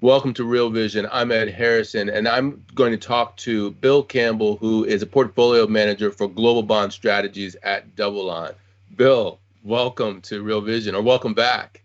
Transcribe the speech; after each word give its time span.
Welcome 0.00 0.32
to 0.34 0.44
Real 0.44 0.70
Vision. 0.70 1.08
I'm 1.10 1.32
Ed 1.32 1.48
Harrison, 1.48 2.08
and 2.08 2.28
I'm 2.28 2.64
going 2.76 2.92
to 2.92 2.96
talk 2.96 3.36
to 3.38 3.72
Bill 3.72 4.04
Campbell, 4.04 4.56
who 4.56 4.84
is 4.84 5.02
a 5.02 5.06
portfolio 5.06 5.66
manager 5.66 6.12
for 6.12 6.28
global 6.28 6.62
bond 6.62 6.92
strategies 6.92 7.56
at 7.64 7.96
DoubleLine. 7.96 8.54
Bill, 8.94 9.40
welcome 9.64 10.20
to 10.20 10.40
Real 10.44 10.60
Vision, 10.60 10.94
or 10.94 11.02
welcome 11.02 11.34
back. 11.34 11.82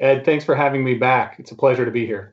Ed, 0.00 0.24
thanks 0.24 0.42
for 0.42 0.54
having 0.54 0.82
me 0.82 0.94
back. 0.94 1.36
It's 1.38 1.52
a 1.52 1.54
pleasure 1.54 1.84
to 1.84 1.90
be 1.90 2.06
here. 2.06 2.32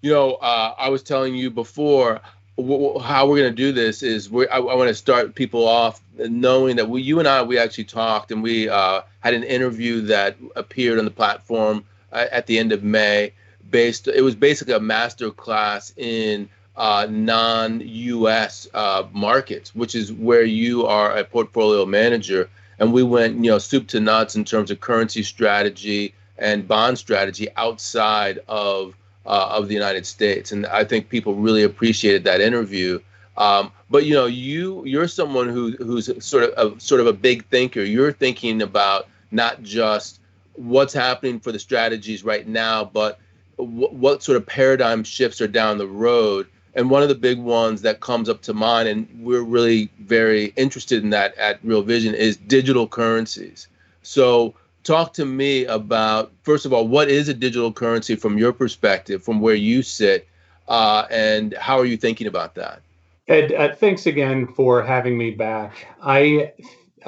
You 0.00 0.12
know, 0.12 0.36
uh, 0.36 0.74
I 0.78 0.88
was 0.88 1.02
telling 1.02 1.34
you 1.34 1.50
before 1.50 2.18
w- 2.56 2.98
how 3.00 3.28
we're 3.28 3.40
going 3.40 3.54
to 3.54 3.56
do 3.56 3.70
this 3.70 4.02
is 4.02 4.30
I, 4.32 4.56
I 4.56 4.74
want 4.74 4.88
to 4.88 4.94
start 4.94 5.34
people 5.34 5.68
off 5.68 6.00
knowing 6.16 6.76
that 6.76 6.88
we, 6.88 7.02
you 7.02 7.18
and 7.18 7.28
I, 7.28 7.42
we 7.42 7.58
actually 7.58 7.84
talked 7.84 8.32
and 8.32 8.42
we 8.42 8.70
uh, 8.70 9.02
had 9.20 9.34
an 9.34 9.44
interview 9.44 10.00
that 10.06 10.38
appeared 10.56 10.98
on 10.98 11.04
the 11.04 11.10
platform 11.10 11.84
uh, 12.12 12.24
at 12.32 12.46
the 12.46 12.58
end 12.58 12.72
of 12.72 12.82
May 12.82 13.34
based. 13.70 14.08
It 14.08 14.22
was 14.22 14.34
basically 14.34 14.74
a 14.74 14.80
master 14.80 15.30
class 15.30 15.92
in 15.96 16.48
uh, 16.76 17.06
non-U.S. 17.10 18.68
Uh, 18.72 19.04
markets, 19.12 19.74
which 19.74 19.94
is 19.94 20.12
where 20.12 20.44
you 20.44 20.86
are 20.86 21.16
a 21.16 21.24
portfolio 21.24 21.84
manager. 21.84 22.48
And 22.78 22.92
we 22.92 23.02
went, 23.02 23.36
you 23.44 23.50
know, 23.50 23.58
soup 23.58 23.88
to 23.88 24.00
nuts 24.00 24.36
in 24.36 24.44
terms 24.44 24.70
of 24.70 24.80
currency 24.80 25.24
strategy 25.24 26.14
and 26.38 26.68
bond 26.68 26.98
strategy 26.98 27.48
outside 27.56 28.38
of 28.46 28.94
uh, 29.26 29.48
of 29.50 29.68
the 29.68 29.74
United 29.74 30.06
States. 30.06 30.52
And 30.52 30.66
I 30.66 30.84
think 30.84 31.08
people 31.08 31.34
really 31.34 31.64
appreciated 31.64 32.24
that 32.24 32.40
interview. 32.40 33.00
Um, 33.36 33.72
but 33.90 34.04
you 34.04 34.14
know, 34.14 34.26
you 34.26 34.84
you're 34.84 35.08
someone 35.08 35.48
who 35.48 35.72
who's 35.72 36.10
sort 36.24 36.44
of 36.44 36.76
a, 36.76 36.80
sort 36.80 37.00
of 37.00 37.06
a 37.06 37.12
big 37.12 37.44
thinker. 37.46 37.82
You're 37.82 38.12
thinking 38.12 38.62
about 38.62 39.08
not 39.30 39.62
just 39.62 40.20
what's 40.54 40.92
happening 40.92 41.40
for 41.40 41.52
the 41.52 41.58
strategies 41.58 42.24
right 42.24 42.46
now, 42.46 42.84
but 42.84 43.18
what 43.58 44.22
sort 44.22 44.36
of 44.36 44.46
paradigm 44.46 45.04
shifts 45.04 45.40
are 45.40 45.48
down 45.48 45.78
the 45.78 45.86
road. 45.86 46.46
And 46.74 46.90
one 46.90 47.02
of 47.02 47.08
the 47.08 47.14
big 47.14 47.38
ones 47.38 47.82
that 47.82 48.00
comes 48.00 48.28
up 48.28 48.42
to 48.42 48.54
mind, 48.54 48.88
and 48.88 49.08
we're 49.20 49.42
really 49.42 49.90
very 50.00 50.52
interested 50.56 51.02
in 51.02 51.10
that 51.10 51.36
at 51.36 51.58
Real 51.64 51.82
Vision, 51.82 52.14
is 52.14 52.36
digital 52.36 52.86
currencies. 52.86 53.66
So, 54.02 54.54
talk 54.84 55.12
to 55.14 55.24
me 55.24 55.64
about 55.64 56.30
first 56.42 56.66
of 56.66 56.72
all, 56.72 56.86
what 56.86 57.08
is 57.08 57.28
a 57.28 57.34
digital 57.34 57.72
currency 57.72 58.14
from 58.14 58.38
your 58.38 58.52
perspective, 58.52 59.22
from 59.24 59.40
where 59.40 59.56
you 59.56 59.82
sit, 59.82 60.28
uh, 60.68 61.06
and 61.10 61.54
how 61.54 61.78
are 61.78 61.84
you 61.84 61.96
thinking 61.96 62.26
about 62.26 62.54
that? 62.54 62.80
Ed, 63.26 63.52
uh, 63.52 63.74
thanks 63.74 64.06
again 64.06 64.46
for 64.46 64.82
having 64.82 65.18
me 65.18 65.32
back. 65.32 65.86
I 66.02 66.52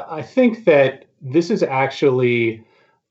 I 0.08 0.22
think 0.22 0.64
that 0.64 1.06
this 1.20 1.50
is 1.50 1.62
actually 1.62 2.64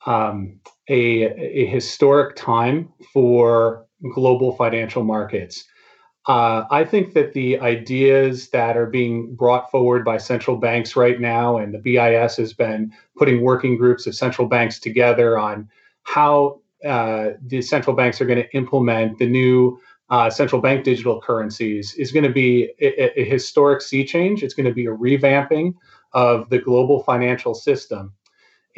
um, 0.05 0.58
a, 0.89 1.23
a 1.23 1.65
historic 1.67 2.35
time 2.35 2.91
for 3.13 3.85
global 4.13 4.55
financial 4.55 5.03
markets. 5.03 5.63
Uh, 6.27 6.65
I 6.69 6.83
think 6.83 7.13
that 7.13 7.33
the 7.33 7.59
ideas 7.59 8.49
that 8.49 8.77
are 8.77 8.85
being 8.85 9.35
brought 9.35 9.71
forward 9.71 10.03
by 10.03 10.17
central 10.17 10.57
banks 10.57 10.95
right 10.95 11.19
now, 11.19 11.57
and 11.57 11.73
the 11.73 11.79
BIS 11.79 12.37
has 12.37 12.53
been 12.53 12.91
putting 13.17 13.41
working 13.41 13.77
groups 13.77 14.05
of 14.05 14.15
central 14.15 14.47
banks 14.47 14.79
together 14.79 15.37
on 15.37 15.69
how 16.03 16.61
uh, 16.85 17.29
the 17.45 17.61
central 17.61 17.95
banks 17.95 18.21
are 18.21 18.25
going 18.25 18.41
to 18.41 18.55
implement 18.55 19.17
the 19.17 19.27
new 19.27 19.79
uh, 20.09 20.29
central 20.29 20.61
bank 20.61 20.83
digital 20.83 21.21
currencies, 21.21 21.93
is 21.95 22.11
going 22.11 22.23
to 22.23 22.31
be 22.31 22.71
a, 22.81 23.21
a 23.21 23.23
historic 23.23 23.81
sea 23.81 24.05
change. 24.05 24.43
It's 24.43 24.53
going 24.53 24.65
to 24.65 24.73
be 24.73 24.87
a 24.87 24.95
revamping 24.95 25.73
of 26.13 26.49
the 26.49 26.59
global 26.59 27.03
financial 27.03 27.53
system. 27.53 28.13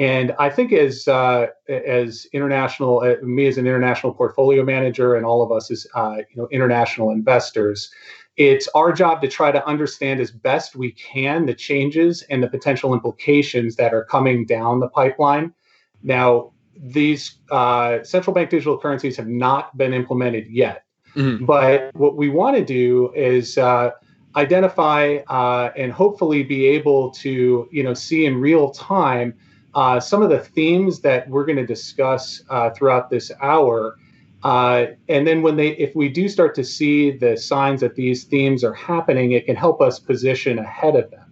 And 0.02 0.34
I 0.40 0.50
think 0.50 0.74
as 0.74 1.08
uh, 1.08 1.46
as 1.70 2.26
international, 2.34 3.02
uh, 3.02 3.24
me 3.24 3.46
as 3.46 3.60
an 3.60 3.68
international 3.68 4.16
portfolio 4.16 4.64
manager, 4.64 5.14
and 5.14 5.28
all 5.28 5.44
of 5.44 5.52
us 5.52 5.70
as 5.70 5.86
uh, 5.94 6.18
you 6.28 6.42
know 6.42 6.48
international 6.52 7.12
investors, 7.12 7.92
it's 8.36 8.68
our 8.70 8.92
job 8.94 9.22
to 9.22 9.28
try 9.28 9.52
to 9.52 9.64
understand 9.68 10.20
as 10.20 10.32
best 10.32 10.76
we 10.76 10.94
can 10.94 11.46
the 11.46 11.54
changes 11.54 12.24
and 12.32 12.42
the 12.42 12.48
potential 12.48 12.96
implications 12.96 13.76
that 13.76 13.94
are 13.94 14.04
coming 14.06 14.44
down 14.44 14.80
the 14.80 14.88
pipeline. 14.88 15.54
Now, 16.02 16.52
these 16.76 17.38
uh, 17.52 18.02
central 18.02 18.34
bank 18.34 18.50
digital 18.50 18.80
currencies 18.80 19.18
have 19.18 19.28
not 19.28 19.78
been 19.78 19.94
implemented 19.94 20.48
yet, 20.50 20.84
mm-hmm. 21.16 21.46
but 21.46 21.94
what 21.94 22.18
we 22.18 22.28
want 22.28 22.58
to 22.58 22.66
do 22.66 23.14
is 23.14 23.56
uh, 23.60 23.92
identify 24.36 25.18
uh, 25.28 25.70
and 25.78 25.92
hopefully 25.92 26.42
be 26.42 26.66
able 26.66 27.12
to 27.12 27.70
you 27.72 27.84
know 27.84 27.94
see 27.94 28.26
in 28.26 28.42
real 28.42 28.72
time 28.72 29.36
uh, 29.74 30.00
some 30.00 30.22
of 30.22 30.30
the 30.30 30.40
themes 30.40 31.00
that 31.02 31.30
we're 31.30 31.46
going 31.46 31.58
to 31.58 31.66
discuss 31.66 32.44
uh, 32.50 32.70
throughout 32.72 33.10
this 33.10 33.32
hour. 33.42 33.98
Uh, 34.44 34.88
and 35.08 35.26
then 35.26 35.42
when 35.42 35.56
they, 35.56 35.70
if 35.78 35.96
we 35.96 36.10
do 36.10 36.28
start 36.28 36.56
to 36.56 36.64
see 36.64 37.12
the 37.12 37.38
signs 37.38 37.82
that 37.82 37.96
these 37.96 38.24
themes 38.24 38.64
are 38.64 38.74
happening, 38.74 39.32
it 39.34 39.46
can 39.46 39.56
help 39.56 39.82
us 39.82 40.00
position 40.00 40.60
ahead 40.60 40.96
of 40.96 41.10
them. 41.12 41.26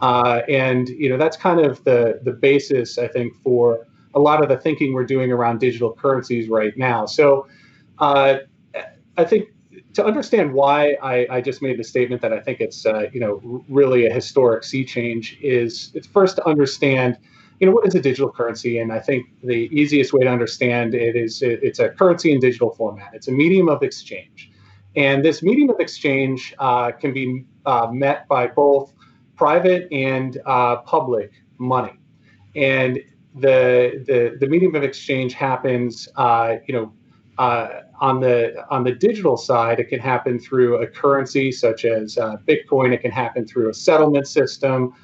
Uh, 0.00 0.42
and 0.48 0.90
you 0.90 1.08
know 1.08 1.16
that's 1.16 1.38
kind 1.38 1.58
of 1.58 1.82
the 1.84 2.20
the 2.22 2.32
basis, 2.32 2.98
I 2.98 3.08
think, 3.08 3.34
for 3.42 3.86
a 4.14 4.20
lot 4.20 4.42
of 4.42 4.48
the 4.48 4.56
thinking 4.58 4.92
we're 4.92 5.06
doing 5.06 5.32
around 5.32 5.58
digital 5.58 5.92
currencies 5.92 6.48
right 6.48 6.76
now. 6.76 7.06
So 7.06 7.46
uh, 7.98 8.38
I 9.16 9.24
think 9.24 9.48
to 9.94 10.04
understand 10.04 10.52
why 10.52 10.96
I, 11.02 11.26
I, 11.30 11.40
just 11.40 11.62
made 11.62 11.78
the 11.78 11.84
statement 11.84 12.20
that 12.22 12.32
I 12.32 12.40
think 12.40 12.60
it's 12.60 12.84
uh, 12.84 13.08
you 13.12 13.20
know 13.20 13.64
really 13.68 14.06
a 14.06 14.12
historic 14.12 14.64
sea 14.64 14.84
change 14.84 15.38
is 15.40 15.92
it's 15.94 16.06
first 16.06 16.36
to 16.36 16.46
understand 16.46 17.16
you 17.58 17.66
know, 17.66 17.72
what 17.72 17.86
is 17.86 17.94
a 17.94 18.00
digital 18.00 18.30
currency? 18.30 18.78
And 18.78 18.92
I 18.92 19.00
think 19.00 19.26
the 19.42 19.68
easiest 19.72 20.12
way 20.12 20.22
to 20.24 20.30
understand 20.30 20.94
it 20.94 21.16
is 21.16 21.42
it, 21.42 21.60
it's 21.62 21.78
a 21.78 21.88
currency 21.88 22.32
in 22.32 22.40
digital 22.40 22.70
format. 22.70 23.10
It's 23.14 23.28
a 23.28 23.32
medium 23.32 23.68
of 23.68 23.82
exchange. 23.82 24.50
And 24.94 25.24
this 25.24 25.42
medium 25.42 25.70
of 25.70 25.80
exchange 25.80 26.54
uh, 26.58 26.92
can 26.92 27.12
be 27.12 27.44
uh, 27.64 27.88
met 27.92 28.26
by 28.28 28.46
both 28.46 28.92
private 29.36 29.88
and 29.92 30.38
uh, 30.46 30.76
public 30.76 31.32
money. 31.58 31.98
And 32.54 32.98
the, 33.34 34.02
the, 34.06 34.36
the 34.40 34.46
medium 34.46 34.74
of 34.74 34.82
exchange 34.82 35.34
happens, 35.34 36.08
uh, 36.16 36.56
you 36.66 36.74
know, 36.74 36.92
uh, 37.38 37.82
on 38.00 38.20
the 38.20 38.64
on 38.70 38.82
the 38.82 38.92
digital 38.92 39.36
side, 39.36 39.78
it 39.78 39.90
can 39.90 40.00
happen 40.00 40.38
through 40.38 40.76
a 40.76 40.86
currency 40.86 41.52
such 41.52 41.84
as 41.84 42.16
uh, 42.16 42.36
Bitcoin. 42.48 42.94
It 42.94 43.02
can 43.02 43.10
happen 43.10 43.46
through 43.46 43.68
a 43.68 43.74
settlement 43.74 44.26
system 44.26 44.94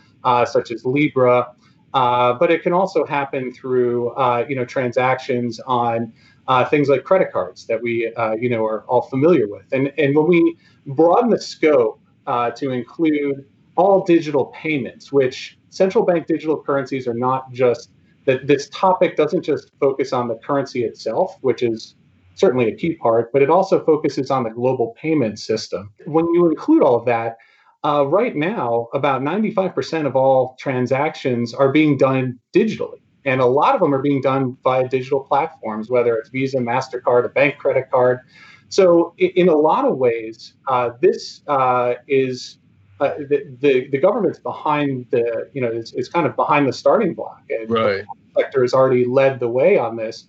such 0.46 0.70
as 0.70 0.84
Libra. 0.86 1.54
Uh, 1.94 2.32
but 2.32 2.50
it 2.50 2.62
can 2.62 2.72
also 2.72 3.04
happen 3.04 3.53
through 3.53 4.10
uh, 4.10 4.44
you 4.48 4.56
know 4.56 4.64
transactions 4.64 5.60
on 5.66 6.12
uh, 6.48 6.64
things 6.64 6.88
like 6.88 7.04
credit 7.04 7.30
cards 7.32 7.66
that 7.66 7.80
we 7.82 8.12
uh, 8.14 8.32
you 8.32 8.48
know 8.48 8.64
are 8.64 8.82
all 8.84 9.03
familiar 9.03 9.48
with. 9.48 9.66
And 9.72 9.92
and 9.98 10.16
when 10.16 10.26
we 10.26 10.56
broaden 10.86 11.30
the 11.30 11.41
scope 11.41 12.00
uh, 12.26 12.50
to 12.53 12.70
include 12.70 13.44
all 13.76 14.04
digital 14.04 14.47
payments, 14.47 15.12
which 15.12 15.58
central 15.70 16.04
bank 16.04 16.26
digital 16.26 16.62
currencies 16.62 17.06
are 17.06 17.14
not 17.14 17.50
just 17.53 17.91
that 18.24 18.47
this 18.47 18.68
topic 18.68 19.16
doesn't 19.16 19.42
just 19.42 19.71
focus 19.80 20.12
on 20.12 20.28
the 20.28 20.36
currency 20.36 20.84
itself, 20.84 21.36
which 21.41 21.62
is 21.62 21.97
certainly 22.34 22.68
a 22.68 22.74
key 22.74 22.94
part, 22.94 23.33
but 23.33 23.42
it 23.42 23.50
also 23.50 23.84
focuses 23.84 24.30
on 24.30 24.44
the 24.44 24.50
global 24.50 24.94
payment 25.00 25.39
system. 25.39 25.92
When 26.06 26.27
you 26.33 26.48
include 26.48 26.83
all 26.83 26.97
of 26.97 27.04
that, 27.06 27.39
uh, 27.84 28.06
right 28.06 28.36
now, 28.36 28.88
about 28.94 29.22
95% 29.22 30.06
of 30.06 30.14
all 30.14 30.56
transactions 30.58 31.52
are 31.52 31.72
being 31.72 31.96
done 31.96 32.38
digitally. 32.54 33.00
And 33.24 33.40
a 33.40 33.46
lot 33.46 33.74
of 33.74 33.80
them 33.80 33.94
are 33.94 34.02
being 34.02 34.20
done 34.20 34.56
via 34.64 34.88
digital 34.88 35.20
platforms, 35.20 35.88
whether 35.88 36.16
it's 36.16 36.28
Visa, 36.30 36.58
MasterCard, 36.58 37.24
a 37.24 37.28
bank 37.28 37.58
credit 37.58 37.90
card. 37.90 38.20
So, 38.68 39.14
in 39.18 39.48
a 39.48 39.54
lot 39.54 39.84
of 39.84 39.98
ways, 39.98 40.54
uh, 40.66 40.90
this 41.00 41.42
uh, 41.46 41.94
is 42.08 42.58
uh, 43.00 43.14
the, 43.18 43.56
the, 43.60 43.88
the 43.88 43.98
government's 43.98 44.38
behind 44.38 45.06
the, 45.10 45.50
you 45.52 45.60
know, 45.60 45.68
it's, 45.68 45.92
it's 45.92 46.08
kind 46.08 46.26
of 46.26 46.34
behind 46.36 46.66
the 46.66 46.72
starting 46.72 47.14
block. 47.14 47.42
And 47.50 47.70
right. 47.70 48.04
the 48.34 48.42
sector 48.42 48.62
has 48.62 48.72
already 48.72 49.04
led 49.04 49.40
the 49.40 49.48
way 49.48 49.76
on 49.76 49.96
this 49.96 50.26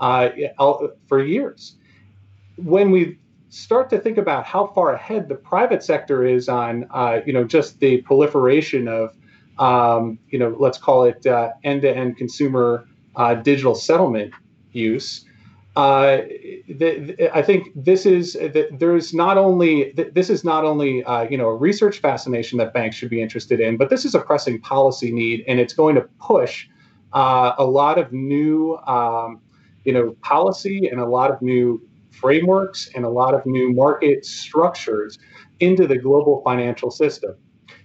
uh, 0.00 0.28
for 1.08 1.22
years. 1.22 1.76
When 2.56 2.90
we 2.90 3.18
start 3.48 3.90
to 3.90 3.98
think 3.98 4.18
about 4.18 4.44
how 4.44 4.66
far 4.68 4.94
ahead 4.94 5.28
the 5.28 5.34
private 5.34 5.82
sector 5.82 6.24
is 6.24 6.48
on, 6.48 6.86
uh, 6.90 7.20
you 7.24 7.32
know, 7.32 7.44
just 7.44 7.78
the 7.80 7.98
proliferation 8.02 8.88
of 8.88 9.16
um, 9.58 10.18
you 10.28 10.38
know, 10.38 10.54
let's 10.58 10.78
call 10.78 11.04
it 11.04 11.26
uh, 11.26 11.50
end-to-end 11.64 12.16
consumer 12.16 12.86
uh, 13.16 13.34
digital 13.34 13.74
settlement 13.74 14.34
use. 14.72 15.24
Uh, 15.76 16.22
I 17.34 17.42
think 17.42 17.68
this 17.74 18.06
is 18.06 18.32
the, 18.32 18.68
there's 18.72 19.12
not 19.12 19.36
only 19.36 19.92
this 19.92 20.30
is 20.30 20.42
not 20.42 20.64
only 20.64 21.04
uh, 21.04 21.24
you 21.24 21.36
know 21.36 21.48
a 21.48 21.54
research 21.54 21.98
fascination 21.98 22.56
that 22.58 22.72
banks 22.72 22.96
should 22.96 23.10
be 23.10 23.20
interested 23.20 23.60
in, 23.60 23.76
but 23.76 23.90
this 23.90 24.06
is 24.06 24.14
a 24.14 24.20
pressing 24.20 24.58
policy 24.58 25.12
need, 25.12 25.44
and 25.46 25.60
it's 25.60 25.74
going 25.74 25.94
to 25.96 26.02
push 26.18 26.66
uh, 27.12 27.52
a 27.58 27.64
lot 27.64 27.98
of 27.98 28.10
new 28.10 28.78
um, 28.86 29.42
you 29.84 29.92
know 29.92 30.16
policy 30.22 30.88
and 30.88 30.98
a 30.98 31.04
lot 31.04 31.30
of 31.30 31.42
new 31.42 31.86
frameworks 32.16 32.90
and 32.94 33.04
a 33.04 33.08
lot 33.08 33.34
of 33.34 33.44
new 33.46 33.72
market 33.72 34.24
structures 34.24 35.18
into 35.60 35.86
the 35.86 35.96
global 35.96 36.42
financial 36.42 36.90
system. 36.90 37.34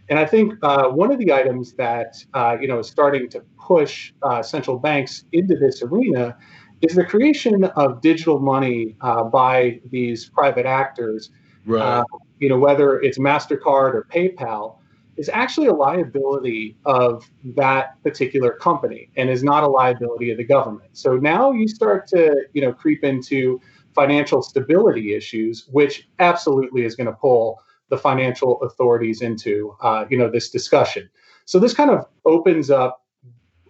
And 0.10 0.20
I 0.20 0.26
think 0.26 0.54
uh, 0.62 0.90
one 0.90 1.12
of 1.12 1.20
the 1.20 1.32
items 1.32 1.74
that 1.74 2.16
uh, 2.34 2.58
you 2.60 2.68
know 2.68 2.80
is 2.80 2.88
starting 2.88 3.30
to 3.30 3.42
push 3.58 4.14
uh, 4.24 4.44
central 4.44 4.78
banks 4.78 5.24
into 5.32 5.56
this 5.56 5.82
arena 5.82 6.38
is 6.82 6.96
the 6.96 7.06
creation 7.06 7.64
of 7.64 8.02
digital 8.02 8.40
money 8.40 8.98
uh, 9.02 9.24
by 9.24 9.80
these 9.90 10.30
private 10.30 10.66
actors. 10.66 11.30
Right. 11.66 11.82
Uh, 11.82 12.04
you 12.40 12.50
know 12.50 12.58
whether 12.58 13.00
it's 13.00 13.20
Mastercard 13.20 13.94
or 13.94 14.08
PayPal 14.14 14.78
is 15.16 15.30
actually 15.30 15.68
a 15.68 15.74
liability 15.74 16.76
of 16.86 17.30
that 17.56 18.02
particular 18.04 18.52
company 18.52 19.10
and 19.16 19.30
is 19.30 19.44
not 19.44 19.64
a 19.64 19.68
liability 19.68 20.32
of 20.32 20.38
the 20.38 20.44
government. 20.44 20.90
So 20.94 21.18
now 21.18 21.52
you 21.52 21.68
start 21.68 22.08
to 22.08 22.36
you 22.54 22.62
know 22.62 22.74
creep 22.74 23.04
into 23.04 23.62
financial 23.94 24.42
stability 24.42 25.14
issues, 25.14 25.68
which 25.72 26.08
absolutely 26.20 26.86
is 26.86 26.96
going 26.96 27.08
to 27.08 27.14
pull 27.14 27.62
the 27.90 27.98
financial 27.98 28.62
authorities 28.62 29.22
into 29.22 29.76
uh, 29.82 30.06
you 30.10 30.18
know 30.18 30.30
this 30.30 30.50
discussion. 30.50 31.10
So 31.46 31.60
this 31.60 31.74
kind 31.74 31.90
of 31.90 32.06
opens 32.26 32.72
up 32.72 33.04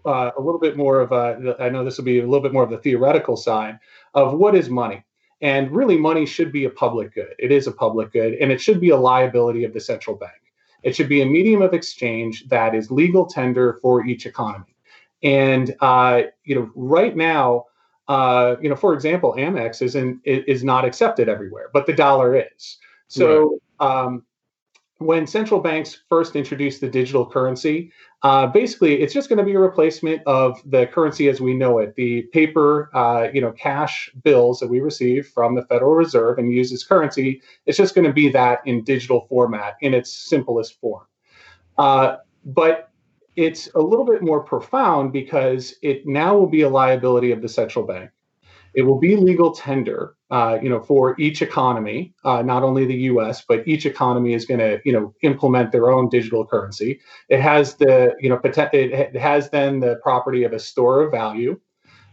uh, 0.05 0.31
a 0.37 0.41
little 0.41 0.59
bit 0.59 0.77
more 0.77 0.99
of 0.99 1.11
a. 1.11 1.55
I 1.59 1.69
know 1.69 1.83
this 1.83 1.97
will 1.97 2.05
be 2.05 2.19
a 2.19 2.23
little 2.23 2.41
bit 2.41 2.53
more 2.53 2.63
of 2.63 2.69
the 2.69 2.77
theoretical 2.77 3.35
side 3.35 3.79
of 4.13 4.33
what 4.33 4.55
is 4.55 4.69
money. 4.69 5.03
And 5.41 5.71
really, 5.71 5.97
money 5.97 6.27
should 6.27 6.51
be 6.51 6.65
a 6.65 6.69
public 6.69 7.15
good. 7.15 7.33
It 7.39 7.51
is 7.51 7.65
a 7.65 7.71
public 7.71 8.13
good, 8.13 8.35
and 8.35 8.51
it 8.51 8.61
should 8.61 8.79
be 8.79 8.91
a 8.91 8.97
liability 8.97 9.63
of 9.63 9.73
the 9.73 9.79
central 9.79 10.15
bank. 10.15 10.33
It 10.83 10.95
should 10.95 11.09
be 11.09 11.21
a 11.21 11.25
medium 11.25 11.61
of 11.63 11.73
exchange 11.73 12.47
that 12.49 12.75
is 12.75 12.91
legal 12.91 13.25
tender 13.25 13.79
for 13.81 14.05
each 14.05 14.25
economy. 14.27 14.75
And 15.23 15.75
uh, 15.81 16.23
you 16.43 16.55
know, 16.55 16.71
right 16.75 17.15
now, 17.15 17.65
uh, 18.11 18.57
you 18.61 18.67
know, 18.67 18.75
for 18.75 18.93
example, 18.93 19.33
Amex 19.37 19.81
isn't 19.81 20.19
is 20.25 20.65
not 20.65 20.83
accepted 20.83 21.29
everywhere, 21.29 21.69
but 21.71 21.85
the 21.85 21.93
dollar 21.93 22.35
is. 22.35 22.77
So 23.07 23.57
right. 23.79 23.87
um, 23.87 24.23
when 24.97 25.25
central 25.25 25.61
banks 25.61 25.97
first 26.09 26.35
introduced 26.35 26.81
the 26.81 26.89
digital 26.89 27.25
currency, 27.25 27.89
uh, 28.23 28.47
basically 28.47 29.01
it's 29.01 29.13
just 29.13 29.29
going 29.29 29.39
to 29.39 29.45
be 29.45 29.53
a 29.53 29.59
replacement 29.59 30.21
of 30.27 30.61
the 30.65 30.87
currency 30.87 31.29
as 31.29 31.39
we 31.39 31.53
know 31.53 31.79
it, 31.79 31.95
the 31.95 32.23
paper, 32.33 32.89
uh, 32.93 33.29
you 33.33 33.39
know, 33.39 33.53
cash 33.53 34.11
bills 34.23 34.59
that 34.59 34.67
we 34.67 34.81
receive 34.81 35.27
from 35.27 35.55
the 35.55 35.65
Federal 35.67 35.95
Reserve 35.95 36.37
and 36.37 36.51
use 36.51 36.73
as 36.73 36.83
currency. 36.83 37.41
It's 37.65 37.77
just 37.77 37.95
going 37.95 38.05
to 38.05 38.13
be 38.13 38.27
that 38.27 38.59
in 38.65 38.83
digital 38.83 39.25
format 39.29 39.77
in 39.79 39.93
its 39.93 40.11
simplest 40.11 40.77
form. 40.81 41.05
Uh, 41.77 42.17
but 42.43 42.90
it's 43.35 43.69
a 43.75 43.79
little 43.79 44.05
bit 44.05 44.21
more 44.21 44.43
profound 44.43 45.13
because 45.13 45.75
it 45.81 46.05
now 46.05 46.37
will 46.37 46.47
be 46.49 46.61
a 46.61 46.69
liability 46.69 47.31
of 47.31 47.41
the 47.41 47.49
central 47.49 47.85
bank. 47.85 48.11
It 48.73 48.83
will 48.83 48.99
be 48.99 49.17
legal 49.17 49.51
tender, 49.51 50.15
uh, 50.29 50.57
you 50.61 50.69
know, 50.69 50.79
for 50.79 51.19
each 51.19 51.41
economy, 51.41 52.13
uh, 52.23 52.41
not 52.41 52.63
only 52.63 52.85
the 52.85 52.95
U.S., 52.95 53.43
but 53.45 53.67
each 53.67 53.85
economy 53.85 54.33
is 54.33 54.45
going 54.45 54.61
to, 54.61 54.79
you 54.85 54.93
know, 54.93 55.13
implement 55.23 55.73
their 55.73 55.91
own 55.91 56.07
digital 56.07 56.45
currency. 56.45 57.01
It 57.27 57.41
has 57.41 57.75
the, 57.75 58.15
you 58.21 58.29
know, 58.29 58.39
it 58.43 59.15
has 59.17 59.49
then 59.49 59.81
the 59.81 59.99
property 60.01 60.43
of 60.43 60.53
a 60.53 60.59
store 60.59 61.03
of 61.03 61.11
value. 61.11 61.59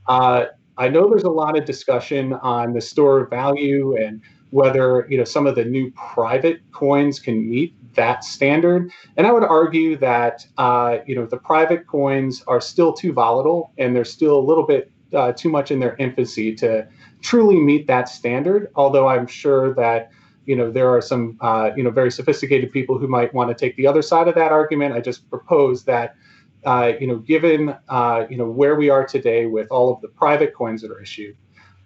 Uh, 0.08 0.46
I 0.76 0.88
know 0.88 1.08
there's 1.08 1.24
a 1.24 1.30
lot 1.30 1.56
of 1.56 1.64
discussion 1.64 2.32
on 2.34 2.72
the 2.72 2.80
store 2.80 3.20
of 3.20 3.30
value 3.30 3.96
and 3.96 4.22
whether 4.50 5.06
you 5.08 5.18
know 5.18 5.24
some 5.24 5.46
of 5.46 5.54
the 5.54 5.64
new 5.64 5.90
private 5.92 6.60
coins 6.72 7.20
can 7.20 7.48
meet 7.48 7.74
that 7.94 8.24
standard. 8.24 8.90
And 9.16 9.26
I 9.26 9.32
would 9.32 9.44
argue 9.44 9.96
that 9.98 10.46
uh, 10.56 10.98
you 11.06 11.14
know 11.14 11.26
the 11.26 11.36
private 11.36 11.86
coins 11.86 12.42
are 12.46 12.60
still 12.60 12.92
too 12.92 13.12
volatile 13.12 13.72
and 13.78 13.94
they're 13.94 14.04
still 14.04 14.38
a 14.38 14.40
little 14.40 14.64
bit 14.64 14.90
uh, 15.14 15.32
too 15.32 15.48
much 15.48 15.70
in 15.70 15.80
their 15.80 15.96
infancy 15.96 16.54
to 16.56 16.86
truly 17.20 17.56
meet 17.56 17.86
that 17.86 18.08
standard. 18.08 18.70
Although 18.74 19.08
I'm 19.08 19.26
sure 19.26 19.74
that 19.74 20.10
you 20.46 20.56
know 20.56 20.70
there 20.70 20.88
are 20.88 21.02
some 21.02 21.36
uh, 21.40 21.70
you 21.76 21.82
know 21.82 21.90
very 21.90 22.10
sophisticated 22.10 22.72
people 22.72 22.98
who 22.98 23.08
might 23.08 23.34
want 23.34 23.50
to 23.50 23.54
take 23.54 23.76
the 23.76 23.86
other 23.86 24.02
side 24.02 24.28
of 24.28 24.34
that 24.36 24.52
argument. 24.52 24.94
I 24.94 25.00
just 25.00 25.28
propose 25.30 25.84
that. 25.84 26.14
Uh, 26.64 26.92
you 27.00 27.06
know, 27.06 27.18
given 27.18 27.72
uh, 27.88 28.24
you 28.28 28.36
know 28.36 28.50
where 28.50 28.74
we 28.74 28.90
are 28.90 29.06
today 29.06 29.46
with 29.46 29.68
all 29.70 29.94
of 29.94 30.00
the 30.00 30.08
private 30.08 30.52
coins 30.52 30.82
that 30.82 30.90
are 30.90 31.00
issued, 31.00 31.36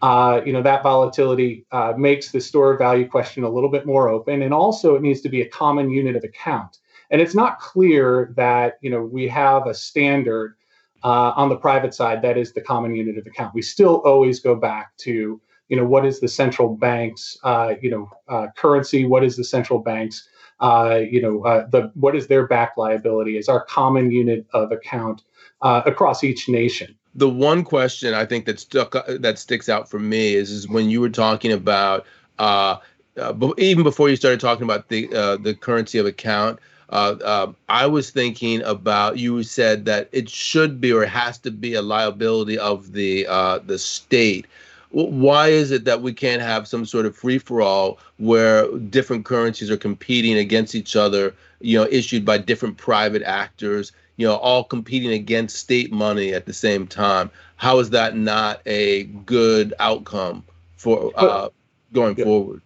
uh, 0.03 0.41
you 0.45 0.53
know 0.53 0.63
that 0.63 0.83
volatility 0.83 1.65
uh, 1.71 1.95
makes 1.97 2.33
the 2.33 2.41
store 2.41 2.77
value 2.77 3.07
question 3.07 3.45
a 3.45 3.49
little 3.49 3.71
bit 3.71 3.87
more 3.87 4.09
open 4.09 4.43
and 4.43 4.53
also 4.53 4.97
it 4.97 5.03
needs 5.03 5.21
to 5.21 5.29
be 5.29 5.43
a 5.43 5.49
common 5.49 5.91
unit 5.91 6.17
of 6.17 6.25
account. 6.25 6.79
And 7.11 7.21
it's 7.21 7.35
not 7.37 7.61
clear 7.61 8.33
that 8.37 8.79
you 8.81 8.91
know 8.91 9.03
we 9.03 9.29
have 9.29 9.67
a 9.69 9.75
standard 9.75 10.57
uh, 11.05 11.33
on 11.37 11.49
the 11.49 11.57
private 11.57 11.95
side 11.95 12.21
that 12.23 12.37
is 12.37 12.53
the 12.53 12.61
common 12.61 12.95
unit 12.97 13.17
of 13.17 13.27
account. 13.27 13.55
We 13.55 13.63
still 13.63 14.03
always 14.05 14.41
go 14.41 14.57
back 14.57 14.97
to 14.99 15.41
you 15.69 15.77
know 15.77 15.87
what 15.87 16.05
is 16.05 16.19
the 16.19 16.29
central 16.29 16.77
bank's 16.77 17.39
uh, 17.45 17.75
you 17.81 17.91
know 17.91 18.11
uh, 18.29 18.49
currency? 18.57 19.05
What 19.05 19.23
is 19.23 19.37
the 19.37 19.45
central 19.45 19.79
bank's 19.79 20.29
you 20.61 21.23
know 21.23 21.67
the 21.71 21.93
what 21.95 22.17
is 22.17 22.27
their 22.27 22.49
back 22.49 22.73
liability? 22.77 23.39
Is 23.39 23.49
our 23.49 23.65
common 23.67 24.11
unit 24.11 24.47
of 24.53 24.73
account 24.73 25.23
across 25.63 26.25
each 26.25 26.49
nation 26.49 26.97
the 27.15 27.29
one 27.29 27.65
question 27.65 28.15
I 28.15 28.25
think 28.25 28.47
that 28.47 28.61
stuck 28.61 28.95
that 29.07 29.39
sticks 29.39 29.69
out 29.69 29.91
for 29.91 29.99
me 29.99 30.35
is 30.35 30.51
is 30.51 30.69
when 30.69 30.91
you 30.91 31.01
were 31.01 31.11
talking 31.11 31.53
about 31.53 32.07
uh, 32.39 32.77
uh, 33.19 33.51
even 33.59 33.85
before 33.85 34.09
you 34.09 34.17
started 34.17 34.41
talking 34.41 34.65
about 34.65 34.89
the 34.89 35.13
uh, 35.15 35.37
the 35.37 35.55
currency 35.55 35.99
of 35.99 36.07
account. 36.07 36.59
Uh, 36.89 37.17
um, 37.25 37.57
I 37.71 37.87
was 37.87 38.11
thinking 38.11 38.61
about 38.63 39.17
you 39.17 39.43
said 39.43 39.87
that 39.87 40.11
it 40.13 40.29
should 40.29 40.79
be 40.79 40.93
or 40.93 41.07
has 41.07 41.39
to 41.39 41.51
be 41.51 41.73
a 41.73 41.81
liability 41.81 42.59
of 42.59 42.93
the 42.93 43.27
uh, 43.27 43.59
the 43.59 43.79
state. 43.79 44.47
Why 44.91 45.49
is 45.49 45.71
it 45.71 45.87
that 45.87 46.03
we 46.03 46.13
can't 46.13 46.43
have 46.43 46.69
some 46.69 46.85
sort 46.85 47.07
of 47.07 47.17
free 47.17 47.39
for 47.39 47.63
all 47.63 47.99
where 48.19 48.71
different 48.91 49.25
currencies 49.25 49.71
are 49.71 49.79
competing 49.79 50.37
against 50.37 50.75
each 50.75 50.95
other? 50.95 51.35
You 51.61 51.79
know, 51.79 51.89
issued 51.91 52.27
by 52.27 52.37
different 52.37 52.77
private 52.77 53.23
actors 53.23 53.93
you 54.17 54.27
know, 54.27 54.37
all 54.37 54.65
competing 54.65 55.13
against 55.13 55.57
state 55.57 55.93
money 55.93 56.33
at 56.35 56.47
the 56.47 56.53
same 56.53 56.87
time. 56.87 57.31
How 57.57 57.79
is 57.79 57.91
that 57.91 58.17
not 58.17 58.61
a 58.67 59.05
good 59.05 59.75
outcome 59.79 60.45
for 60.77 61.13
uh, 61.17 61.49
going 61.93 62.17
yeah. 62.17 62.25
forward? 62.25 62.63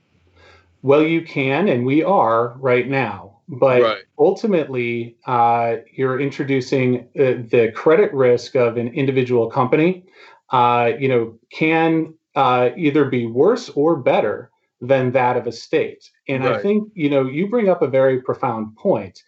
Well, 0.82 1.02
you 1.02 1.22
can, 1.22 1.68
and 1.68 1.84
we 1.84 2.02
are 2.02 2.54
right 2.58 2.88
now. 2.88 3.32
But 3.48 3.82
right. 3.82 4.02
ultimately, 4.18 5.16
uh, 5.26 5.76
you're 5.92 6.20
introducing 6.20 7.08
uh, 7.18 7.46
the 7.48 7.72
credit 7.74 8.12
risk 8.12 8.56
of 8.56 8.76
an 8.76 8.88
individual 8.88 9.48
company. 9.48 10.04
Uh, 10.50 10.92
you 10.98 11.08
know, 11.08 11.38
can 11.50 12.14
uh, 12.34 12.70
either 12.76 13.04
be 13.04 13.26
worse 13.26 13.68
or 13.70 13.96
better 13.96 14.50
than 14.80 15.12
that 15.12 15.36
of 15.36 15.46
a 15.46 15.52
state. 15.52 16.10
And 16.28 16.44
right. 16.44 16.56
I 16.56 16.62
think 16.62 16.90
you 16.94 17.08
know 17.08 17.26
you 17.26 17.48
bring 17.48 17.68
up 17.68 17.82
a 17.82 17.88
very 17.88 18.20
profound 18.20 18.76
point. 18.76 19.22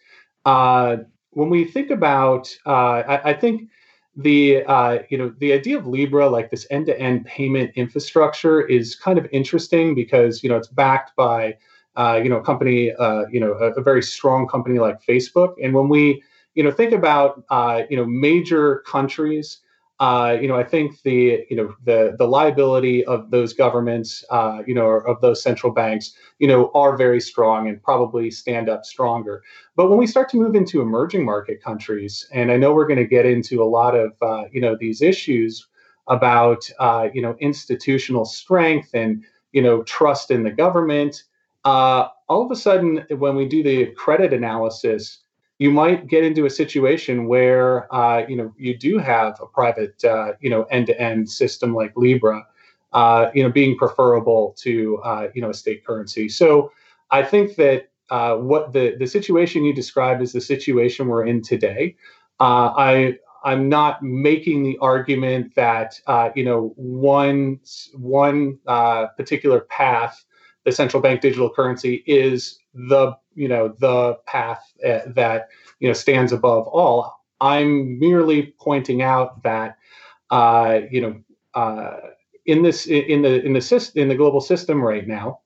Uh, 0.45 0.97
when 1.39 1.49
we 1.49 1.63
think 1.63 1.89
about, 1.89 2.53
uh, 2.65 3.01
I, 3.07 3.29
I, 3.29 3.33
think 3.33 3.69
the 4.17 4.61
uh, 4.65 4.99
you 5.09 5.17
know 5.17 5.33
the 5.39 5.53
idea 5.53 5.77
of 5.77 5.87
Libra, 5.87 6.29
like 6.29 6.51
this 6.51 6.67
end-to-end 6.69 7.25
payment 7.25 7.71
infrastructure, 7.75 8.59
is 8.67 8.93
kind 8.93 9.17
of 9.17 9.25
interesting 9.31 9.95
because 9.95 10.43
you 10.43 10.49
know 10.49 10.57
it's 10.57 10.67
backed 10.67 11.15
by 11.15 11.57
uh, 11.95 12.19
you 12.21 12.29
know 12.29 12.39
a 12.39 12.43
company, 12.43 12.91
uh, 12.91 13.23
you 13.31 13.39
know 13.39 13.53
a, 13.53 13.71
a, 13.71 13.81
very 13.81 14.03
strong 14.03 14.49
company 14.49 14.79
like 14.79 15.01
Facebook, 15.01 15.53
and 15.63 15.73
when 15.73 15.87
we 15.87 16.21
you 16.55 16.63
know 16.63 16.71
think 16.71 16.91
about 16.91 17.41
uh, 17.49 17.83
you 17.89 17.95
know 17.95 18.05
major 18.05 18.79
countries 18.79 19.59
uh, 19.99 20.37
you 20.41 20.47
know, 20.47 20.55
I 20.55 20.63
think 20.63 21.01
the 21.03 21.45
you 21.49 21.57
know 21.57 21.75
the 21.83 22.15
the 22.17 22.25
liability 22.25 23.03
of 23.05 23.31
those 23.31 23.51
governments, 23.53 24.23
uh, 24.29 24.63
you 24.65 24.73
know, 24.73 24.87
of 24.87 25.19
those 25.19 25.43
central 25.43 25.73
banks, 25.73 26.13
you 26.39 26.47
know, 26.47 26.71
are 26.73 26.95
very 26.95 27.19
strong 27.19 27.67
and 27.67 27.83
probably 27.83 28.31
stand 28.31 28.69
up 28.69 28.85
stronger. 28.85 29.43
But 29.75 29.89
when 29.89 29.99
we 29.99 30.07
start 30.07 30.29
to 30.29 30.37
move 30.37 30.55
into 30.55 30.81
emerging 30.81 31.25
market 31.25 31.61
countries, 31.61 32.25
and 32.31 32.49
I 32.49 32.55
know 32.55 32.73
we're 32.73 32.87
going 32.87 32.99
to 32.99 33.07
get 33.07 33.25
into 33.25 33.61
a 33.61 33.65
lot 33.65 33.93
of 33.93 34.13
uh, 34.21 34.45
you 34.53 34.61
know 34.61 34.77
these 34.79 35.01
issues 35.01 35.67
about 36.07 36.69
uh, 36.79 37.09
you 37.13 37.21
know 37.21 37.35
institutional 37.41 38.23
strength 38.23 38.91
and 38.93 39.23
you 39.51 39.61
know 39.61 39.83
trust 39.83 40.31
in 40.31 40.43
the 40.43 40.51
government. 40.51 41.23
Uh, 41.65 42.07
all 42.29 42.45
of 42.45 42.51
a 42.51 42.55
sudden, 42.55 43.05
when 43.17 43.35
we 43.35 43.45
do 43.45 43.63
the 43.63 43.87
credit 43.97 44.31
analysis, 44.31 45.23
you 45.59 45.69
might 45.69 46.07
get 46.07 46.23
into 46.23 46.45
a 46.45 46.49
situation 46.49 47.27
where 47.27 47.93
uh, 47.93 48.25
you 48.27 48.35
know 48.35 48.51
you 48.57 48.75
do 48.75 48.97
have 48.97 49.39
a 49.41 49.45
private 49.45 50.03
uh, 50.03 50.31
you 50.39 50.49
know 50.49 50.63
end-to-end 50.63 51.29
system 51.29 51.75
like 51.75 51.91
Libra, 51.95 52.47
uh, 52.93 53.29
you 53.35 53.43
know 53.43 53.51
being 53.51 53.77
preferable 53.77 54.55
to 54.59 54.97
uh, 55.03 55.27
you 55.35 55.41
know 55.41 55.49
a 55.49 55.53
state 55.53 55.85
currency. 55.85 56.29
So 56.29 56.71
I 57.11 57.23
think 57.23 57.57
that 57.57 57.89
uh, 58.09 58.37
what 58.37 58.73
the 58.73 58.95
the 58.97 59.05
situation 59.05 59.65
you 59.65 59.73
describe 59.73 60.21
is 60.21 60.31
the 60.31 60.41
situation 60.41 61.07
we're 61.07 61.25
in 61.25 61.41
today. 61.41 61.95
Uh, 62.39 62.71
I 62.75 63.17
I'm 63.43 63.67
not 63.69 64.01
making 64.01 64.63
the 64.63 64.77
argument 64.79 65.55
that 65.55 65.99
you 66.35 66.45
know 66.45 66.73
one 66.77 67.59
one 67.93 68.59
particular 68.65 69.59
path, 69.59 70.23
the 70.63 70.71
central 70.71 71.03
bank 71.03 71.19
digital 71.19 71.49
currency, 71.49 72.01
is 72.07 72.59
the 72.73 73.13
you 73.39 73.47
know 73.47 73.73
the 73.79 74.15
path 74.25 74.61
uh, 74.85 74.99
that 75.07 75.47
you 75.79 75.87
know 75.87 75.93
stands 75.93 76.31
above 76.31 76.67
all. 76.67 77.15
I'm 77.41 77.97
merely 77.99 78.53
pointing 78.59 79.01
out 79.01 79.43
that 79.43 79.77
uh, 80.29 80.81
you 80.91 81.01
know 81.01 81.21
uh, 81.53 81.97
in 82.45 82.63
this 82.63 82.85
in 82.85 83.21
the 83.21 83.41
in 83.43 83.53
the 83.53 83.61
system 83.61 84.01
in 84.01 84.09
the 84.09 84.15
global 84.15 84.41
system 84.41 84.81
right 84.81 85.07
now, 85.07 85.39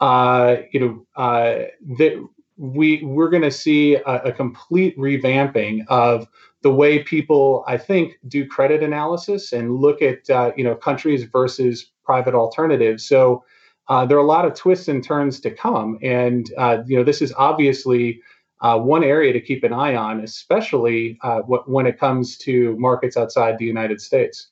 uh, 0.00 0.56
you 0.72 0.80
know 0.80 1.06
uh, 1.22 1.64
that 1.98 2.28
we 2.56 3.02
we're 3.04 3.30
going 3.30 3.42
to 3.42 3.50
see 3.50 3.94
a, 3.94 4.22
a 4.24 4.32
complete 4.32 4.96
revamping 4.98 5.84
of 5.88 6.26
the 6.62 6.72
way 6.72 7.02
people, 7.02 7.64
I 7.68 7.78
think, 7.78 8.18
do 8.26 8.46
credit 8.46 8.82
analysis 8.82 9.52
and 9.52 9.76
look 9.76 10.02
at 10.02 10.28
uh, 10.28 10.52
you 10.56 10.64
know 10.64 10.74
countries 10.74 11.24
versus 11.24 11.92
private 12.04 12.34
alternatives. 12.34 13.06
So 13.06 13.44
uh, 13.88 14.06
there 14.06 14.16
are 14.16 14.20
a 14.20 14.26
lot 14.26 14.44
of 14.44 14.54
twists 14.54 14.88
and 14.88 15.02
turns 15.02 15.40
to 15.40 15.50
come, 15.50 15.98
and 16.02 16.52
uh, 16.58 16.78
you 16.86 16.96
know 16.96 17.04
this 17.04 17.22
is 17.22 17.32
obviously 17.36 18.20
uh, 18.60 18.78
one 18.78 19.04
area 19.04 19.32
to 19.32 19.40
keep 19.40 19.64
an 19.64 19.72
eye 19.72 19.94
on, 19.94 20.20
especially 20.20 21.18
uh, 21.22 21.40
when 21.40 21.86
it 21.86 21.98
comes 21.98 22.36
to 22.38 22.76
markets 22.78 23.16
outside 23.16 23.58
the 23.58 23.66
United 23.66 24.00
States. 24.00 24.48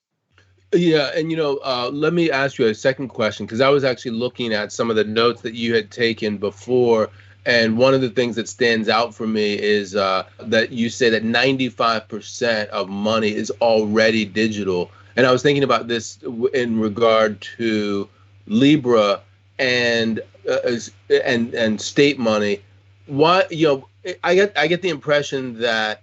Yeah, 0.73 1.11
and 1.15 1.31
you 1.31 1.37
know, 1.37 1.59
uh, 1.65 1.91
let 1.93 2.13
me 2.13 2.31
ask 2.31 2.59
you 2.59 2.67
a 2.67 2.75
second 2.75 3.09
question 3.09 3.47
because 3.47 3.61
I 3.61 3.69
was 3.69 3.85
actually 3.85 4.13
looking 4.13 4.53
at 4.53 4.73
some 4.73 4.91
of 4.91 4.97
the 4.97 5.05
notes 5.05 5.43
that 5.43 5.55
you 5.55 5.75
had 5.75 5.91
taken 5.91 6.37
before 6.37 7.11
and 7.47 7.77
one 7.77 7.93
of 7.93 8.01
the 8.01 8.11
things 8.11 8.37
that 8.37 8.49
stands 8.49 8.89
out 8.89 9.15
for 9.15 9.27
me 9.27 9.55
is 9.61 9.95
uh, 9.95 10.25
that 10.39 10.73
you 10.73 10.89
say 10.89 11.11
that 11.11 11.25
95% 11.25 12.69
of 12.69 12.89
money 12.89 13.35
is 13.35 13.51
already 13.61 14.25
digital. 14.25 14.91
And 15.17 15.27
I 15.27 15.33
was 15.33 15.43
thinking 15.43 15.63
about 15.63 15.87
this 15.87 16.19
in 16.55 16.81
regard 16.81 17.41
to 17.59 18.09
Libra 18.47 19.21
and 19.59 20.21
uh, 20.49 20.79
and 21.25 21.55
and 21.55 21.81
state 21.81 22.19
money. 22.19 22.61
Why 23.07 23.45
you 23.51 23.67
know 23.67 23.89
I 24.23 24.35
get 24.35 24.53
I 24.57 24.67
get 24.67 24.83
the 24.83 24.89
impression 24.89 25.61
that 25.61 26.03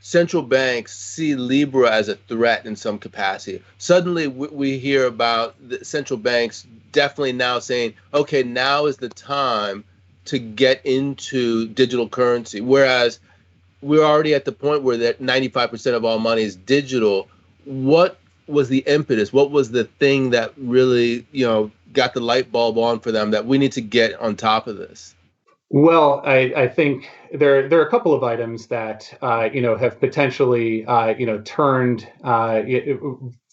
central 0.00 0.42
banks 0.42 0.98
see 0.98 1.34
Libra 1.36 1.90
as 1.90 2.08
a 2.08 2.16
threat 2.16 2.66
in 2.66 2.76
some 2.76 2.98
capacity. 2.98 3.62
Suddenly 3.78 4.26
we, 4.26 4.48
we 4.48 4.78
hear 4.78 5.06
about 5.06 5.54
the 5.66 5.84
central 5.84 6.18
banks 6.18 6.66
definitely 6.90 7.32
now 7.32 7.58
saying, 7.58 7.94
okay, 8.12 8.42
now 8.42 8.86
is 8.86 8.98
the 8.98 9.08
time 9.08 9.84
to 10.26 10.38
get 10.38 10.84
into 10.84 11.68
digital 11.68 12.08
currency. 12.08 12.60
Whereas 12.60 13.18
we're 13.80 14.04
already 14.04 14.34
at 14.34 14.44
the 14.44 14.52
point 14.52 14.82
where 14.82 14.96
that 14.96 15.20
95% 15.20 15.94
of 15.94 16.04
all 16.04 16.18
money 16.18 16.42
is 16.42 16.56
digital. 16.56 17.28
What 17.64 18.18
was 18.46 18.68
the 18.68 18.78
impetus? 18.86 19.32
What 19.32 19.50
was 19.50 19.70
the 19.70 19.84
thing 19.84 20.30
that 20.30 20.52
really, 20.56 21.26
you 21.32 21.46
know, 21.46 21.70
got 21.92 22.14
the 22.14 22.20
light 22.20 22.50
bulb 22.50 22.78
on 22.78 23.00
for 23.00 23.12
them 23.12 23.30
that 23.32 23.46
we 23.46 23.58
need 23.58 23.72
to 23.72 23.80
get 23.80 24.18
on 24.20 24.36
top 24.36 24.66
of 24.66 24.76
this? 24.76 25.14
Well, 25.70 26.20
I, 26.24 26.52
I 26.54 26.68
think 26.68 27.08
there 27.32 27.66
there 27.66 27.80
are 27.80 27.86
a 27.86 27.90
couple 27.90 28.12
of 28.12 28.22
items 28.22 28.66
that 28.66 29.16
uh, 29.22 29.48
you 29.52 29.62
know 29.62 29.76
have 29.76 29.98
potentially 29.98 30.84
uh, 30.84 31.14
you 31.18 31.24
know 31.24 31.40
turned 31.42 32.06
uh, 32.24 32.62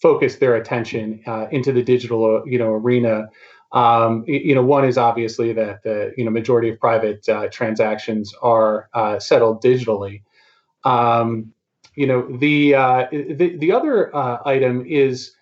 focused 0.02 0.38
their 0.38 0.56
attention 0.56 1.22
uh, 1.26 1.46
into 1.50 1.72
the 1.72 1.82
digital 1.82 2.42
you 2.46 2.58
know 2.58 2.72
arena 2.72 3.30
um, 3.72 4.24
you 4.26 4.54
know, 4.54 4.64
one 4.64 4.84
is 4.84 4.98
obviously 4.98 5.52
that 5.52 5.82
the 5.84 6.12
you 6.16 6.24
know 6.24 6.30
majority 6.30 6.70
of 6.70 6.80
private 6.80 7.28
uh, 7.28 7.48
transactions 7.48 8.34
are 8.42 8.88
uh, 8.94 9.18
settled 9.20 9.62
digitally. 9.62 10.22
Um, 10.84 11.52
you 11.94 12.06
know, 12.06 12.26
the 12.38 12.74
uh, 12.74 13.06
the 13.10 13.56
the 13.58 13.72
other 13.72 14.14
uh, 14.14 14.38
item 14.44 14.84
is 14.86 15.32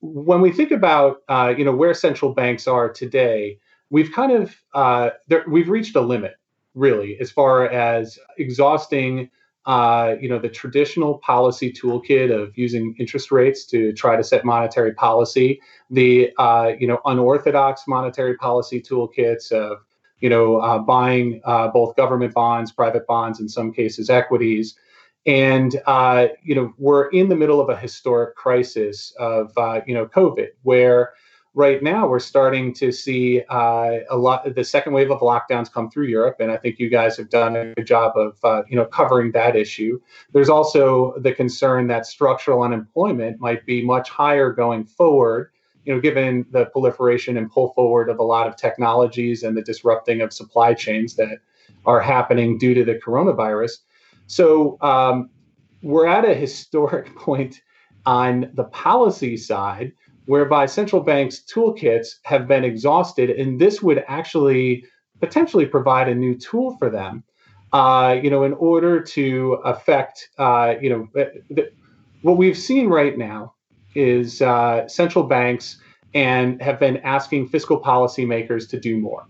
when 0.00 0.40
we 0.40 0.52
think 0.52 0.70
about 0.70 1.18
uh, 1.28 1.54
you 1.56 1.64
know 1.64 1.74
where 1.74 1.94
central 1.94 2.32
banks 2.32 2.66
are 2.66 2.90
today, 2.90 3.58
we've 3.90 4.12
kind 4.12 4.32
of 4.32 4.54
uh, 4.74 5.10
we've 5.48 5.68
reached 5.68 5.96
a 5.96 6.00
limit 6.00 6.34
really 6.74 7.16
as 7.20 7.30
far 7.30 7.66
as 7.68 8.18
exhausting 8.38 9.30
uh, 9.64 10.14
you 10.20 10.28
know, 10.28 10.38
the 10.38 10.48
traditional 10.48 11.18
policy 11.18 11.72
toolkit 11.72 12.30
of 12.30 12.56
using 12.56 12.94
interest 13.00 13.32
rates 13.32 13.64
to 13.64 13.92
try 13.94 14.14
to 14.14 14.22
set 14.22 14.44
monetary 14.44 14.94
policy, 14.94 15.60
the 15.90 16.30
uh, 16.38 16.70
you 16.78 16.86
know 16.86 17.00
unorthodox 17.04 17.82
monetary 17.88 18.36
policy 18.36 18.80
toolkits 18.80 19.50
of 19.50 19.78
you 20.20 20.28
know 20.28 20.84
buying 20.86 21.40
both 21.72 21.96
government 21.96 22.32
bonds, 22.32 22.70
private 22.70 23.08
bonds, 23.08 23.40
in 23.40 23.48
some 23.48 23.72
cases 23.72 24.08
equities, 24.08 24.78
and 25.26 25.80
uh, 25.86 26.28
you 26.42 26.54
know 26.54 26.72
we're 26.78 27.08
in 27.08 27.28
the 27.28 27.36
middle 27.36 27.60
of 27.60 27.68
a 27.68 27.76
historic 27.76 28.36
crisis 28.36 29.12
of 29.18 29.52
uh, 29.56 29.80
you 29.86 29.94
know 29.94 30.06
COVID, 30.06 30.48
where 30.62 31.14
right 31.54 31.82
now 31.82 32.06
we're 32.06 32.20
starting 32.20 32.72
to 32.74 32.92
see 32.92 33.42
uh, 33.48 33.98
a 34.10 34.16
lot 34.16 34.54
the 34.54 34.62
second 34.64 34.92
wave 34.92 35.10
of 35.10 35.20
lockdowns 35.20 35.72
come 35.72 35.90
through 35.90 36.06
Europe, 36.06 36.36
and 36.38 36.52
I 36.52 36.56
think 36.56 36.78
you 36.78 36.88
guys 36.88 37.16
have 37.16 37.28
done 37.28 37.56
a 37.56 37.74
good 37.74 37.86
job 37.86 38.16
of 38.16 38.36
uh, 38.44 38.62
you 38.68 38.76
know 38.76 38.84
covering 38.84 39.32
that 39.32 39.56
issue. 39.56 40.00
There's 40.32 40.48
also 40.48 41.14
the 41.18 41.32
concern 41.32 41.88
that 41.88 42.06
structural 42.06 42.62
unemployment 42.62 43.40
might 43.40 43.66
be 43.66 43.84
much 43.84 44.08
higher 44.08 44.52
going 44.52 44.84
forward. 44.84 45.50
You 45.84 45.94
know, 45.94 46.00
given 46.00 46.46
the 46.50 46.66
proliferation 46.66 47.36
and 47.36 47.50
pull 47.50 47.72
forward 47.72 48.10
of 48.10 48.18
a 48.18 48.24
lot 48.24 48.48
of 48.48 48.56
technologies 48.56 49.44
and 49.44 49.56
the 49.56 49.62
disrupting 49.62 50.20
of 50.20 50.32
supply 50.32 50.74
chains 50.74 51.14
that 51.14 51.38
are 51.84 52.00
happening 52.00 52.58
due 52.58 52.74
to 52.74 52.84
the 52.84 52.96
coronavirus. 52.96 53.78
So 54.26 54.78
um, 54.80 55.30
we're 55.82 56.06
at 56.06 56.24
a 56.24 56.34
historic 56.34 57.14
point 57.16 57.60
on 58.04 58.50
the 58.54 58.64
policy 58.64 59.36
side 59.36 59.92
whereby 60.26 60.66
central 60.66 61.02
banks' 61.02 61.42
toolkits 61.52 62.16
have 62.24 62.48
been 62.48 62.64
exhausted, 62.64 63.30
and 63.30 63.60
this 63.60 63.80
would 63.80 64.04
actually 64.08 64.84
potentially 65.20 65.66
provide 65.66 66.08
a 66.08 66.14
new 66.14 66.34
tool 66.34 66.76
for 66.78 66.90
them. 66.90 67.22
Uh, 67.72 68.18
you 68.22 68.30
know, 68.30 68.44
in 68.44 68.52
order 68.54 69.00
to 69.00 69.54
affect, 69.64 70.30
uh, 70.38 70.74
you 70.80 70.88
know, 70.88 71.08
the, 71.50 71.70
what 72.22 72.36
we've 72.36 72.56
seen 72.56 72.88
right 72.88 73.18
now 73.18 73.54
is 73.94 74.40
uh, 74.40 74.86
central 74.88 75.24
banks 75.24 75.78
and 76.14 76.60
have 76.62 76.78
been 76.78 76.96
asking 76.98 77.48
fiscal 77.48 77.80
policymakers 77.80 78.68
to 78.70 78.80
do 78.80 78.98
more. 78.98 79.26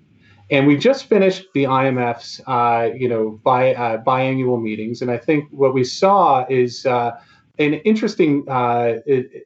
And 0.50 0.67
we 0.67 0.76
just 0.76 1.07
finished 1.07 1.47
the 1.55 1.65
IMF's, 1.65 2.41
uh, 2.47 2.91
you 2.95 3.09
know, 3.09 3.41
bi, 3.43 3.75
uh, 3.75 4.03
biannual 4.03 4.62
meetings, 4.62 5.03
and 5.03 5.11
I 5.11 5.19
think 5.19 5.49
what 5.50 5.75
we 5.75 5.83
saw 5.83 6.47
is 6.49 6.87
uh, 6.87 7.19
an 7.59 7.75
interesting 7.75 8.49
uh, 8.49 8.99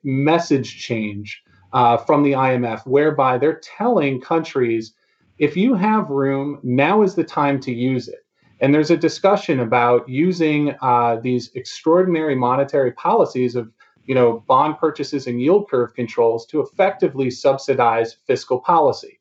message 0.04 0.78
change 0.78 1.42
uh, 1.72 1.96
from 1.96 2.22
the 2.22 2.32
IMF, 2.32 2.86
whereby 2.86 3.38
they're 3.38 3.60
telling 3.60 4.20
countries 4.20 4.92
if 5.38 5.56
you 5.56 5.72
have 5.74 6.10
room, 6.10 6.58
now 6.62 7.00
is 7.02 7.14
the 7.14 7.24
time 7.24 7.60
to 7.60 7.72
use 7.72 8.08
it. 8.08 8.26
And 8.60 8.74
there's 8.74 8.90
a 8.90 8.96
discussion 8.96 9.60
about 9.60 10.06
using 10.06 10.74
uh, 10.82 11.16
these 11.22 11.50
extraordinary 11.54 12.34
monetary 12.34 12.92
policies 12.92 13.56
of 13.56 13.72
you 14.10 14.14
know, 14.16 14.42
bond 14.48 14.76
purchases 14.76 15.28
and 15.28 15.40
yield 15.40 15.70
curve 15.70 15.94
controls 15.94 16.44
to 16.46 16.60
effectively 16.60 17.30
subsidize 17.30 18.16
fiscal 18.26 18.58
policy. 18.58 19.19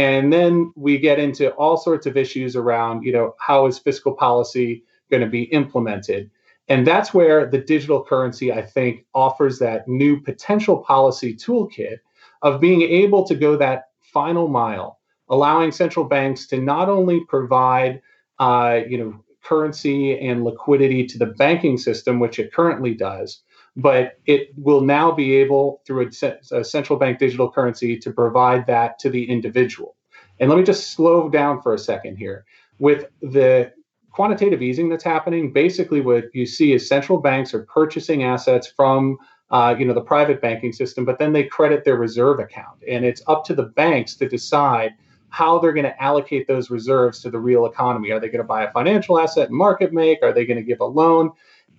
And 0.00 0.32
then 0.32 0.72
we 0.76 0.96
get 0.96 1.18
into 1.18 1.50
all 1.56 1.76
sorts 1.76 2.06
of 2.06 2.16
issues 2.16 2.56
around, 2.56 3.02
you 3.02 3.12
know, 3.12 3.34
how 3.38 3.66
is 3.66 3.78
fiscal 3.78 4.14
policy 4.14 4.82
going 5.10 5.22
to 5.22 5.28
be 5.28 5.42
implemented? 5.42 6.30
And 6.68 6.86
that's 6.86 7.12
where 7.12 7.44
the 7.44 7.58
digital 7.58 8.02
currency, 8.02 8.50
I 8.50 8.62
think, 8.62 9.04
offers 9.14 9.58
that 9.58 9.86
new 9.86 10.18
potential 10.18 10.78
policy 10.78 11.34
toolkit 11.34 11.98
of 12.40 12.62
being 12.62 12.80
able 12.80 13.26
to 13.26 13.34
go 13.34 13.58
that 13.58 13.88
final 14.00 14.48
mile, 14.48 14.98
allowing 15.28 15.70
central 15.70 16.06
banks 16.06 16.46
to 16.46 16.56
not 16.56 16.88
only 16.88 17.22
provide, 17.26 18.00
uh, 18.38 18.80
you 18.88 18.96
know, 18.96 19.22
currency 19.44 20.18
and 20.18 20.44
liquidity 20.44 21.06
to 21.08 21.18
the 21.18 21.26
banking 21.26 21.76
system, 21.76 22.20
which 22.20 22.38
it 22.38 22.54
currently 22.54 22.94
does, 22.94 23.42
but 23.76 24.18
it 24.26 24.50
will 24.56 24.80
now 24.80 25.10
be 25.12 25.36
able, 25.36 25.82
through 25.86 26.10
a, 26.22 26.56
a 26.56 26.64
central 26.64 26.98
bank 26.98 27.18
digital 27.18 27.50
currency, 27.50 27.98
to 27.98 28.12
provide 28.12 28.66
that 28.66 28.98
to 28.98 29.10
the 29.10 29.28
individual. 29.28 29.96
And 30.38 30.48
let 30.48 30.58
me 30.58 30.64
just 30.64 30.92
slow 30.92 31.28
down 31.28 31.60
for 31.62 31.74
a 31.74 31.78
second 31.78 32.16
here. 32.16 32.44
With 32.78 33.06
the 33.20 33.72
quantitative 34.10 34.62
easing 34.62 34.88
that's 34.88 35.04
happening, 35.04 35.52
basically 35.52 36.00
what 36.00 36.24
you 36.34 36.46
see 36.46 36.72
is 36.72 36.88
central 36.88 37.18
banks 37.18 37.54
are 37.54 37.62
purchasing 37.64 38.24
assets 38.24 38.66
from 38.66 39.18
uh, 39.50 39.74
you 39.78 39.84
know 39.84 39.94
the 39.94 40.00
private 40.00 40.40
banking 40.40 40.72
system, 40.72 41.04
but 41.04 41.18
then 41.18 41.32
they 41.32 41.44
credit 41.44 41.84
their 41.84 41.96
reserve 41.96 42.38
account, 42.38 42.78
and 42.88 43.04
it's 43.04 43.22
up 43.26 43.44
to 43.44 43.54
the 43.54 43.64
banks 43.64 44.14
to 44.14 44.28
decide 44.28 44.92
how 45.30 45.58
they're 45.58 45.72
going 45.72 45.86
to 45.86 46.02
allocate 46.02 46.46
those 46.46 46.70
reserves 46.70 47.20
to 47.22 47.30
the 47.30 47.38
real 47.38 47.66
economy. 47.66 48.10
Are 48.10 48.20
they 48.20 48.28
going 48.28 48.42
to 48.42 48.44
buy 48.44 48.64
a 48.64 48.72
financial 48.72 49.18
asset 49.18 49.48
and 49.48 49.56
market 49.56 49.92
make? 49.92 50.22
Are 50.22 50.32
they 50.32 50.44
going 50.44 50.56
to 50.56 50.62
give 50.62 50.80
a 50.80 50.84
loan? 50.84 51.30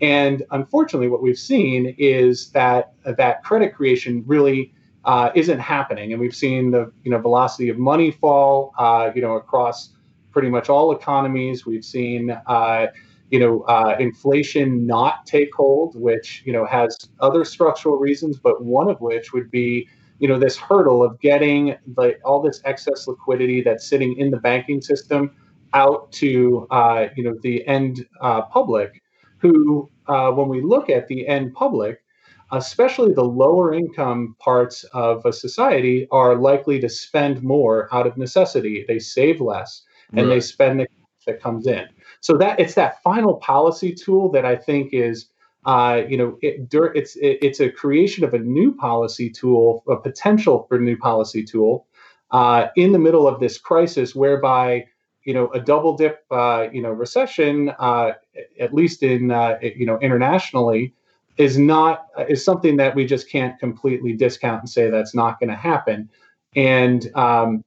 And 0.02 0.44
unfortunately, 0.52 1.10
what 1.10 1.22
we've 1.22 1.38
seen 1.38 1.96
is 1.98 2.50
that 2.52 2.94
that 3.06 3.44
credit 3.44 3.76
creation 3.76 4.24
really 4.26 4.74
uh, 5.06 5.32
isn't 5.36 5.60
happening, 5.60 6.12
and 6.12 6.20
we've 6.22 6.36
seen 6.36 6.72
the 6.72 6.92
you 7.04 7.12
know 7.12 7.20
velocity 7.20 7.70
of 7.70 7.78
money 7.78 8.12
fall, 8.12 8.74
uh, 8.78 9.12
you 9.16 9.22
know, 9.22 9.36
across 9.36 9.90
pretty 10.32 10.50
much 10.50 10.70
all 10.70 10.92
economies. 10.92 11.66
We've 11.66 11.86
seen, 11.86 12.32
uh, 12.48 12.88
you 13.30 13.40
know, 13.40 13.62
uh, 13.62 13.96
inflation 14.00 14.86
not 14.86 15.26
take 15.26 15.54
hold, 15.54 16.00
which 16.00 16.44
you 16.46 16.54
know 16.54 16.66
has 16.66 16.98
other 17.20 17.46
structural 17.46 17.98
reasons, 17.98 18.38
but 18.38 18.64
one 18.64 18.90
of 18.90 19.00
which 19.02 19.34
would 19.34 19.52
be, 19.52 19.88
you 20.20 20.28
know, 20.28 20.40
this 20.40 20.58
hurdle 20.58 21.04
of 21.04 21.20
getting 21.20 21.76
like 21.96 22.20
all 22.26 22.42
this 22.42 22.62
excess 22.66 23.08
liquidity 23.08 23.62
that's 23.62 23.86
sitting 23.88 24.18
in 24.18 24.32
the 24.32 24.38
banking 24.38 24.82
system 24.82 25.32
out 25.74 26.12
to, 26.12 26.68
uh, 26.72 27.08
you 27.16 27.24
know, 27.24 27.36
the 27.42 27.66
end 27.68 28.06
uh, 28.22 28.42
public, 28.44 29.01
who, 29.42 29.90
uh, 30.08 30.32
when 30.32 30.48
we 30.48 30.62
look 30.62 30.90
at 30.90 31.08
the 31.08 31.28
end 31.28 31.54
public, 31.54 32.04
especially 32.52 33.14
the 33.14 33.24
lower 33.24 33.74
income 33.74 34.36
parts 34.40 34.84
of 34.94 35.26
a 35.26 35.34
society 35.34 36.08
are 36.12 36.36
likely 36.36 36.80
to 36.80 36.90
spend 36.90 37.42
more 37.42 37.88
out 37.94 38.06
of 38.06 38.18
necessity. 38.18 38.86
They 38.88 39.00
save 39.00 39.42
less 39.42 39.84
and 40.14 40.28
right. 40.28 40.36
they 40.36 40.40
spend 40.42 40.80
the 40.80 40.88
that 41.26 41.42
comes 41.42 41.68
in. 41.68 41.86
So 42.20 42.38
that 42.38 42.60
it's 42.60 42.76
that 42.76 43.02
final 43.04 43.36
policy 43.36 43.94
tool 43.94 44.32
that 44.32 44.46
I 44.46 44.56
think 44.56 44.94
is, 44.94 45.28
uh, 45.66 46.02
you 46.08 46.18
know, 46.18 46.38
it, 46.42 46.68
it's 46.72 47.16
it, 47.16 47.38
it's 47.42 47.60
a 47.60 47.70
creation 47.70 48.24
of 48.24 48.34
a 48.34 48.40
new 48.40 48.74
policy 48.74 49.30
tool, 49.30 49.84
a 49.88 49.98
potential 49.98 50.66
for 50.68 50.78
a 50.78 50.82
new 50.82 50.98
policy 50.98 51.44
tool, 51.44 51.88
uh, 52.32 52.68
in 52.76 52.92
the 52.92 53.00
middle 53.00 53.28
of 53.28 53.40
this 53.40 53.58
crisis, 53.58 54.16
whereby 54.16 54.86
you 55.26 55.34
know 55.34 55.50
a 55.50 55.60
double 55.60 55.96
dip, 55.96 56.26
uh, 56.32 56.68
you 56.72 56.82
know, 56.82 56.92
recession, 56.92 57.72
uh, 57.80 58.14
at 58.60 58.74
least 58.74 59.04
in 59.04 59.32
uh, 59.32 59.58
you 59.62 59.86
know 59.86 60.00
internationally, 60.00 60.94
is 61.38 61.58
not 61.58 62.08
is 62.28 62.44
something 62.44 62.78
that 62.78 62.96
we 62.96 63.06
just 63.06 63.30
can't 63.30 63.58
completely 63.60 64.14
discount 64.14 64.62
and 64.62 64.70
say 64.70 64.90
that's 64.90 65.16
not 65.16 65.40
going 65.40 65.50
to 65.50 65.56
happen. 65.56 66.10
And 66.56 67.10
um, 67.16 67.64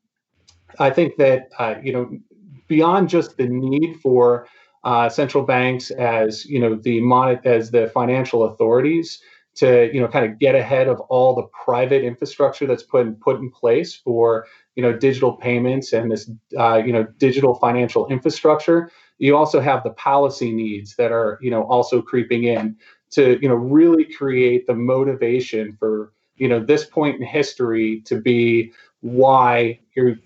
I 0.79 0.91
think 0.91 1.17
that 1.17 1.49
uh, 1.59 1.77
you 1.83 1.93
know 1.93 2.19
beyond 2.67 3.09
just 3.09 3.37
the 3.37 3.47
need 3.47 4.01
for 4.01 4.47
uh, 4.85 5.09
central 5.09 5.45
banks 5.45 5.91
as 5.93 6.45
you 6.45 6.59
know 6.59 6.75
the 6.75 7.01
mon- 7.01 7.41
as 7.45 7.71
the 7.71 7.89
financial 7.89 8.45
authorities 8.45 9.21
to 9.57 9.91
you 9.93 10.01
know 10.01 10.09
kind 10.09 10.31
of 10.31 10.39
get 10.39 10.55
ahead 10.55 10.89
of 10.89 11.01
all 11.03 11.35
the 11.35 11.45
private 11.65 12.03
infrastructure 12.05 12.67
that's 12.67 12.83
put 12.83 13.07
in, 13.07 13.15
put 13.17 13.37
in 13.37 13.51
place 13.51 13.95
for 13.95 14.47
you 14.75 14.83
know 14.83 14.93
digital 14.93 15.33
payments 15.33 15.93
and 15.93 16.11
this 16.11 16.31
uh, 16.59 16.77
you 16.85 16.93
know 16.93 17.05
digital 17.19 17.55
financial 17.55 18.07
infrastructure 18.09 18.91
you 19.19 19.37
also 19.37 19.61
have 19.61 19.83
the 19.85 19.91
policy 19.91 20.53
needs 20.53 20.97
that 20.97 21.13
are 21.13 21.39
you 21.41 21.51
know 21.51 21.63
also 21.65 22.03
creeping 22.03 22.45
in 22.45 22.77
to 23.11 23.39
you 23.41 23.49
know 23.49 23.55
really 23.55 24.05
create 24.05 24.67
the 24.67 24.75
motivation 24.75 25.77
for 25.79 26.13
you 26.37 26.49
know 26.49 26.61
this 26.61 26.85
point 26.85 27.21
in 27.21 27.27
history 27.27 28.01
to 28.05 28.21
be 28.21 28.73
why 29.01 29.79
your 29.95 30.17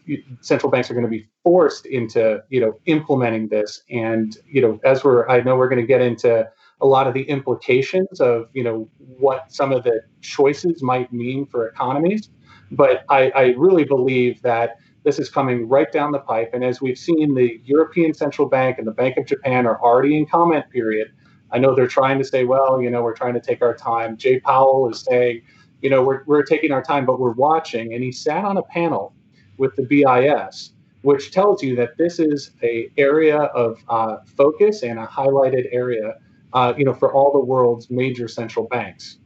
central 0.40 0.70
banks 0.70 0.90
are 0.90 0.94
going 0.94 1.04
to 1.04 1.10
be 1.10 1.26
forced 1.42 1.86
into 1.86 2.42
you 2.48 2.60
know 2.60 2.78
implementing 2.86 3.48
this. 3.48 3.82
And 3.90 4.36
you 4.46 4.62
know 4.62 4.80
as 4.84 5.04
we're 5.04 5.28
i 5.28 5.40
know 5.40 5.56
we're 5.56 5.68
going 5.68 5.80
to 5.80 5.86
get 5.86 6.00
into 6.00 6.48
a 6.80 6.86
lot 6.86 7.06
of 7.06 7.14
the 7.14 7.22
implications 7.22 8.20
of 8.20 8.48
you 8.52 8.62
know 8.62 8.88
what 8.98 9.52
some 9.52 9.72
of 9.72 9.84
the 9.84 10.00
choices 10.20 10.82
might 10.82 11.12
mean 11.12 11.46
for 11.46 11.66
economies 11.68 12.30
but 12.72 13.04
i, 13.08 13.30
I 13.30 13.44
really 13.56 13.84
believe 13.84 14.40
that 14.42 14.76
this 15.04 15.18
is 15.18 15.28
coming 15.30 15.68
right 15.68 15.90
down 15.90 16.12
the 16.12 16.18
pipe 16.18 16.50
and 16.52 16.64
as 16.64 16.80
we've 16.80 16.98
seen 16.98 17.34
the 17.34 17.60
european 17.64 18.14
central 18.14 18.48
bank 18.48 18.78
and 18.78 18.86
the 18.86 18.92
bank 18.92 19.16
of 19.16 19.26
japan 19.26 19.66
are 19.66 19.80
already 19.80 20.16
in 20.16 20.26
comment 20.26 20.64
period 20.70 21.12
I 21.50 21.58
know 21.58 21.74
they're 21.74 21.86
trying 21.86 22.18
to 22.18 22.24
say, 22.24 22.44
well, 22.44 22.80
you 22.80 22.90
know, 22.90 23.02
we're 23.02 23.14
trying 23.14 23.34
to 23.34 23.40
take 23.40 23.62
our 23.62 23.74
time. 23.74 24.16
Jay 24.16 24.40
Powell 24.40 24.88
is 24.90 25.02
saying, 25.02 25.42
you 25.80 25.90
know, 25.90 26.02
we're, 26.02 26.22
we're 26.26 26.42
taking 26.42 26.72
our 26.72 26.82
time, 26.82 27.06
but 27.06 27.18
we're 27.18 27.32
watching. 27.32 27.94
And 27.94 28.02
he 28.02 28.12
sat 28.12 28.44
on 28.44 28.56
a 28.56 28.62
panel 28.62 29.14
with 29.56 29.74
the 29.76 29.82
BIS, 29.84 30.72
which 31.02 31.30
tells 31.30 31.62
you 31.62 31.74
that 31.76 31.96
this 31.96 32.18
is 32.18 32.50
a 32.62 32.90
area 32.96 33.38
of 33.38 33.78
uh, 33.88 34.16
focus 34.36 34.82
and 34.82 34.98
a 34.98 35.06
highlighted 35.06 35.68
area, 35.72 36.14
uh, 36.52 36.74
you 36.76 36.84
know, 36.84 36.94
for 36.94 37.12
all 37.12 37.32
the 37.32 37.40
world's 37.40 37.90
major 37.90 38.28
central 38.28 38.66
banks. 38.66 39.18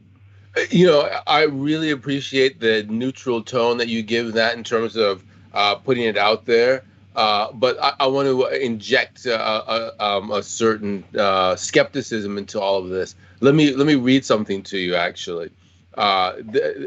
You 0.69 0.85
know, 0.85 1.19
I 1.25 1.43
really 1.43 1.89
appreciate 1.89 2.59
the 2.59 2.83
neutral 2.83 3.41
tone 3.41 3.77
that 3.77 3.87
you 3.87 4.03
give 4.03 4.33
that 4.33 4.55
in 4.55 4.63
terms 4.63 4.95
of 4.95 5.23
uh, 5.53 5.75
putting 5.75 6.03
it 6.03 6.17
out 6.17 6.45
there. 6.45 6.83
Uh, 7.15 7.51
but 7.53 7.81
I, 7.81 7.93
I, 8.01 8.07
want 8.07 8.27
to 8.27 8.63
inject 8.63 9.27
a, 9.27 9.39
a, 9.39 10.03
um, 10.03 10.31
a 10.31 10.41
certain 10.41 11.03
uh, 11.17 11.55
skepticism 11.55 12.39
into 12.39 12.59
all 12.59 12.79
of 12.79 12.89
this. 12.89 13.15
Let 13.39 13.53
me 13.53 13.71
let 13.75 13.85
me 13.85 13.95
read 13.95 14.25
something 14.25 14.63
to 14.63 14.79
you. 14.79 14.95
Actually, 14.95 15.51
uh, 15.95 16.33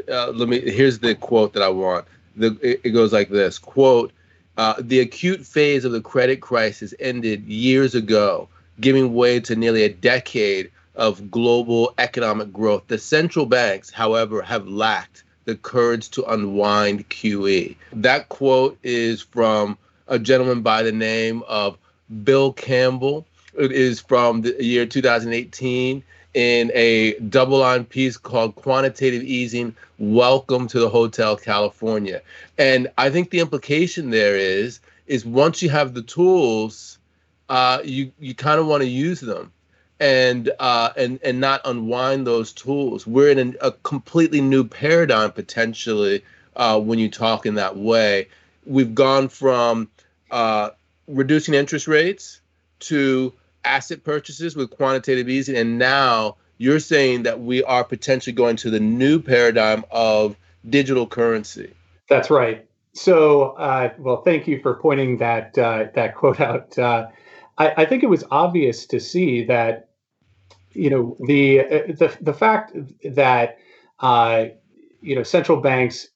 uh, 0.09 0.31
let 0.33 0.49
me. 0.49 0.59
Here's 0.59 0.99
the 0.99 1.15
quote 1.15 1.53
that 1.53 1.63
I 1.63 1.69
want. 1.69 2.05
The, 2.35 2.57
it, 2.61 2.81
it 2.83 2.89
goes 2.89 3.13
like 3.13 3.29
this: 3.29 3.57
"Quote: 3.57 4.11
uh, 4.57 4.75
The 4.79 4.99
acute 4.99 5.45
phase 5.45 5.85
of 5.85 5.93
the 5.93 6.01
credit 6.01 6.41
crisis 6.41 6.93
ended 6.99 7.45
years 7.45 7.95
ago, 7.95 8.49
giving 8.79 9.13
way 9.13 9.39
to 9.39 9.55
nearly 9.55 9.83
a 9.83 9.89
decade 9.89 10.71
of 10.95 11.29
global 11.29 11.93
economic 11.97 12.51
growth. 12.51 12.83
The 12.87 12.97
central 12.97 13.45
banks, 13.45 13.89
however, 13.89 14.41
have 14.41 14.67
lacked." 14.67 15.23
The 15.45 15.55
courage 15.55 16.09
to 16.11 16.25
unwind 16.25 17.07
QE. 17.09 17.77
That 17.93 18.27
quote 18.27 18.77
is 18.83 19.21
from 19.21 19.77
a 20.07 20.19
gentleman 20.19 20.61
by 20.61 20.83
the 20.83 20.91
name 20.91 21.41
of 21.47 21.77
Bill 22.23 22.51
Campbell. 22.51 23.25
It 23.57 23.71
is 23.71 23.99
from 23.99 24.41
the 24.41 24.61
year 24.63 24.85
2018 24.85 26.03
in 26.33 26.71
a 26.73 27.13
DoubleLine 27.15 27.87
piece 27.87 28.17
called 28.17 28.55
Quantitative 28.55 29.23
Easing 29.23 29.73
Welcome 29.97 30.67
to 30.67 30.79
the 30.79 30.89
Hotel 30.89 31.35
California. 31.35 32.21
And 32.57 32.89
I 32.97 33.09
think 33.09 33.29
the 33.29 33.39
implication 33.39 34.09
there 34.09 34.35
is 34.35 34.79
is 35.07 35.25
once 35.25 35.61
you 35.61 35.69
have 35.69 35.93
the 35.93 36.03
tools, 36.03 36.96
uh, 37.49 37.79
you 37.83 38.11
you 38.19 38.35
kind 38.35 38.59
of 38.59 38.67
want 38.67 38.83
to 38.83 38.89
use 38.89 39.19
them 39.19 39.51
and 39.99 40.51
uh, 40.59 40.91
and 40.95 41.19
and 41.23 41.39
not 41.39 41.61
unwind 41.65 42.27
those 42.27 42.53
tools. 42.53 43.07
We're 43.07 43.29
in 43.29 43.57
a, 43.61 43.67
a 43.67 43.71
completely 43.71 44.41
new 44.41 44.63
paradigm 44.63 45.31
potentially 45.31 46.23
uh, 46.55 46.79
when 46.79 46.99
you 46.99 47.09
talk 47.09 47.45
in 47.45 47.55
that 47.55 47.77
way. 47.77 48.27
We've 48.65 48.93
gone 48.93 49.29
from 49.29 49.89
uh, 50.29 50.71
reducing 51.07 51.53
interest 51.53 51.87
rates 51.87 52.41
to 52.79 53.33
asset 53.63 54.03
purchases 54.03 54.55
with 54.55 54.71
quantitative 54.71 55.29
easing, 55.29 55.55
and 55.55 55.79
now 55.79 56.35
you're 56.57 56.79
saying 56.79 57.23
that 57.23 57.39
we 57.41 57.63
are 57.63 57.83
potentially 57.83 58.33
going 58.33 58.55
to 58.57 58.69
the 58.69 58.79
new 58.79 59.19
paradigm 59.19 59.85
of 59.91 60.35
digital 60.69 61.07
currency. 61.07 61.73
That's 62.09 62.29
right. 62.29 62.65
So, 62.93 63.51
uh, 63.51 63.93
well, 63.99 64.23
thank 64.23 64.47
you 64.47 64.59
for 64.61 64.73
pointing 64.75 65.17
that 65.17 65.57
uh, 65.57 65.85
that 65.93 66.15
quote 66.15 66.39
out. 66.39 66.77
I, 67.57 67.73
I, 67.77 67.85
think 67.85 68.03
it 68.03 68.09
was 68.09 68.23
obvious 68.29 68.85
to 68.87 68.99
see 68.99 69.43
that, 69.45 69.89
you 70.71 70.89
know, 70.89 71.17
the 71.27 71.57
the 71.97 72.15
the 72.21 72.33
fact 72.33 72.73
that 73.03 73.57
uh, 73.99 74.45
you 75.01 75.15
know 75.15 75.23
central 75.23 75.59
banks 75.59 76.09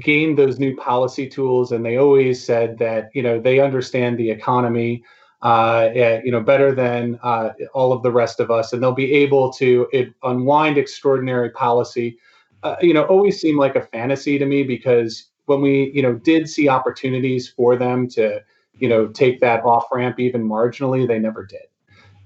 gained 0.00 0.38
those 0.38 0.58
new 0.58 0.76
policy 0.76 1.28
tools, 1.28 1.72
and 1.72 1.84
they 1.84 1.96
always 1.96 2.44
said 2.44 2.78
that 2.78 3.10
you 3.14 3.22
know 3.22 3.40
they 3.40 3.60
understand 3.60 4.18
the 4.18 4.30
economy, 4.30 5.02
uh, 5.42 5.90
eh, 5.94 6.20
you 6.24 6.32
know 6.32 6.40
better 6.40 6.74
than 6.74 7.18
uh, 7.22 7.50
all 7.72 7.92
of 7.92 8.02
the 8.02 8.12
rest 8.12 8.40
of 8.40 8.50
us, 8.50 8.72
and 8.72 8.82
they'll 8.82 8.92
be 8.92 9.12
able 9.12 9.52
to 9.54 9.88
it, 9.92 10.12
unwind 10.22 10.76
extraordinary 10.76 11.50
policy. 11.50 12.18
Uh, 12.62 12.76
you 12.80 12.94
know, 12.94 13.04
always 13.04 13.40
seemed 13.40 13.58
like 13.58 13.76
a 13.76 13.86
fantasy 13.86 14.38
to 14.38 14.46
me 14.46 14.62
because 14.62 15.30
when 15.46 15.60
we 15.60 15.90
you 15.94 16.02
know 16.02 16.14
did 16.14 16.48
see 16.48 16.68
opportunities 16.68 17.48
for 17.48 17.76
them 17.76 18.08
to 18.08 18.40
you 18.78 18.88
know 18.88 19.06
take 19.08 19.40
that 19.40 19.64
off 19.64 19.86
ramp 19.92 20.18
even 20.18 20.48
marginally, 20.48 21.06
they 21.06 21.18
never 21.18 21.44
did. 21.44 21.66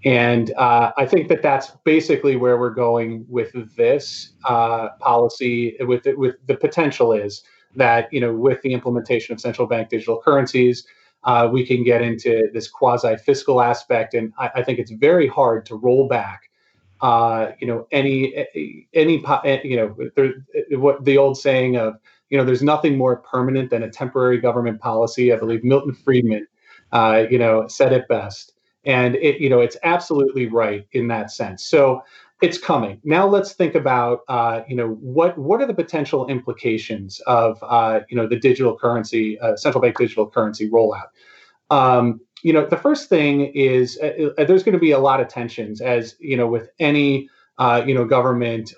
And 0.05 0.53
uh, 0.57 0.93
I 0.97 1.07
think 1.07 1.29
that 1.29 1.43
that's 1.43 1.73
basically 1.85 2.37
where 2.37 2.57
we're 2.57 2.71
going 2.71 3.27
with 3.29 3.53
this 3.77 4.31
uh, 4.45 4.91
policy. 5.01 5.77
With 5.81 6.07
with 6.17 6.37
the 6.47 6.57
potential 6.57 7.13
is 7.13 7.43
that 7.75 8.13
you 8.13 8.21
know 8.21 8.33
with 8.33 8.63
the 8.63 8.73
implementation 8.73 9.33
of 9.33 9.41
central 9.41 9.67
bank 9.67 9.89
digital 9.89 10.21
currencies, 10.21 10.87
uh, 11.25 11.49
we 11.51 11.67
can 11.67 11.83
get 11.83 12.01
into 12.01 12.49
this 12.53 12.69
quasi 12.69 13.17
fiscal 13.17 13.61
aspect, 13.61 14.15
and 14.15 14.33
I, 14.39 14.51
I, 14.57 14.63
think 14.63 14.79
it's 14.79 14.93
very 14.93 15.27
hard 15.27 15.67
to 15.67 15.75
roll 15.75 16.07
back. 16.07 16.43
Uh, 17.01 17.53
you 17.61 17.67
know 17.67 17.87
any 17.91 18.47
any 18.95 19.23
you 19.65 19.77
know 19.77 19.97
there, 20.15 20.33
what 20.79 21.05
the 21.05 21.19
old 21.19 21.37
saying 21.37 21.77
of 21.77 21.95
you 22.31 22.39
know 22.39 22.45
there's 22.45 22.63
nothing 22.63 22.97
more 22.97 23.17
permanent 23.17 23.71
than 23.71 23.83
a 23.83 23.91
temporary 23.91 24.39
government 24.39 24.81
policy. 24.81 25.33
I 25.33 25.37
believe 25.37 25.65
Milton 25.65 25.95
Friedman, 25.95 26.47
uh, 26.93 27.25
you 27.31 27.39
know, 27.39 27.67
said 27.69 27.93
it 27.93 28.09
best, 28.09 28.53
and 28.85 29.17
it 29.17 29.41
you 29.41 29.49
know 29.49 29.61
it's 29.61 29.77
absolutely 29.83 30.47
right 30.47 30.87
in 30.93 31.09
that 31.09 31.31
sense. 31.31 31.65
So 31.65 32.03
it's 32.41 32.59
coming. 32.59 33.01
Now 33.03 33.27
let's 33.27 33.53
think 33.53 33.75
about 33.75 34.21
uh, 34.29 34.63
you 34.69 34.77
know 34.77 34.91
what 35.01 35.37
what 35.39 35.61
are 35.61 35.67
the 35.67 35.75
potential 35.75 36.27
implications 36.29 37.21
of 37.27 37.59
uh, 37.63 38.01
you 38.09 38.17
know 38.17 38.27
the 38.29 38.39
digital 38.39 38.77
currency 38.77 39.39
uh, 39.41 39.57
central 39.57 39.83
bank 39.83 39.97
digital 39.97 40.29
currency 40.29 40.71
rollout. 40.71 41.09
Um, 41.71 42.21
you 42.43 42.53
know 42.53 42.67
the 42.67 42.77
first 42.77 43.09
thing 43.09 43.47
is 43.55 43.99
uh, 44.03 44.31
uh, 44.39 44.45
there's 44.45 44.63
going 44.63 44.75
to 44.75 44.79
be 44.79 44.93
a 44.93 44.99
lot 44.99 45.21
of 45.21 45.29
tensions 45.29 45.81
as 45.81 46.15
you 46.21 46.37
know 46.37 46.47
with 46.47 46.69
any 46.79 47.29
uh, 47.59 47.83
you 47.87 47.95
know 47.95 48.05
government 48.05 48.73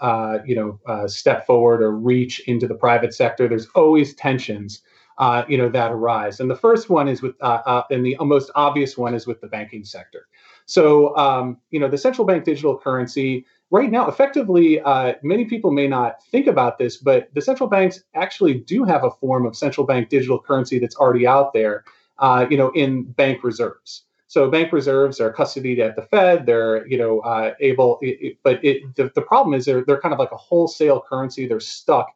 you 0.46 0.54
know 0.54 1.06
step 1.06 1.46
forward 1.46 1.82
or 1.82 1.92
reach 1.92 2.40
into 2.48 2.66
the 2.66 2.74
private 2.74 3.14
sector. 3.14 3.48
There's 3.48 3.68
always 3.74 4.14
tensions 4.14 4.82
uh, 5.20 5.44
you 5.48 5.58
know, 5.58 5.68
that 5.68 5.92
arise. 5.92 6.40
And 6.40 6.50
the 6.50 6.56
first 6.56 6.88
one 6.88 7.06
is 7.06 7.20
with, 7.20 7.34
uh, 7.42 7.60
uh, 7.66 7.82
and 7.90 8.04
the 8.04 8.16
most 8.20 8.50
obvious 8.54 8.96
one 8.96 9.14
is 9.14 9.26
with 9.26 9.38
the 9.42 9.48
banking 9.48 9.84
sector. 9.84 10.26
So, 10.64 11.14
um, 11.14 11.58
you 11.70 11.78
know, 11.78 11.88
the 11.88 11.98
central 11.98 12.26
bank 12.26 12.44
digital 12.44 12.78
currency 12.78 13.44
right 13.70 13.90
now, 13.90 14.08
effectively, 14.08 14.80
uh, 14.80 15.14
many 15.22 15.44
people 15.44 15.72
may 15.72 15.86
not 15.86 16.24
think 16.24 16.46
about 16.46 16.78
this, 16.78 16.96
but 16.96 17.28
the 17.34 17.42
central 17.42 17.68
banks 17.68 18.02
actually 18.14 18.54
do 18.54 18.84
have 18.84 19.04
a 19.04 19.10
form 19.10 19.44
of 19.44 19.54
central 19.54 19.86
bank 19.86 20.08
digital 20.08 20.40
currency 20.40 20.78
that's 20.78 20.96
already 20.96 21.26
out 21.26 21.52
there, 21.52 21.84
uh, 22.18 22.46
you 22.48 22.56
know, 22.56 22.70
in 22.70 23.02
bank 23.02 23.44
reserves. 23.44 24.04
So 24.30 24.48
bank 24.48 24.72
reserves 24.72 25.18
are 25.18 25.32
custodied 25.32 25.80
at 25.80 25.96
the 25.96 26.02
Fed. 26.02 26.46
They're, 26.46 26.86
you 26.86 26.96
know, 26.96 27.18
uh, 27.20 27.54
able, 27.58 27.98
it, 28.00 28.18
it, 28.20 28.38
but 28.44 28.64
it, 28.64 28.94
the, 28.94 29.10
the 29.16 29.22
problem 29.22 29.54
is 29.54 29.64
they're, 29.64 29.84
they're 29.84 30.00
kind 30.00 30.14
of 30.14 30.20
like 30.20 30.30
a 30.30 30.36
wholesale 30.36 31.02
currency. 31.08 31.48
They're 31.48 31.58
stuck 31.58 32.06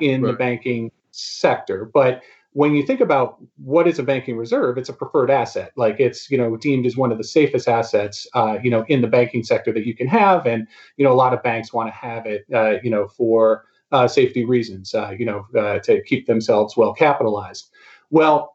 in 0.00 0.22
right. 0.22 0.30
the 0.30 0.32
banking 0.38 0.90
sector. 1.10 1.84
But 1.84 2.22
when 2.54 2.74
you 2.74 2.86
think 2.86 3.00
about 3.02 3.36
what 3.62 3.86
is 3.86 3.98
a 3.98 4.02
banking 4.02 4.38
reserve, 4.38 4.78
it's 4.78 4.88
a 4.88 4.94
preferred 4.94 5.30
asset. 5.30 5.72
Like 5.76 5.96
it's 5.98 6.30
you 6.30 6.38
know 6.38 6.56
deemed 6.56 6.86
as 6.86 6.96
one 6.96 7.12
of 7.12 7.18
the 7.18 7.24
safest 7.24 7.68
assets 7.68 8.26
uh, 8.32 8.56
you 8.62 8.70
know 8.70 8.86
in 8.88 9.02
the 9.02 9.06
banking 9.06 9.42
sector 9.42 9.70
that 9.72 9.86
you 9.86 9.94
can 9.94 10.06
have, 10.06 10.46
and 10.46 10.66
you 10.96 11.04
know 11.04 11.12
a 11.12 11.14
lot 11.14 11.34
of 11.34 11.42
banks 11.42 11.74
want 11.74 11.88
to 11.88 11.92
have 11.92 12.24
it 12.24 12.46
uh, 12.54 12.76
you 12.82 12.90
know 12.90 13.06
for 13.06 13.66
uh, 13.92 14.08
safety 14.08 14.46
reasons, 14.46 14.94
uh, 14.94 15.12
you 15.18 15.26
know 15.26 15.46
uh, 15.58 15.78
to 15.80 16.00
keep 16.04 16.26
themselves 16.26 16.76
well 16.76 16.94
capitalized. 16.94 17.70
Well, 18.10 18.53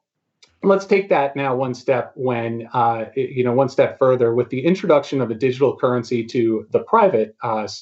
let's 0.62 0.86
take 0.86 1.10
that 1.10 1.36
now 1.36 1.56
one 1.56 1.74
step 1.74 2.12
when 2.16 2.68
uh, 2.74 3.06
you 3.16 3.44
know 3.44 3.54
one 3.54 3.70
step 3.70 3.98
further 3.98 4.34
with 4.34 4.50
the 4.50 4.66
introduction 4.66 5.22
of 5.22 5.32
a 5.32 5.36
digital 5.36 5.76
currency 5.78 6.26
to 6.26 6.68
the 6.72 6.80
private 6.80 7.36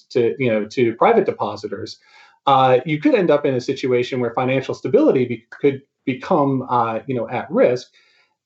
to 0.10 0.36
you 0.38 0.50
know 0.50 0.66
to 0.66 0.94
private 0.96 1.26
depositors 1.26 2.00
uh, 2.48 2.80
you 2.86 3.00
could 3.00 3.14
end 3.14 3.30
up 3.30 3.46
in 3.46 3.54
a 3.54 3.62
situation 3.62 4.22
where 4.22 4.34
financial 4.34 4.74
stability 4.74 5.26
be, 5.26 5.46
could 5.50 5.82
become, 6.06 6.66
uh, 6.70 7.00
you 7.06 7.14
know, 7.14 7.28
at 7.30 7.52
risk, 7.52 7.92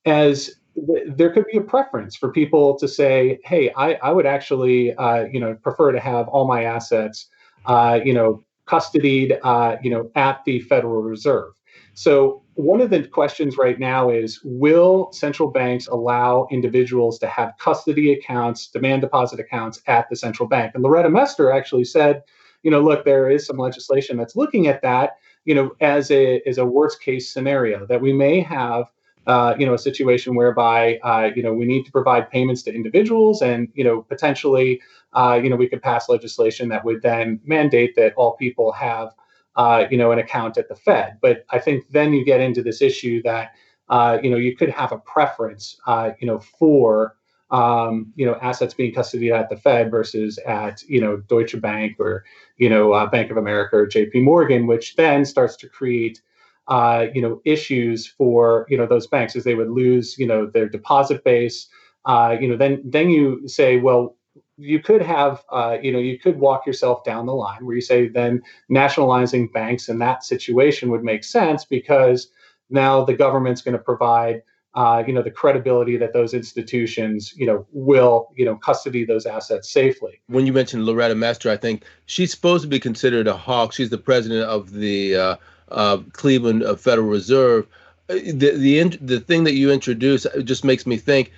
as 0.06 0.50
th- 0.76 1.08
there 1.16 1.32
could 1.32 1.46
be 1.52 1.58
a 1.60 1.62
preference 1.62 2.16
for 2.16 2.32
people 2.32 2.78
to 2.80 2.88
say, 2.88 3.40
"Hey, 3.46 3.72
I, 3.78 3.94
I 3.94 4.12
would 4.12 4.26
actually, 4.26 4.96
uh, 4.96 5.26
you 5.32 5.40
know, 5.40 5.54
prefer 5.54 5.92
to 5.92 6.00
have 6.00 6.28
all 6.28 6.48
my 6.48 6.64
assets, 6.64 7.28
uh, 7.68 8.00
you 8.04 8.14
know, 8.14 8.44
custodied, 8.68 9.38
uh, 9.44 9.78
you 9.84 9.92
know, 9.92 10.10
at 10.16 10.44
the 10.46 10.62
Federal 10.62 11.04
Reserve." 11.04 11.54
So 11.94 12.41
one 12.56 12.82
of 12.82 12.90
the 12.90 13.08
questions 13.08 13.58
right 13.58 13.80
now 13.80 14.10
is 14.10 14.40
will 14.44 15.12
central 15.14 15.50
banks 15.50 15.88
allow 15.88 16.48
individuals 16.52 17.18
to 17.20 17.28
have 17.28 17.54
custody 17.60 18.14
accounts, 18.14 18.68
demand 18.68 19.02
deposit 19.02 19.40
accounts 19.40 19.82
at 19.88 20.10
the 20.10 20.16
central 20.16 20.48
bank? 20.48 20.74
And 20.76 20.84
Loretta 20.84 21.10
Mester 21.10 21.52
actually 21.52 21.86
said 21.86 22.24
you 22.64 22.72
know, 22.72 22.82
look, 22.82 23.06
there 23.06 23.30
is 23.30 23.46
some 23.46 23.58
legislation 23.58 24.18
that's 24.18 24.36
looking 24.36 24.68
at 24.68 24.82
that, 24.82 25.18
you 25.46 25.56
know, 25.56 25.72
as 25.82 26.12
a 26.12 26.42
as 26.46 26.58
a 26.58 26.66
worst 26.66 27.02
case 27.02 27.32
scenario 27.32 27.86
that 27.88 28.02
we 28.02 28.14
may 28.14 28.40
have. 28.40 28.86
Uh, 29.28 29.54
you 29.60 29.68
know, 29.68 29.76
a 29.76 29.78
situation 29.78 30.34
whereby 30.34 30.98
uh, 31.04 31.30
you 31.36 31.44
know 31.44 31.54
we 31.54 31.64
need 31.64 31.84
to 31.86 31.92
provide 31.92 32.28
payments 32.32 32.64
to 32.64 32.74
individuals, 32.74 33.40
and 33.44 33.68
you 33.76 33.84
know 33.84 34.02
potentially, 34.02 34.82
uh, 35.14 35.40
you 35.42 35.48
know, 35.48 35.56
we 35.56 35.68
could 35.68 35.80
pass 35.80 36.10
legislation 36.10 36.70
that 36.70 36.84
would 36.84 37.04
then 37.04 37.40
mandate 37.46 37.96
that 37.96 38.16
all 38.16 38.36
people 38.36 38.72
have, 38.72 39.14
uh, 39.56 39.86
you 39.90 39.98
know, 39.98 40.12
an 40.12 40.20
account 40.20 40.58
at 40.58 40.70
the 40.70 40.76
Fed. 40.76 41.18
But 41.22 41.46
I 41.50 41.60
think 41.60 41.90
then 41.90 42.14
you 42.14 42.24
get 42.24 42.42
into 42.42 42.62
this 42.62 42.82
issue 42.82 43.22
that 43.24 43.52
uh, 43.90 44.18
you 44.24 44.30
know 44.30 44.38
you 44.38 44.56
could 44.56 44.70
have 44.70 44.92
a 44.92 44.98
preference, 45.00 45.78
uh, 45.86 46.12
you 46.20 46.28
know, 46.28 46.40
for 46.40 47.16
um, 47.52 48.14
you 48.16 48.26
know 48.26 48.36
assets 48.42 48.74
being 48.74 48.94
custodied 48.94 49.38
at 49.38 49.50
the 49.50 49.58
Fed 49.58 49.92
versus 49.92 50.38
at 50.40 50.82
you 50.84 51.02
know 51.02 51.18
Deutsche 51.18 51.60
Bank 51.60 51.98
or 52.00 52.24
you 52.58 52.70
know 52.70 52.94
uh, 52.94 53.06
Bank 53.06 53.30
of 53.30 53.38
America 53.38 53.76
or 53.78 53.88
J.P. 53.88 54.22
Morgan, 54.22 54.68
which 54.68 54.96
then 54.96 55.26
starts 55.26 55.58
to 55.58 55.70
create 55.70 56.22
uh, 56.70 57.08
you 57.14 57.22
know 57.22 57.42
issues 57.44 58.08
for 58.08 58.66
you 58.70 58.78
know 58.78 58.88
those 58.88 59.08
banks 59.08 59.36
as 59.36 59.44
they 59.44 59.56
would 59.56 59.70
lose 59.70 60.18
you 60.18 60.26
know 60.26 60.46
their 60.46 60.70
deposit 60.70 61.24
base. 61.24 61.68
Uh, 62.06 62.36
you 62.40 62.48
know 62.48 62.56
then 62.56 62.82
then 62.86 63.10
you 63.10 63.48
say 63.48 63.78
well 63.78 64.16
you 64.62 64.80
could 64.80 65.02
have 65.02 65.44
uh, 65.50 65.78
you 65.82 65.92
know 65.92 66.00
you 66.00 66.18
could 66.20 66.40
walk 66.40 66.66
yourself 66.66 67.04
down 67.04 67.26
the 67.26 67.34
line 67.34 67.66
where 67.66 67.76
you 67.76 67.82
say 67.82 68.08
then 68.08 68.42
nationalizing 68.70 69.48
banks 69.48 69.90
in 69.90 70.00
that 70.00 70.24
situation 70.24 70.90
would 70.92 71.04
make 71.04 71.24
sense 71.24 71.66
because 71.66 72.30
now 72.70 73.04
the 73.04 73.14
government's 73.14 73.62
going 73.62 73.78
to 73.78 73.84
provide 73.84 74.42
uh, 74.74 75.04
you 75.06 75.12
know, 75.14 75.22
the 75.22 75.32
credibility 75.32 75.98
that 75.98 76.14
those 76.14 76.34
institutions, 76.34 77.34
you 77.36 77.46
know, 77.46 77.66
will, 77.72 78.30
you 78.36 78.46
know, 78.46 78.56
custody 78.56 79.04
those 79.04 79.26
assets 79.26 79.70
safely. 79.70 80.22
When 80.28 80.46
you 80.46 80.54
mentioned 80.54 80.86
Loretta 80.86 81.16
Mester, 81.16 81.50
I 81.50 81.58
think 81.58 81.84
she's 82.06 82.32
supposed 82.32 82.64
to 82.64 82.70
be 82.70 82.80
considered 82.80 83.28
a 83.28 83.36
hawk. 83.36 83.74
She's 83.74 83.90
the 83.90 83.98
president 83.98 84.44
of 84.44 84.72
the 84.72 85.16
uh, 85.16 85.36
uh, 85.70 85.98
Cleveland 86.14 86.64
Federal 86.80 87.08
Reserve. 87.08 87.68
Uh, 88.10 88.14
the 88.14 88.56
the 88.56 88.98
the 89.02 89.20
thing 89.20 89.44
that 89.44 89.54
you 89.54 89.72
introduced 89.72 90.26
just 90.44 90.64
makes 90.64 90.86
me 90.86 90.98
think. 90.98 91.32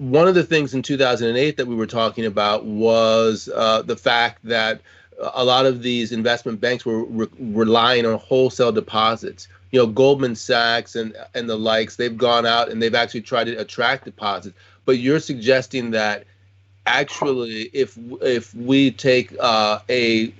One 0.00 0.26
of 0.26 0.34
the 0.34 0.44
things 0.44 0.72
in 0.72 0.80
2008 0.80 1.58
that 1.58 1.66
we 1.66 1.74
were 1.74 1.86
talking 1.86 2.24
about 2.24 2.64
was 2.64 3.50
uh, 3.54 3.82
the 3.82 3.98
fact 3.98 4.38
that 4.44 4.80
a 5.34 5.44
lot 5.44 5.66
of 5.66 5.82
these 5.82 6.10
investment 6.10 6.58
banks 6.58 6.86
were 6.86 7.04
re- 7.04 7.26
relying 7.38 8.06
on 8.06 8.18
wholesale 8.18 8.72
deposits. 8.72 9.46
You 9.72 9.80
know 9.80 9.86
Goldman 9.86 10.36
Sachs 10.36 10.96
and 10.96 11.14
and 11.34 11.50
the 11.50 11.58
likes 11.58 11.96
they've 11.96 12.16
gone 12.16 12.46
out 12.46 12.70
and 12.70 12.80
they've 12.80 12.94
actually 12.94 13.20
tried 13.20 13.44
to 13.44 13.56
attract 13.56 14.06
deposits. 14.06 14.56
But 14.86 14.96
you're 15.00 15.20
suggesting 15.20 15.90
that 15.90 16.24
actually 16.86 17.68
if 17.74 17.98
if 18.22 18.54
we 18.54 18.92
take 18.92 19.36
uh, 19.38 19.80
a 19.90 20.32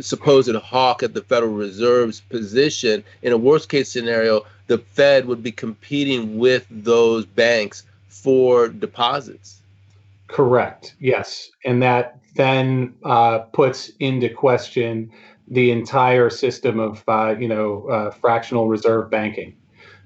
supposed 0.00 0.54
hawk 0.54 1.02
at 1.02 1.14
the 1.14 1.22
Federal 1.22 1.54
Reserve's 1.54 2.20
position 2.20 3.02
in 3.22 3.32
a 3.32 3.38
worst 3.38 3.70
case 3.70 3.88
scenario 3.88 4.44
the 4.66 4.76
Fed 4.76 5.24
would 5.24 5.42
be 5.42 5.50
competing 5.50 6.38
with 6.38 6.66
those 6.70 7.24
banks 7.24 7.84
for 8.22 8.68
deposits 8.68 9.62
correct 10.28 10.94
yes 11.00 11.50
and 11.64 11.82
that 11.82 12.18
then 12.38 12.94
uh, 13.04 13.40
puts 13.52 13.90
into 13.98 14.28
question 14.28 15.10
the 15.50 15.70
entire 15.70 16.30
system 16.30 16.78
of 16.78 17.02
uh, 17.08 17.34
you 17.38 17.48
know 17.48 17.86
uh, 17.88 18.10
fractional 18.10 18.68
reserve 18.68 19.10
banking. 19.10 19.56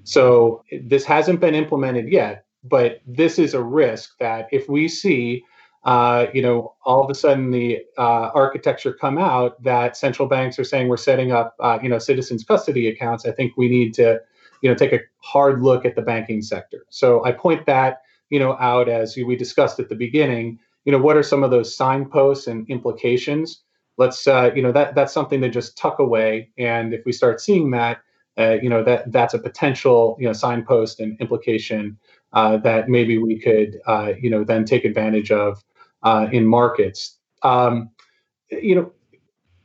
So 0.03 0.63
this 0.81 1.05
hasn't 1.05 1.39
been 1.39 1.55
implemented 1.55 2.09
yet, 2.09 2.45
but 2.63 3.01
this 3.05 3.39
is 3.39 3.53
a 3.53 3.61
risk 3.61 4.17
that 4.19 4.47
if 4.51 4.67
we 4.67 4.87
see 4.87 5.43
uh, 5.83 6.27
you 6.33 6.41
know 6.41 6.73
all 6.85 7.03
of 7.03 7.09
a 7.09 7.15
sudden 7.15 7.51
the 7.51 7.79
uh, 7.97 8.31
architecture 8.33 8.93
come 8.93 9.17
out 9.17 9.61
that 9.61 9.97
central 9.97 10.27
banks 10.27 10.57
are 10.57 10.63
saying 10.63 10.87
we're 10.87 10.97
setting 10.97 11.31
up 11.31 11.55
uh, 11.59 11.77
you 11.83 11.89
know 11.89 11.99
citizens 11.99 12.43
custody 12.43 12.87
accounts, 12.87 13.25
I 13.25 13.31
think 13.31 13.53
we 13.57 13.67
need 13.69 13.93
to 13.95 14.19
you 14.63 14.69
know 14.69 14.75
take 14.75 14.93
a 14.93 15.01
hard 15.19 15.61
look 15.61 15.85
at 15.85 15.95
the 15.95 16.01
banking 16.01 16.41
sector. 16.41 16.85
So 16.89 17.23
I 17.23 17.31
point 17.31 17.67
that 17.67 18.01
you 18.31 18.39
know 18.39 18.57
out 18.59 18.89
as 18.89 19.15
we 19.15 19.35
discussed 19.35 19.79
at 19.79 19.89
the 19.89 19.95
beginning. 19.95 20.57
You 20.85 20.91
know 20.91 20.99
what 20.99 21.15
are 21.15 21.23
some 21.23 21.43
of 21.43 21.51
those 21.51 21.77
signposts 21.77 22.47
and 22.47 22.67
implications? 22.69 23.63
let's 23.97 24.27
uh, 24.27 24.51
you 24.55 24.61
know 24.61 24.71
that 24.71 24.95
that's 24.95 25.13
something 25.13 25.41
to 25.41 25.49
just 25.49 25.77
tuck 25.77 25.99
away 25.99 26.49
and 26.57 26.93
if 26.93 27.05
we 27.05 27.11
start 27.11 27.39
seeing 27.39 27.71
that 27.71 27.99
uh, 28.37 28.57
you 28.61 28.69
know 28.69 28.83
that 28.83 29.11
that's 29.11 29.33
a 29.33 29.39
potential 29.39 30.17
you 30.19 30.27
know 30.27 30.33
signpost 30.33 30.99
and 30.99 31.19
implication 31.19 31.97
uh, 32.33 32.57
that 32.57 32.89
maybe 32.89 33.17
we 33.17 33.39
could 33.39 33.79
uh, 33.87 34.13
you 34.19 34.29
know 34.29 34.43
then 34.43 34.65
take 34.65 34.85
advantage 34.85 35.31
of 35.31 35.63
uh, 36.03 36.27
in 36.31 36.45
markets 36.45 37.17
um, 37.43 37.89
you 38.49 38.75
know 38.75 38.91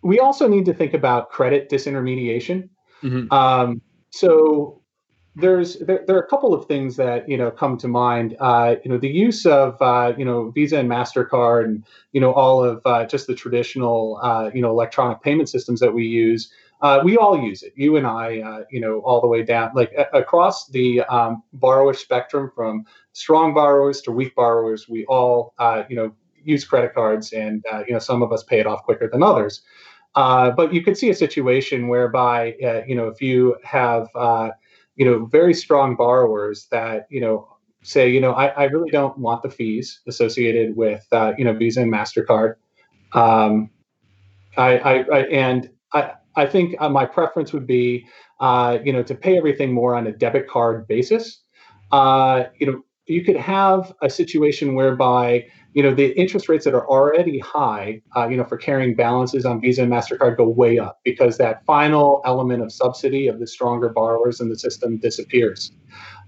we 0.03 0.19
also 0.21 0.47
need 0.47 0.65
to 0.65 0.75
think 0.75 0.95
about 0.95 1.31
credit 1.31 1.71
disintermediation 1.71 2.69
mm-hmm. 3.03 3.33
um, 3.33 3.81
so 4.11 4.81
there's 5.37 5.79
there, 5.79 6.05
there 6.07 6.17
are 6.17 6.21
a 6.23 6.27
couple 6.27 6.53
of 6.53 6.67
things 6.67 6.97
that 6.97 7.29
you 7.29 7.37
know 7.37 7.51
come 7.51 7.77
to 7.79 7.89
mind. 7.89 8.37
Uh, 8.41 8.77
you 8.85 8.91
know, 8.91 8.99
the 8.99 9.09
use 9.09 9.47
of 9.47 9.81
uh, 9.81 10.13
you 10.19 10.25
know 10.25 10.51
Visa 10.51 10.79
and 10.79 10.91
Mastercard, 10.91 11.65
and 11.65 11.85
you 12.13 12.21
know 12.21 12.33
all 12.33 12.63
of 12.65 12.81
uh, 12.85 13.07
just 13.07 13.27
the 13.27 13.35
traditional 13.35 14.19
uh, 14.23 14.51
you 14.53 14.61
know 14.61 14.71
electronic 14.71 15.23
payment 15.23 15.49
systems 15.49 15.81
that 15.81 15.93
we 15.93 16.05
use. 16.05 16.51
Uh, 16.81 17.01
we 17.03 17.17
all 17.17 17.41
use 17.41 17.63
it. 17.65 17.73
You 17.77 17.97
and 17.97 18.07
I, 18.07 18.41
uh, 18.41 18.65
you 18.71 18.81
know, 18.81 19.01
all 19.01 19.21
the 19.21 19.27
way 19.27 19.43
down, 19.43 19.73
like 19.75 19.93
a- 19.99 20.17
across 20.17 20.69
the 20.69 21.01
um, 21.03 21.43
borrower 21.53 21.93
spectrum, 21.93 22.51
from 22.55 22.85
strong 23.13 23.53
borrowers 23.53 24.01
to 24.03 24.13
weak 24.13 24.35
borrowers. 24.37 24.89
We 24.89 25.05
all, 25.07 25.55
you 25.89 25.97
know, 25.97 26.13
use 26.43 26.65
credit 26.65 26.95
cards, 26.95 27.33
and 27.33 27.65
you 27.87 27.93
know, 27.93 27.99
some 27.99 28.23
of 28.23 28.33
us 28.33 28.43
pay 28.45 28.61
it 28.61 28.67
off 28.67 28.83
quicker 28.85 29.09
than 29.09 29.23
others. 29.25 29.63
but 30.15 30.73
you 30.73 30.83
could 30.83 30.97
see 30.97 31.11
a 31.11 31.15
situation 31.15 31.89
whereby, 31.89 32.55
you 32.87 32.95
know, 32.95 33.09
if 33.09 33.21
you 33.21 33.57
have 33.65 34.09
you 34.99 35.05
know, 35.05 35.27
very 35.27 35.55
strong 35.55 35.95
borrowers 35.95 36.67
that, 36.73 37.07
you 37.09 37.21
know, 37.21 37.49
say, 37.83 38.11
you 38.11 38.21
know, 38.21 38.33
I, 38.33 38.49
I 38.49 38.65
really 38.65 38.91
don't 38.91 39.17
want 39.17 39.43
the 39.43 39.49
fees 39.49 40.01
associated 40.09 40.77
with, 40.77 41.07
uh, 41.13 41.33
you 41.39 41.45
know, 41.45 41.55
Visa 41.55 41.83
and 41.83 41.93
MasterCard. 41.93 42.57
Um, 43.13 43.71
I, 44.57 44.79
I, 44.79 44.95
I, 45.03 45.19
and 45.29 45.71
I, 45.93 46.13
I 46.35 46.47
think 46.47 46.75
uh, 46.81 46.89
my 46.89 47.07
preference 47.07 47.53
would 47.53 47.67
be, 47.67 48.07
uh, 48.41 48.79
you 48.85 48.93
know, 48.93 49.05
to 49.05 49.15
pay 49.15 49.39
everything 49.39 49.73
more 49.73 49.95
on 49.95 50.09
a 50.09 50.13
debit 50.13 50.49
card 50.49 50.89
basis. 50.89 51.43
Uh, 51.93 52.45
you 52.59 52.67
know, 52.67 52.83
you 53.07 53.25
could 53.25 53.37
have 53.37 53.95
a 54.03 54.11
situation 54.11 54.75
whereby 54.75 55.47
you 55.79 55.85
know 55.85 55.95
the 55.95 56.09
interest 56.19 56.49
rates 56.49 56.65
that 56.65 56.75
are 56.75 56.89
already 56.89 57.39
high, 57.39 58.03
uh, 58.17 58.27
you 58.27 58.37
know, 58.37 58.43
for 58.43 58.57
carrying 58.57 58.97
balances 58.97 59.45
on 59.47 59.61
Visa 59.61 59.85
and 59.85 59.93
Mastercard 59.93 60.37
go 60.37 60.49
way 60.49 60.77
up 60.77 60.99
because 61.05 61.39
that 61.39 61.65
final 61.67 62.21
element 62.25 62.65
of 62.65 62.73
subsidy 62.73 63.29
of 63.29 63.39
the 63.39 63.47
stronger 63.47 63.89
borrowers 63.89 64.41
in 64.41 64.49
the 64.49 64.59
system 64.59 64.99
disappears. 64.99 65.71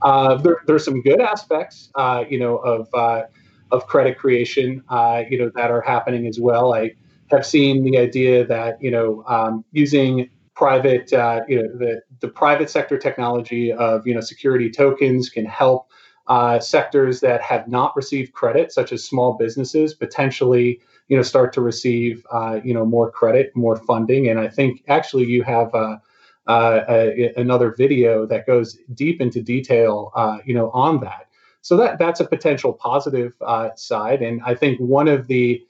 Uh, 0.02 0.36
there, 0.36 0.58
there's 0.68 0.84
some 0.84 1.02
good 1.02 1.20
aspects, 1.20 1.90
uh, 1.96 2.22
you 2.30 2.38
know, 2.38 2.58
of 2.58 2.86
uh, 2.94 3.22
of 3.72 3.88
credit 3.88 4.18
creation, 4.18 4.84
uh, 4.88 5.24
you 5.28 5.36
know, 5.36 5.50
that 5.56 5.72
are 5.72 5.80
happening 5.80 6.28
as 6.28 6.38
well. 6.38 6.72
I 6.72 6.92
have 7.32 7.44
seen 7.44 7.82
the 7.82 7.98
idea 7.98 8.46
that 8.46 8.80
you 8.80 8.92
know 8.92 9.24
um, 9.26 9.64
using 9.72 10.30
private, 10.54 11.12
uh, 11.12 11.40
you 11.48 11.56
know, 11.60 11.68
the 11.76 12.00
the 12.20 12.28
private 12.28 12.70
sector 12.70 12.96
technology 12.96 13.72
of 13.72 14.06
you 14.06 14.14
know 14.14 14.20
security 14.20 14.70
tokens 14.70 15.28
can 15.28 15.44
help 15.44 15.88
uh, 16.30 16.60
sectors 16.60 17.18
that 17.18 17.42
have 17.42 17.66
not 17.66 17.94
received 17.96 18.32
credit, 18.32 18.70
such 18.70 18.92
as 18.92 19.04
small 19.04 19.32
businesses, 19.32 19.92
potentially 19.92 20.80
you 21.08 21.16
know 21.16 21.24
start 21.24 21.52
to 21.52 21.60
receive 21.60 22.24
uh, 22.30 22.60
you 22.62 22.72
know 22.72 22.86
more 22.86 23.10
credit, 23.10 23.54
more 23.56 23.74
funding. 23.76 24.28
And 24.28 24.38
I 24.38 24.46
think 24.46 24.84
actually 24.86 25.24
you 25.24 25.42
have 25.42 25.74
uh, 25.74 25.98
uh 26.46 27.10
another 27.36 27.74
video 27.76 28.26
that 28.26 28.46
goes 28.46 28.78
deep 28.94 29.20
into 29.20 29.42
detail 29.42 30.12
uh, 30.14 30.38
you 30.44 30.54
know 30.54 30.70
on 30.70 31.00
that. 31.00 31.26
So 31.62 31.76
that 31.78 31.98
that's 31.98 32.20
a 32.20 32.24
potential 32.24 32.72
positive 32.74 33.32
side. 33.74 34.22
And 34.22 34.40
I 34.46 34.54
think 34.54 34.78
one 34.78 35.08
of 35.08 35.26
the 35.26 35.66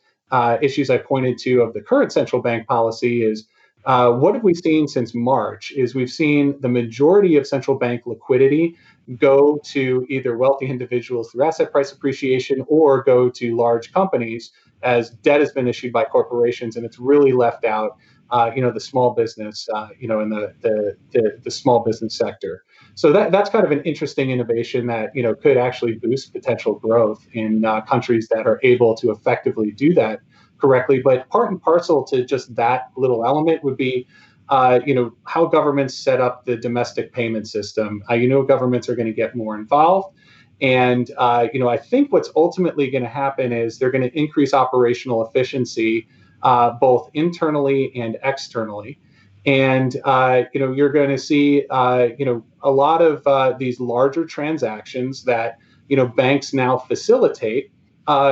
issues 0.61 0.91
I 0.91 0.99
pointed 0.99 1.39
to 1.39 1.63
of 1.63 1.73
the 1.73 1.81
current 1.81 2.13
central 2.13 2.43
bank 2.43 2.69
policy 2.69 3.25
is. 3.25 3.47
what 3.87 4.35
have 4.35 4.45
we 4.45 4.53
seen 4.53 4.87
since 4.89 5.15
March? 5.15 5.73
Is 5.75 5.95
we've 5.95 6.17
seen 6.23 6.61
the 6.61 6.69
majority 6.69 7.39
of 7.39 7.47
central 7.47 7.79
bank 7.79 8.03
liquidity 8.05 8.77
go 9.19 9.59
to 9.65 10.07
either 10.09 10.37
wealthy 10.37 10.67
individuals 10.67 11.31
through 11.31 11.45
asset 11.45 11.73
price 11.73 11.93
appreciation 11.93 12.65
or 12.69 13.03
go 13.03 13.29
to 13.29 13.57
large 13.57 13.93
companies 13.93 14.53
as 14.83 15.11
debt 15.11 15.41
has 15.41 15.53
been 15.53 15.69
issued 15.69 15.93
by 15.93 16.05
corporations 16.05 16.77
and 16.77 16.87
it's 16.87 16.99
really 16.99 17.33
left 17.33 17.65
out 17.65 17.99
uh, 18.31 18.51
you 18.55 18.63
know 18.63 18.71
the 18.71 18.81
small 18.81 19.15
business 19.15 19.69
uh, 19.75 19.89
you 19.99 20.09
know 20.09 20.21
in 20.21 20.31
the, 20.31 20.55
the, 20.61 20.97
the 21.13 21.39
the 21.45 21.51
small 21.51 21.81
business 21.81 22.17
sector. 22.17 22.65
So 22.95 23.13
that 23.13 23.33
that's 23.33 23.51
kind 23.51 23.65
of 23.65 23.73
an 23.73 23.83
interesting 23.83 24.31
innovation 24.31 24.87
that 24.87 25.11
you 25.15 25.23
know 25.23 25.35
could 25.35 25.57
actually 25.57 25.95
boost 25.95 26.33
potential 26.33 26.75
growth 26.75 27.27
in 27.33 27.65
uh, 27.65 27.81
countries 27.83 28.29
that 28.29 28.47
are 28.47 28.61
able 28.63 28.95
to 28.97 29.11
effectively 29.11 29.73
do 29.73 29.95
that 29.95 30.21
correctly. 30.59 31.01
But 31.03 31.29
part 31.29 31.51
and 31.51 31.61
parcel 31.61 32.05
to 32.05 32.25
just 32.25 32.55
that 32.57 32.91
little 32.97 33.25
element 33.25 33.65
would 33.65 33.77
be 33.77 34.07
uh, 34.51 34.81
you 34.85 34.93
know, 34.95 35.13
how 35.25 35.47
governments 35.47 35.95
set 35.95 36.21
up 36.21 36.45
the 36.45 36.57
domestic 36.57 37.13
payment 37.13 37.49
system. 37.49 38.03
Uh, 38.11 38.15
you 38.15 38.29
know, 38.29 38.43
governments 38.43 38.89
are 38.89 38.97
going 38.97 39.07
to 39.07 39.13
get 39.15 39.37
more 39.37 39.55
involved. 39.55 40.15
And, 40.61 41.11
uh, 41.17 41.47
you 41.53 41.61
know, 41.61 41.69
I 41.69 41.79
think 41.79 42.13
what's 42.13 42.31
ultimately 42.35 42.91
going 42.91 43.05
to 43.05 43.09
happen 43.09 43.53
is 43.53 43.79
they're 43.79 43.93
going 43.93 44.03
to 44.11 44.19
increase 44.19 44.53
operational 44.53 45.25
efficiency 45.25 46.09
uh, 46.43 46.71
both 46.73 47.11
internally 47.15 47.93
and 47.95 48.19
externally. 48.25 48.99
And, 49.47 49.97
uh, 50.05 50.43
you 50.53 50.61
know, 50.61 50.73
you're 50.73 50.93
going 50.93 51.11
to 51.11 51.19
see, 51.19 51.65
uh, 51.71 52.09
you 52.19 52.27
know, 52.27 52.45
a 52.63 52.71
lot 52.71 53.01
of 53.01 53.59
these 53.59 53.79
larger 53.79 54.27
transactions 54.27 55.25
that, 55.25 55.59
you 55.89 55.97
know, 55.97 56.07
banks 56.07 56.53
now 56.53 56.77
facilitate. 56.77 57.71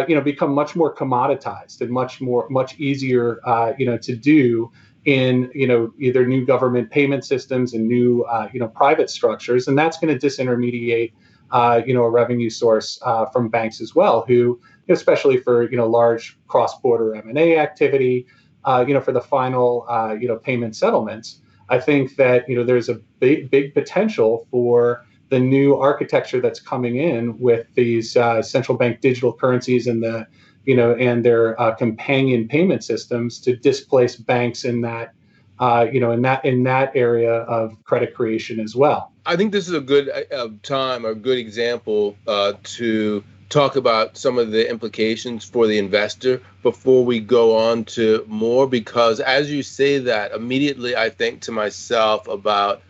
you 0.09 0.14
know, 0.16 0.20
become 0.20 0.52
much 0.52 0.74
more 0.74 0.92
commoditized 0.92 1.81
and 1.81 1.90
much 1.90 2.20
more, 2.20 2.48
much 2.50 2.76
easier, 2.81 3.40
you 3.78 3.87
know, 3.87 3.96
to 3.96 4.16
do 4.16 4.70
in 5.04 5.50
you 5.54 5.66
know 5.66 5.92
either 5.98 6.26
new 6.26 6.44
government 6.44 6.90
payment 6.90 7.24
systems 7.24 7.74
and 7.74 7.87
new 7.87 8.22
uh, 8.24 8.48
you 8.52 8.61
know 8.61 8.68
private 8.68 9.11
structures, 9.11 9.68
and 9.68 9.78
that's 9.78 9.98
going 9.98 10.16
to 10.16 10.26
disintermediate 10.26 11.12
uh, 11.50 11.80
you 11.87 11.94
know 11.94 12.02
a 12.02 12.11
revenue 12.11 12.50
source 12.50 12.98
uh, 13.02 13.26
from 13.26 13.48
banks 13.48 13.80
as 13.80 13.94
well, 13.94 14.24
who 14.26 14.61
especially 14.88 15.37
for 15.38 15.70
you 15.70 15.76
know 15.76 15.87
large 15.87 16.38
cross-border 16.48 17.14
M&A 17.14 17.58
activity, 17.58 18.26
uh, 18.64 18.84
you 18.87 18.94
know 18.94 19.00
for 19.00 19.12
the 19.12 19.20
final 19.20 19.87
uh, 19.88 20.14
you 20.18 20.28
know 20.28 20.37
payment 20.37 20.76
settlements. 20.76 21.40
I 21.70 21.78
think 21.78 22.16
that 22.16 22.48
you 22.48 22.56
know 22.56 22.64
there's 22.64 22.88
a 22.88 22.94
big 23.20 23.50
big 23.50 23.74
potential 23.74 24.46
for 24.50 25.04
the 25.30 25.38
new 25.38 25.76
architecture 25.76 26.40
that's 26.40 26.61
coming 26.61 26.96
in 26.96 27.38
with 27.38 27.66
these 27.74 28.16
uh, 28.16 28.40
central 28.40 28.78
bank 28.78 29.00
digital 29.00 29.32
currencies 29.32 29.87
and 29.87 30.02
the 30.02 30.26
you 30.68 30.76
know, 30.76 30.94
and 30.96 31.24
their 31.24 31.59
uh, 31.59 31.74
companion 31.74 32.46
payment 32.46 32.85
systems 32.85 33.40
to 33.40 33.57
displace 33.57 34.16
banks 34.16 34.66
in 34.66 34.83
that, 34.83 35.14
uh, 35.61 35.87
you 35.90 35.98
know, 35.98 36.12
in 36.12 36.20
that 36.20 36.44
in 36.44 36.62
that 36.64 36.92
area 36.94 37.33
of 37.33 37.83
credit 37.85 38.14
creation 38.14 38.61
as 38.61 38.76
well. 38.76 39.11
I 39.24 39.35
think 39.35 39.50
this 39.50 39.66
is 39.66 39.72
a 39.72 39.81
good 39.81 40.11
uh, 40.31 40.48
time, 40.62 41.07
a 41.07 41.14
good 41.14 41.38
example 41.38 42.16
uh, 42.26 42.52
to 42.62 43.24
talk 43.48 43.76
about 43.76 44.18
some 44.18 44.37
of 44.37 44.50
the 44.50 44.68
implications 44.68 45.42
for 45.42 45.66
the 45.66 45.78
investor 45.78 46.42
before 46.62 47.02
we 47.02 47.18
go 47.18 47.57
on 47.57 47.85
to 47.96 48.22
more. 48.28 48.68
Because 48.68 49.20
as 49.20 49.50
you 49.50 49.62
say 49.62 49.98
that, 49.98 50.33
immediately 50.33 50.94
I 50.94 51.09
think 51.09 51.40
to 51.42 51.52
myself 51.52 52.28
about 52.28 52.83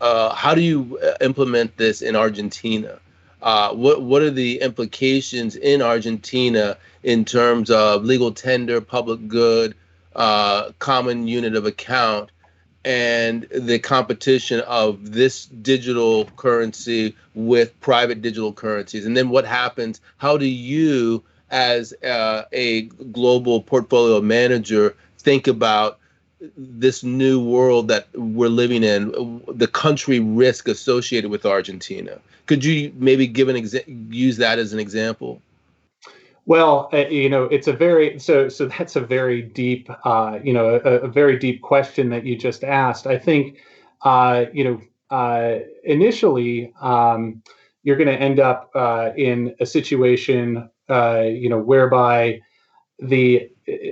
uh, 0.00 0.34
how 0.34 0.52
do 0.52 0.62
you 0.62 0.98
uh, 1.00 1.12
implement 1.20 1.76
this 1.76 2.02
in 2.02 2.16
Argentina? 2.16 2.98
Uh, 3.42 3.72
what 3.72 4.02
what 4.02 4.22
are 4.22 4.30
the 4.30 4.60
implications 4.60 5.56
in 5.56 5.80
Argentina 5.80 6.76
in 7.02 7.24
terms 7.24 7.70
of 7.70 8.04
legal 8.04 8.32
tender, 8.32 8.80
public 8.80 9.26
good, 9.28 9.74
uh, 10.14 10.70
common 10.78 11.26
unit 11.26 11.54
of 11.54 11.64
account, 11.64 12.30
and 12.84 13.46
the 13.50 13.78
competition 13.78 14.60
of 14.60 15.12
this 15.12 15.46
digital 15.46 16.26
currency 16.36 17.16
with 17.34 17.78
private 17.80 18.20
digital 18.20 18.52
currencies? 18.52 19.06
And 19.06 19.16
then 19.16 19.30
what 19.30 19.46
happens? 19.46 20.00
How 20.18 20.36
do 20.36 20.46
you, 20.46 21.22
as 21.50 21.94
uh, 22.04 22.44
a 22.52 22.82
global 23.12 23.62
portfolio 23.62 24.20
manager, 24.20 24.96
think 25.18 25.46
about 25.46 25.99
this 26.56 27.02
new 27.02 27.42
world 27.42 27.88
that 27.88 28.08
we're 28.14 28.48
living 28.48 28.82
in, 28.82 29.42
the 29.48 29.68
country 29.68 30.20
risk 30.20 30.68
associated 30.68 31.30
with 31.30 31.44
Argentina. 31.44 32.18
Could 32.46 32.64
you 32.64 32.92
maybe 32.96 33.26
give 33.26 33.48
an 33.48 33.56
exa- 33.56 33.84
use 34.12 34.36
that 34.38 34.58
as 34.58 34.72
an 34.72 34.78
example? 34.78 35.40
Well, 36.46 36.88
uh, 36.92 37.08
you 37.08 37.28
know, 37.28 37.44
it's 37.44 37.68
a 37.68 37.72
very 37.72 38.18
so 38.18 38.48
so 38.48 38.66
that's 38.66 38.96
a 38.96 39.00
very 39.00 39.42
deep, 39.42 39.88
uh, 40.04 40.38
you 40.42 40.52
know, 40.52 40.80
a, 40.84 41.00
a, 41.00 41.08
very 41.08 41.38
deep 41.38 41.62
question 41.62 42.08
that 42.10 42.24
you 42.24 42.36
just 42.36 42.64
asked. 42.64 43.06
I 43.06 43.18
think, 43.18 43.58
uh, 44.02 44.46
you 44.52 44.64
know, 44.64 44.80
uh, 45.16 45.60
initially, 45.84 46.72
um, 46.80 47.42
you're 47.82 47.96
going 47.96 48.08
to 48.08 48.20
end 48.20 48.40
up 48.40 48.70
uh, 48.74 49.10
in 49.16 49.54
a 49.60 49.66
situation, 49.66 50.68
uh, 50.88 51.22
you 51.26 51.48
know, 51.48 51.58
whereby 51.58 52.40
the 52.98 53.50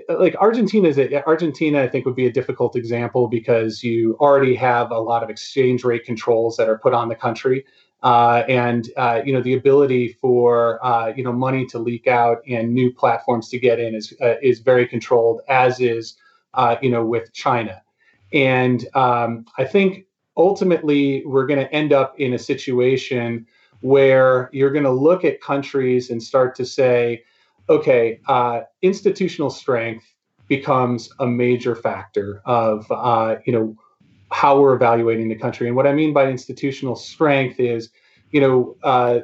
like 0.08 0.34
Argentina 0.36 0.88
is 0.88 0.98
a, 0.98 1.24
Argentina, 1.26 1.82
I 1.82 1.88
think 1.88 2.06
would 2.06 2.16
be 2.16 2.26
a 2.26 2.32
difficult 2.32 2.76
example 2.76 3.28
because 3.28 3.82
you 3.82 4.16
already 4.20 4.54
have 4.54 4.90
a 4.90 4.98
lot 4.98 5.22
of 5.22 5.30
exchange 5.30 5.84
rate 5.84 6.04
controls 6.04 6.56
that 6.56 6.68
are 6.68 6.78
put 6.78 6.94
on 6.94 7.08
the 7.08 7.14
country, 7.14 7.64
uh, 8.02 8.44
and 8.48 8.88
uh, 8.96 9.20
you 9.24 9.32
know 9.32 9.42
the 9.42 9.54
ability 9.54 10.16
for 10.20 10.84
uh, 10.84 11.12
you 11.16 11.22
know 11.22 11.32
money 11.32 11.66
to 11.66 11.78
leak 11.78 12.06
out 12.06 12.38
and 12.48 12.72
new 12.72 12.92
platforms 12.92 13.48
to 13.50 13.58
get 13.58 13.78
in 13.78 13.94
is 13.94 14.14
uh, 14.20 14.34
is 14.42 14.60
very 14.60 14.86
controlled, 14.86 15.40
as 15.48 15.80
is 15.80 16.16
uh, 16.54 16.76
you 16.80 16.90
know 16.90 17.04
with 17.04 17.32
China, 17.32 17.82
and 18.32 18.86
um, 18.94 19.44
I 19.58 19.64
think 19.64 20.06
ultimately 20.36 21.24
we're 21.26 21.46
going 21.46 21.60
to 21.60 21.72
end 21.72 21.92
up 21.92 22.18
in 22.18 22.32
a 22.32 22.38
situation 22.38 23.46
where 23.80 24.50
you're 24.52 24.70
going 24.70 24.84
to 24.84 24.90
look 24.90 25.24
at 25.24 25.40
countries 25.40 26.10
and 26.10 26.22
start 26.22 26.54
to 26.56 26.64
say 26.64 27.22
okay, 27.68 28.20
uh, 28.28 28.62
institutional 28.82 29.50
strength 29.50 30.04
becomes 30.48 31.10
a 31.18 31.26
major 31.26 31.74
factor 31.74 32.40
of 32.46 32.86
uh, 32.90 33.36
you 33.44 33.52
know 33.52 33.76
how 34.30 34.60
we're 34.60 34.74
evaluating 34.74 35.28
the 35.28 35.34
country. 35.34 35.66
And 35.66 35.76
what 35.76 35.86
I 35.86 35.92
mean 35.92 36.12
by 36.12 36.28
institutional 36.28 36.96
strength 36.96 37.58
is, 37.58 37.90
you 38.30 38.40
know, 38.40 38.76
uh, 38.82 39.20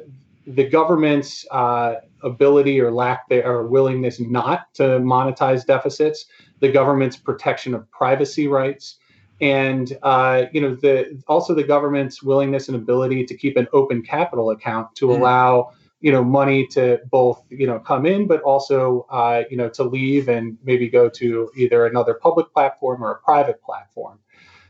the 0.47 0.67
government's 0.67 1.45
uh, 1.51 1.95
ability 2.23 2.79
or 2.79 2.91
lack 2.91 3.29
there 3.29 3.47
or 3.47 3.67
willingness 3.67 4.19
not 4.19 4.73
to 4.75 4.83
monetize 4.99 5.65
deficits, 5.65 6.25
the 6.59 6.71
government's 6.71 7.17
protection 7.17 7.73
of 7.73 7.89
privacy 7.91 8.47
rights, 8.47 8.97
and 9.41 9.97
uh, 10.03 10.43
you 10.51 10.61
know 10.61 10.75
the 10.75 11.21
also 11.27 11.53
the 11.53 11.63
government's 11.63 12.23
willingness 12.23 12.67
and 12.67 12.75
ability 12.75 13.25
to 13.25 13.35
keep 13.35 13.57
an 13.57 13.67
open 13.73 14.01
capital 14.01 14.51
account 14.51 14.95
to 14.95 15.07
mm. 15.07 15.17
allow 15.17 15.71
you 16.05 16.11
know 16.11 16.23
money 16.23 16.67
to 16.67 16.99
both 17.09 17.41
you 17.49 17.65
know 17.65 17.79
come 17.79 18.05
in 18.05 18.27
but 18.27 18.39
also 18.43 19.07
uh, 19.09 19.41
you 19.49 19.57
know 19.57 19.69
to 19.69 19.83
leave 19.83 20.29
and 20.29 20.55
maybe 20.63 20.87
go 20.87 21.09
to 21.09 21.49
either 21.57 21.87
another 21.87 22.13
public 22.13 22.53
platform 22.53 23.03
or 23.03 23.11
a 23.13 23.19
private 23.21 23.59
platform. 23.63 24.19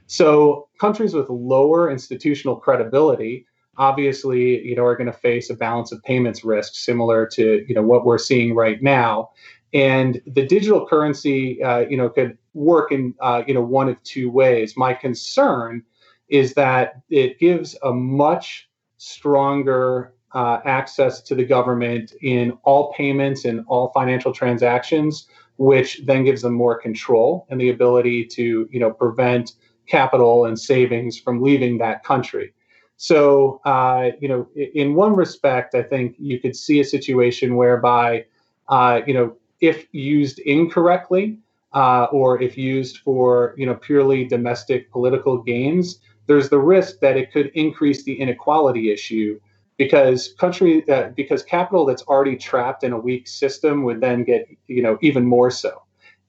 So 0.07 0.69
countries 0.79 1.13
with 1.13 1.29
lower 1.29 1.91
institutional 1.91 2.55
credibility 2.55 3.45
obviously 3.77 4.65
you 4.65 4.75
know 4.77 4.85
are 4.85 4.95
going 4.95 5.11
to 5.11 5.19
face 5.27 5.49
a 5.49 5.55
balance 5.55 5.91
of 5.91 6.01
payments 6.03 6.45
risk 6.45 6.73
similar 6.75 7.27
to 7.27 7.65
you 7.67 7.75
know 7.75 7.83
what 7.83 8.05
we're 8.05 8.17
seeing 8.17 8.55
right 8.55 8.81
now. 8.81 9.31
And 9.73 10.21
the 10.25 10.45
digital 10.45 10.87
currency 10.87 11.61
uh, 11.61 11.79
you 11.79 11.97
know 11.97 12.09
could 12.09 12.37
work 12.53 12.93
in 12.93 13.13
uh, 13.19 13.43
you 13.45 13.53
know 13.53 13.65
one 13.79 13.89
of 13.89 14.01
two 14.03 14.31
ways. 14.31 14.77
My 14.77 14.93
concern 14.93 15.83
is 16.29 16.53
that 16.53 17.01
it 17.09 17.39
gives 17.39 17.77
a 17.83 17.91
much 17.91 18.69
stronger 18.97 20.14
uh, 20.35 20.59
access 20.65 21.21
to 21.21 21.33
the 21.33 21.45
government 21.45 22.13
in 22.21 22.51
all 22.63 22.93
payments 22.93 23.45
and 23.45 23.63
all 23.67 23.89
financial 23.93 24.33
transactions, 24.33 25.27
which 25.57 26.01
then 26.05 26.25
gives 26.25 26.41
them 26.41 26.53
more 26.53 26.77
control 26.77 27.47
and 27.49 27.59
the 27.59 27.69
ability 27.69 28.25
to, 28.25 28.67
you 28.69 28.79
know, 28.79 28.91
prevent 28.91 29.53
capital 29.87 30.45
and 30.45 30.59
savings 30.59 31.17
from 31.17 31.41
leaving 31.41 31.77
that 31.77 32.03
country. 32.03 32.53
So, 32.97 33.61
uh, 33.65 34.11
you 34.19 34.27
know, 34.27 34.47
in 34.55 34.93
one 34.93 35.15
respect, 35.15 35.73
I 35.73 35.83
think 35.83 36.15
you 36.19 36.39
could 36.39 36.55
see 36.55 36.81
a 36.81 36.85
situation 36.85 37.55
whereby, 37.55 38.25
uh, 38.67 39.01
you 39.07 39.13
know, 39.13 39.37
if 39.61 39.87
used 39.93 40.39
incorrectly 40.39 41.37
uh, 41.73 42.07
or 42.11 42.41
if 42.41 42.57
used 42.57 42.97
for, 42.97 43.53
you 43.57 43.65
know, 43.65 43.75
purely 43.75 44.25
domestic 44.25 44.91
political 44.91 45.41
gains, 45.41 45.99
there's 46.27 46.49
the 46.49 46.59
risk 46.59 46.99
that 46.99 47.15
it 47.15 47.31
could 47.31 47.51
increase 47.53 48.03
the 48.03 48.19
inequality 48.19 48.91
issue 48.91 49.39
because 49.77 50.33
country 50.39 50.87
uh, 50.89 51.09
because 51.15 51.43
capital 51.43 51.85
that's 51.85 52.03
already 52.03 52.35
trapped 52.35 52.83
in 52.83 52.93
a 52.93 52.99
weak 52.99 53.27
system 53.27 53.83
would 53.83 54.01
then 54.01 54.23
get 54.23 54.47
you 54.67 54.81
know 54.81 54.97
even 55.01 55.25
more 55.25 55.51
so. 55.51 55.81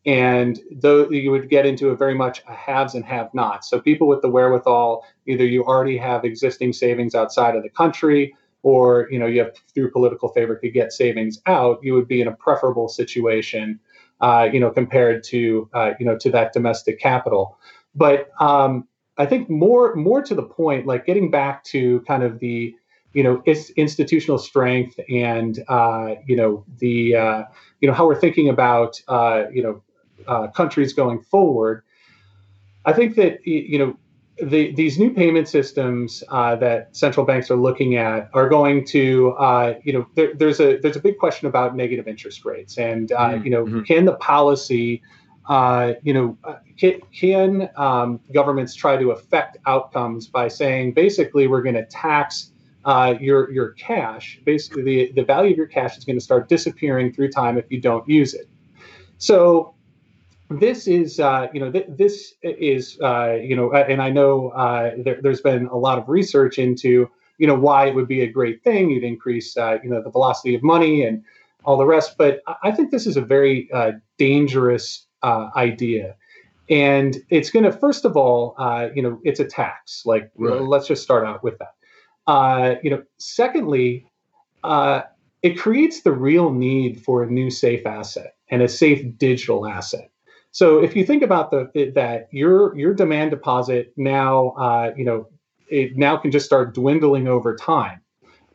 And 0.05 0.61
though 0.71 1.11
you 1.11 1.33
would 1.33 1.49
get 1.51 1.67
into 1.67 1.89
a 1.89 1.97
very 1.97 2.15
much 2.15 2.43
a 2.47 2.55
haves 2.55 2.95
and 2.95 3.05
have 3.05 3.33
nots. 3.35 3.69
So 3.69 3.81
people 3.81 4.07
with 4.07 4.23
the 4.23 4.29
wherewithal 4.29 5.05
either 5.27 5.45
you 5.45 5.65
already 5.65 5.97
have 5.97 6.25
existing 6.25 6.73
savings 6.73 7.15
outside 7.15 7.57
of 7.57 7.63
the 7.63 7.71
country 7.71 8.35
or 8.63 9.09
you 9.11 9.19
know 9.19 9.27
you 9.27 9.41
have 9.41 9.53
through 9.75 9.91
political 9.91 10.29
favor 10.31 10.57
could 10.57 10.73
get 10.73 10.93
savings 10.93 11.41
out 11.47 11.79
you 11.83 11.95
would 11.95 12.09
be 12.09 12.21
in 12.21 12.29
a 12.29 12.33
preferable 12.37 12.89
situation 12.89 13.79
uh, 14.21 14.49
you 14.53 14.59
know 14.61 14.71
compared 14.71 15.23
to 15.25 15.69
uh, 15.75 15.93
you 16.01 16.07
know 16.07 16.17
to 16.19 16.31
that 16.31 16.53
domestic 16.53 16.99
capital. 17.01 17.59
But 17.95 18.31
um, 18.41 18.87
i 19.19 19.25
think 19.25 19.49
more 19.49 19.95
more 19.95 20.23
to 20.23 20.35
the 20.35 20.43
point 20.43 20.87
like 20.87 21.07
getting 21.07 21.31
back 21.31 21.65
to 21.65 22.01
kind 22.03 22.23
of 22.23 22.39
the 22.39 22.75
you 23.17 23.23
know 23.23 23.43
its 23.47 23.71
institutional 23.71 24.37
strength 24.37 25.01
and 25.09 25.65
uh, 25.69 26.17
you 26.27 26.37
know 26.37 26.67
the 26.77 27.17
uh, 27.17 27.45
you 27.81 27.89
know 27.89 27.95
how 27.95 28.07
we're 28.07 28.21
thinking 28.21 28.51
about 28.51 29.01
uh, 29.09 29.45
you 29.51 29.63
know 29.63 29.83
uh, 30.29 30.49
countries 30.49 30.93
going 30.93 31.23
forward. 31.23 31.83
I 32.85 32.93
think 32.93 33.17
that 33.17 33.39
you 33.47 33.79
know 33.79 33.97
the, 34.43 34.71
these 34.75 34.99
new 34.99 35.15
payment 35.15 35.49
systems 35.49 36.23
uh, 36.29 36.57
that 36.57 36.95
central 36.95 37.25
banks 37.25 37.51
are 37.51 37.57
looking 37.57 37.97
at 37.97 38.29
are 38.35 38.51
going 38.51 38.85
to 38.89 39.31
uh, 39.39 39.75
you 39.83 39.95
know 39.95 40.07
there, 40.15 40.35
there's 40.35 40.61
a 40.61 40.77
there's 40.77 40.97
a 40.97 41.01
big 41.01 41.17
question 41.17 41.49
about 41.49 41.75
negative 41.75 42.07
interest 42.07 42.45
rates 42.45 42.77
and 42.77 43.09
mm-hmm. 43.09 43.43
you 43.43 43.51
know 43.51 43.65
mm-hmm. 43.65 43.83
can 43.85 44.05
the 44.05 44.17
policy 44.17 45.01
you 46.03 46.13
know 46.13 46.37
can, 46.77 47.01
can 47.19 47.71
um, 47.77 48.21
governments 48.35 48.75
try 48.75 48.99
to 48.99 49.13
affect 49.13 49.57
outcomes 49.65 50.27
by 50.27 50.49
saying 50.49 50.93
basically 50.93 51.47
we're 51.47 51.63
going 51.63 51.77
to 51.77 51.87
tax 51.87 52.51
uh, 52.87 53.15
your 53.21 53.51
your 53.51 53.73
cash, 53.73 54.41
basically 54.45 54.83
the, 54.83 55.13
the 55.13 55.25
value 55.25 55.51
of 55.51 55.57
your 55.57 55.67
cash 55.67 55.99
is 55.99 56.05
going 56.05 56.17
to 56.17 56.25
start 56.25 56.49
disappearing 56.49 57.13
through 57.13 57.31
time 57.31 57.59
if 57.59 57.65
you 57.69 57.81
don't 57.81 58.09
use 58.09 58.33
it. 58.33 58.49
So 59.19 59.75
this 60.49 60.87
is 60.87 61.19
uh, 61.19 61.49
you 61.53 61.59
know 61.59 61.71
th- 61.71 61.89
this 61.89 62.35
is 62.43 62.99
uh, 63.03 63.33
you 63.43 63.57
know 63.57 63.73
and 63.73 64.01
I 64.01 64.11
know 64.11 64.51
uh, 64.51 64.93
there, 64.99 65.21
has 65.25 65.41
been 65.41 65.67
a 65.67 65.77
lot 65.77 65.99
of 65.99 66.09
research 66.09 66.59
into 66.59 67.11
you 67.39 67.47
know 67.49 67.57
why 67.57 67.87
it 67.87 67.95
would 67.97 68.07
be 68.07 68.23
a 68.23 68.29
great 68.29 68.63
thing. 68.63 68.91
You'd 68.91 69.03
increase 69.03 69.57
uh, 69.57 69.79
you 69.83 69.91
know 69.91 70.01
the 70.01 70.11
velocity 70.11 70.55
of 70.55 70.63
money 70.63 71.05
and 71.05 71.25
all 71.65 71.77
the 71.77 71.85
rest, 71.85 72.15
but 72.17 72.41
I 72.63 72.71
think 72.71 72.93
this 72.93 73.09
is 73.09 73.17
a 73.17 73.21
very 73.21 73.69
uh, 73.73 73.93
dangerous 74.17 75.07
idea 75.57 76.15
and 76.71 77.17
it's 77.31 77.51
going 77.51 77.65
to 77.65 77.73
first 77.73 78.05
of 78.05 78.17
all 78.17 78.55
uh, 78.59 78.89
you 78.95 79.03
know 79.03 79.21
it's 79.25 79.41
a 79.41 79.45
tax 79.45 80.03
like 80.05 80.31
right. 80.37 80.61
let's 80.61 80.87
just 80.87 81.03
start 81.03 81.27
out 81.27 81.43
with 81.43 81.59
that 81.59 81.76
uh, 82.27 82.75
you 82.83 82.91
know, 82.91 83.03
secondly, 83.19 84.07
uh, 84.65 85.03
it 85.43 85.59
creates 85.59 86.03
the 86.03 86.13
real 86.13 86.51
need 86.53 87.01
for 87.01 87.23
a 87.23 87.31
new 87.31 87.51
safe 87.51 87.87
asset 87.87 88.35
and 88.51 88.63
a 88.63 88.69
safe 88.69 89.17
digital 89.19 89.67
asset. 89.67 90.11
So 90.51 90.83
if 90.83 90.97
you 90.97 91.05
think 91.05 91.23
about 91.23 91.51
the 91.51 91.93
that 91.95 92.29
your 92.33 92.77
your 92.77 92.95
demand 92.95 93.31
deposit 93.31 93.93
now, 93.97 94.51
uh, 94.51 94.93
you 94.97 95.05
know, 95.05 95.29
it 95.69 95.97
now 95.97 96.17
can 96.17 96.31
just 96.31 96.47
start 96.47 96.75
dwindling 96.75 97.29
over 97.29 97.55
time. 97.55 98.01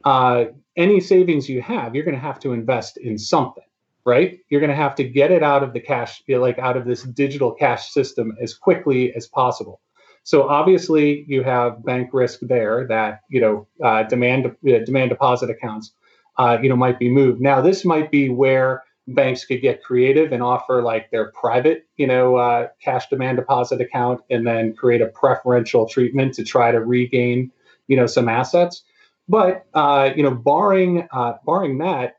Uh, 0.03 0.45
any 0.75 0.99
savings 0.99 1.47
you 1.47 1.61
have, 1.61 1.93
you're 1.93 2.03
going 2.03 2.15
to 2.15 2.21
have 2.21 2.39
to 2.39 2.53
invest 2.53 2.97
in 2.97 3.17
something, 3.17 3.63
right? 4.05 4.39
You're 4.49 4.61
going 4.61 4.71
to 4.71 4.75
have 4.75 4.95
to 4.95 5.03
get 5.03 5.31
it 5.31 5.43
out 5.43 5.63
of 5.63 5.73
the 5.73 5.79
cash, 5.79 6.23
like 6.27 6.57
out 6.57 6.77
of 6.77 6.85
this 6.85 7.03
digital 7.03 7.51
cash 7.51 7.91
system 7.91 8.35
as 8.41 8.53
quickly 8.55 9.13
as 9.13 9.27
possible. 9.27 9.81
So 10.23 10.47
obviously, 10.47 11.25
you 11.27 11.43
have 11.43 11.83
bank 11.83 12.09
risk 12.13 12.39
there 12.41 12.85
that 12.87 13.21
you 13.29 13.41
know 13.41 13.67
uh, 13.83 14.03
demand 14.03 14.45
uh, 14.47 14.79
demand 14.85 15.09
deposit 15.09 15.49
accounts, 15.49 15.93
uh, 16.37 16.57
you 16.61 16.69
know, 16.69 16.75
might 16.75 16.99
be 16.99 17.09
moved. 17.09 17.41
Now, 17.41 17.61
this 17.61 17.83
might 17.85 18.11
be 18.11 18.29
where 18.29 18.83
banks 19.07 19.45
could 19.45 19.61
get 19.61 19.83
creative 19.83 20.31
and 20.31 20.43
offer 20.43 20.83
like 20.83 21.09
their 21.11 21.31
private, 21.31 21.87
you 21.97 22.05
know, 22.07 22.35
uh, 22.35 22.67
cash 22.83 23.07
demand 23.09 23.37
deposit 23.37 23.81
account, 23.81 24.21
and 24.29 24.45
then 24.45 24.75
create 24.75 25.01
a 25.01 25.07
preferential 25.07 25.87
treatment 25.87 26.35
to 26.35 26.43
try 26.43 26.71
to 26.71 26.79
regain, 26.79 27.51
you 27.87 27.95
know, 27.95 28.05
some 28.05 28.29
assets. 28.29 28.83
But 29.27 29.65
uh, 29.73 30.11
you 30.15 30.23
know, 30.23 30.31
barring 30.31 31.07
uh, 31.11 31.33
barring 31.45 31.79
that, 31.79 32.17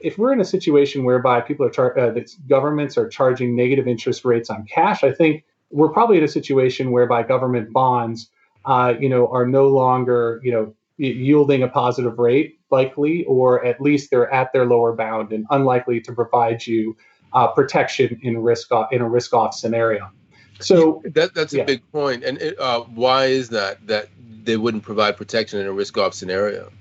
if 0.00 0.18
we're 0.18 0.32
in 0.32 0.40
a 0.40 0.44
situation 0.44 1.04
whereby 1.04 1.40
people 1.40 1.66
are 1.66 1.70
char- 1.70 1.98
uh, 1.98 2.14
governments 2.48 2.96
are 2.96 3.08
charging 3.08 3.54
negative 3.54 3.86
interest 3.86 4.24
rates 4.24 4.50
on 4.50 4.66
cash, 4.66 5.04
I 5.04 5.12
think 5.12 5.44
we're 5.70 5.90
probably 5.90 6.18
in 6.18 6.24
a 6.24 6.28
situation 6.28 6.90
whereby 6.90 7.22
government 7.22 7.72
bonds, 7.72 8.30
uh, 8.64 8.94
you 8.98 9.08
know, 9.08 9.28
are 9.28 9.46
no 9.46 9.68
longer, 9.68 10.40
you 10.42 10.52
know, 10.52 10.74
yielding 10.96 11.62
a 11.62 11.68
positive 11.68 12.18
rate, 12.18 12.58
likely, 12.70 13.24
or 13.24 13.64
at 13.64 13.80
least 13.80 14.10
they're 14.10 14.32
at 14.32 14.52
their 14.52 14.66
lower 14.66 14.94
bound 14.94 15.32
and 15.32 15.46
unlikely 15.50 16.00
to 16.00 16.12
provide 16.12 16.66
you 16.66 16.96
uh, 17.32 17.46
protection 17.48 18.18
in 18.22 18.38
risk 18.38 18.72
off, 18.72 18.92
in 18.92 19.00
a 19.00 19.08
risk 19.08 19.32
off 19.32 19.54
scenario. 19.54 20.10
So 20.60 21.02
that, 21.14 21.34
that's 21.34 21.54
a 21.54 21.64
big 21.64 21.82
point. 21.92 22.24
And 22.24 22.38
it, 22.38 22.58
uh, 22.58 22.80
why 22.80 23.26
is 23.26 23.50
that? 23.50 23.86
That 23.86 24.08
they 24.42 24.56
wouldn't 24.56 24.82
provide 24.82 25.16
protection 25.16 25.60
in 25.60 25.66
a 25.66 25.72
risk 25.72 25.96
off 25.98 26.14
scenario? 26.14 26.72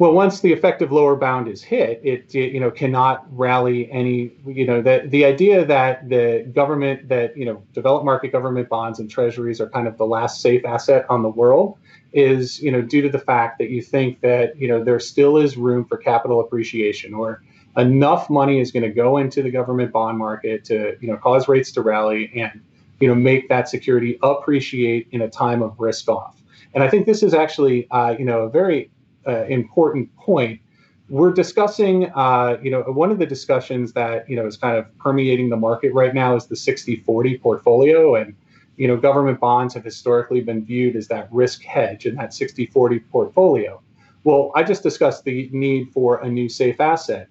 Well, 0.00 0.12
once 0.12 0.40
the 0.40 0.52
effective 0.52 0.90
lower 0.90 1.14
bound 1.14 1.46
is 1.46 1.62
hit, 1.62 2.00
it, 2.02 2.34
you 2.34 2.58
know 2.58 2.70
cannot 2.70 3.26
rally 3.30 3.88
any. 3.92 4.32
You 4.44 4.66
know 4.66 4.82
the 4.82 5.04
the 5.06 5.24
idea 5.24 5.64
that 5.64 6.08
the 6.08 6.50
government 6.52 7.08
that 7.08 7.36
you 7.36 7.44
know 7.44 7.62
developed 7.72 8.04
market 8.04 8.32
government 8.32 8.68
bonds 8.68 8.98
and 8.98 9.08
treasuries 9.08 9.60
are 9.60 9.68
kind 9.70 9.86
of 9.86 9.96
the 9.96 10.06
last 10.06 10.40
safe 10.40 10.64
asset 10.64 11.06
on 11.08 11.22
the 11.22 11.28
world 11.28 11.78
is 12.12 12.60
you 12.60 12.72
know 12.72 12.82
due 12.82 13.02
to 13.02 13.08
the 13.08 13.20
fact 13.20 13.58
that 13.58 13.70
you 13.70 13.80
think 13.80 14.20
that 14.20 14.58
you 14.58 14.66
know 14.66 14.82
there 14.82 14.98
still 14.98 15.36
is 15.36 15.56
room 15.56 15.84
for 15.84 15.96
capital 15.96 16.40
appreciation 16.40 17.14
or 17.14 17.42
enough 17.76 18.28
money 18.28 18.60
is 18.60 18.72
going 18.72 18.82
to 18.82 18.90
go 18.90 19.16
into 19.18 19.42
the 19.42 19.50
government 19.50 19.92
bond 19.92 20.18
market 20.18 20.64
to 20.64 20.96
you 21.00 21.06
know 21.06 21.16
cause 21.18 21.46
rates 21.46 21.70
to 21.70 21.82
rally 21.82 22.32
and 22.34 22.60
you 22.98 23.06
know 23.06 23.14
make 23.14 23.48
that 23.48 23.68
security 23.68 24.18
appreciate 24.24 25.06
in 25.12 25.22
a 25.22 25.30
time 25.30 25.62
of 25.62 25.78
risk 25.78 26.08
off. 26.08 26.34
And 26.72 26.82
I 26.82 26.88
think 26.88 27.06
this 27.06 27.22
is 27.22 27.32
actually 27.32 27.86
uh, 27.92 28.16
you 28.18 28.24
know 28.24 28.40
a 28.40 28.50
very 28.50 28.90
uh, 29.26 29.44
important 29.44 30.14
point. 30.16 30.60
We're 31.08 31.32
discussing, 31.32 32.10
uh, 32.14 32.56
you 32.62 32.70
know, 32.70 32.82
one 32.82 33.10
of 33.10 33.18
the 33.18 33.26
discussions 33.26 33.92
that 33.92 34.28
you 34.28 34.36
know 34.36 34.46
is 34.46 34.56
kind 34.56 34.76
of 34.76 34.86
permeating 34.98 35.50
the 35.50 35.56
market 35.56 35.92
right 35.92 36.14
now 36.14 36.34
is 36.34 36.46
the 36.46 36.54
60-40 36.54 37.40
portfolio, 37.40 38.14
and 38.14 38.34
you 38.76 38.88
know, 38.88 38.96
government 38.96 39.38
bonds 39.38 39.74
have 39.74 39.84
historically 39.84 40.40
been 40.40 40.64
viewed 40.64 40.96
as 40.96 41.08
that 41.08 41.28
risk 41.30 41.62
hedge 41.62 42.06
in 42.06 42.16
that 42.16 42.30
60-40 42.30 43.02
portfolio. 43.10 43.80
Well, 44.24 44.50
I 44.54 44.62
just 44.62 44.82
discussed 44.82 45.24
the 45.24 45.48
need 45.52 45.92
for 45.92 46.20
a 46.20 46.28
new 46.28 46.48
safe 46.48 46.80
asset, 46.80 47.28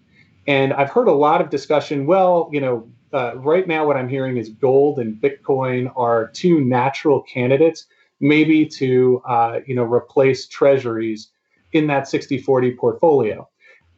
and 0.48 0.74
I've 0.74 0.92
heard 0.92 1.08
a 1.08 1.14
lot 1.14 1.42
of 1.42 1.50
discussion. 1.50 2.06
Well, 2.06 2.50
you 2.54 2.62
know, 2.62 2.88
uh, 3.14 3.36
right 3.38 3.68
now 3.68 3.86
what 3.86 3.98
I'm 3.98 4.10
hearing 4.10 4.38
is 4.38 4.50
gold 4.50 5.00
and 5.00 5.16
Bitcoin 5.16 5.92
are 5.96 6.28
two 6.28 6.62
natural 6.62 7.22
candidates, 7.22 7.86
maybe 8.20 8.66
to 8.66 9.22
uh, 9.28 9.60
you 9.66 9.76
know 9.76 9.84
replace 9.84 10.48
treasuries 10.48 11.30
in 11.74 11.88
that 11.88 12.08
60 12.08 12.40
40 12.40 12.76
portfolio. 12.76 13.48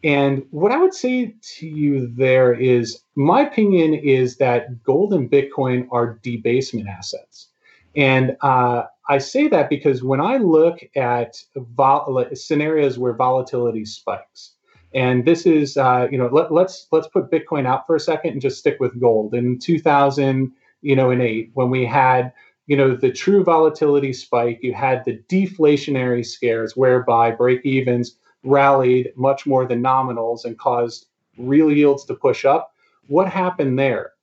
And 0.04 0.46
what 0.52 0.72
I 0.72 0.78
would 0.78 0.94
say 0.94 1.34
to 1.58 1.68
you 1.68 2.08
there 2.16 2.54
is 2.54 3.02
my 3.16 3.42
opinion 3.42 3.96
is 3.96 4.38
that 4.38 4.84
gold 4.84 5.14
and 5.14 5.30
Bitcoin 5.30 5.88
are 5.92 6.20
debasement 6.22 6.88
assets. 6.88 7.48
And 7.96 8.38
uh, 8.42 8.84
I 9.10 9.18
say 9.18 9.48
that 9.48 9.70
because 9.70 10.04
when 10.04 10.22
I 10.22 10.38
look 10.38 10.80
at 10.96 11.38
vol- 11.56 12.28
scenarios 12.34 13.00
where 13.00 13.14
volatility 13.14 13.86
spikes, 13.86 14.52
and 14.94 15.26
this 15.26 15.46
is, 15.46 15.76
uh, 15.76 16.08
you 16.12 16.18
know, 16.18 16.30
let, 16.32 16.54
let's 16.54 16.88
let's 16.92 17.08
put 17.08 17.32
Bitcoin 17.32 17.66
out 17.66 17.86
for 17.86 17.96
a 17.96 18.00
second 18.00 18.32
and 18.32 18.42
just 18.42 18.60
stick 18.60 18.78
with 18.80 19.00
gold. 19.00 19.34
In 19.34 19.60
2000, 19.60 20.52
you 20.82 20.96
know, 20.96 21.10
in 21.10 21.20
eight, 21.20 21.52
when 21.54 21.70
we 21.70 21.86
had 21.86 22.32
you 22.68 22.76
know, 22.76 22.96
the 22.96 23.12
true 23.12 23.44
volatility 23.44 24.14
spike, 24.14 24.60
you 24.62 24.74
had 24.74 25.04
the 25.06 25.18
deflationary 25.30 26.26
scares 26.26 26.76
whereby 26.76 27.32
break 27.32 27.64
evens 27.64 28.18
rallied 28.44 29.12
much 29.16 29.46
more 29.46 29.68
than 29.68 29.84
nominals 29.84 30.46
and 30.46 30.58
caused 30.58 31.08
real 31.38 31.72
yields 31.72 32.06
to 32.06 32.16
push 32.16 32.46
up. 32.46 32.74
What 33.08 33.30
happened 33.30 33.78
there? 33.78 34.14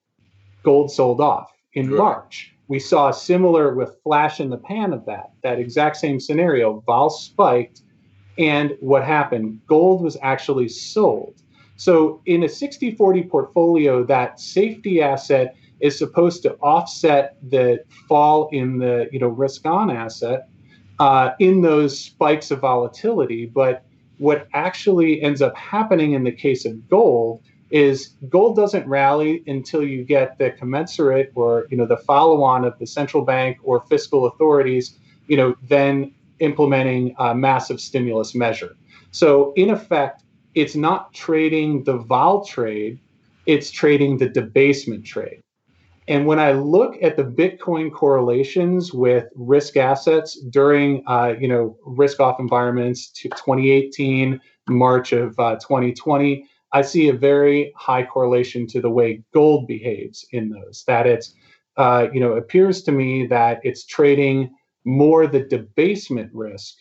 Gold 0.62 0.90
sold 0.90 1.20
off 1.20 1.52
in 1.74 1.88
sure. 1.88 1.98
March. 1.98 2.54
We 2.68 2.78
saw 2.78 3.08
a 3.08 3.14
similar 3.14 3.74
with 3.74 4.00
flash 4.02 4.40
in 4.40 4.48
the 4.50 4.56
pan 4.56 4.92
of 4.92 5.04
that, 5.06 5.32
that 5.42 5.58
exact 5.58 5.96
same 5.96 6.18
scenario. 6.18 6.80
Vol 6.86 7.10
spiked, 7.10 7.82
And 8.38 8.76
what 8.80 9.04
happened? 9.04 9.60
Gold 9.66 10.02
was 10.02 10.16
actually 10.22 10.68
sold. 10.68 11.42
So 11.76 12.22
in 12.26 12.44
a 12.44 12.48
60 12.48 12.92
40 12.92 13.24
portfolio, 13.24 14.04
that 14.04 14.40
safety 14.40 15.02
asset 15.02 15.54
is 15.82 15.98
supposed 15.98 16.42
to 16.44 16.54
offset 16.62 17.36
the 17.50 17.84
fall 18.08 18.48
in 18.52 18.78
the 18.78 19.08
you 19.12 19.18
know 19.18 19.28
risk 19.28 19.66
on 19.66 19.90
asset 19.90 20.48
uh, 20.98 21.32
in 21.40 21.60
those 21.60 21.98
spikes 21.98 22.50
of 22.50 22.60
volatility. 22.60 23.44
But 23.46 23.84
what 24.18 24.46
actually 24.54 25.20
ends 25.20 25.42
up 25.42 25.56
happening 25.56 26.12
in 26.12 26.22
the 26.22 26.32
case 26.32 26.64
of 26.64 26.88
gold 26.88 27.42
is 27.72 28.14
gold 28.28 28.54
doesn't 28.54 28.86
rally 28.86 29.42
until 29.46 29.82
you 29.82 30.04
get 30.04 30.38
the 30.38 30.50
commensurate 30.52 31.32
or 31.34 31.66
you 31.70 31.76
know 31.76 31.86
the 31.86 31.96
follow-on 31.96 32.64
of 32.64 32.78
the 32.78 32.86
central 32.86 33.24
bank 33.24 33.58
or 33.64 33.80
fiscal 33.88 34.26
authorities 34.26 34.98
you 35.26 35.36
know 35.36 35.56
then 35.68 36.14
implementing 36.38 37.14
a 37.18 37.34
massive 37.34 37.80
stimulus 37.80 38.34
measure 38.34 38.76
so 39.10 39.54
in 39.56 39.70
effect 39.70 40.22
it's 40.54 40.76
not 40.76 41.14
trading 41.14 41.82
the 41.84 41.96
vol 41.96 42.44
trade 42.44 43.00
it's 43.46 43.70
trading 43.70 44.18
the 44.18 44.28
debasement 44.28 45.02
trade 45.04 45.42
and 46.08 46.26
when 46.26 46.38
I 46.38 46.52
look 46.52 46.96
at 47.02 47.16
the 47.16 47.24
Bitcoin 47.24 47.92
correlations 47.92 48.92
with 48.92 49.26
risk 49.36 49.76
assets 49.76 50.40
during, 50.50 51.04
uh, 51.06 51.34
you 51.38 51.46
know, 51.46 51.76
risk-off 51.84 52.40
environments 52.40 53.08
to 53.10 53.28
2018, 53.28 54.40
March 54.68 55.12
of 55.12 55.38
uh, 55.38 55.56
2020, 55.56 56.44
I 56.72 56.82
see 56.82 57.08
a 57.08 57.12
very 57.12 57.72
high 57.76 58.04
correlation 58.04 58.66
to 58.68 58.80
the 58.80 58.90
way 58.90 59.22
gold 59.32 59.68
behaves 59.68 60.26
in 60.32 60.50
those. 60.50 60.84
That 60.86 61.06
it's, 61.06 61.34
uh, 61.76 62.08
you 62.12 62.20
know, 62.20 62.32
appears 62.32 62.82
to 62.84 62.92
me 62.92 63.26
that 63.28 63.60
it's 63.62 63.84
trading 63.84 64.52
more 64.84 65.26
the 65.26 65.44
debasement 65.44 66.30
risk 66.34 66.74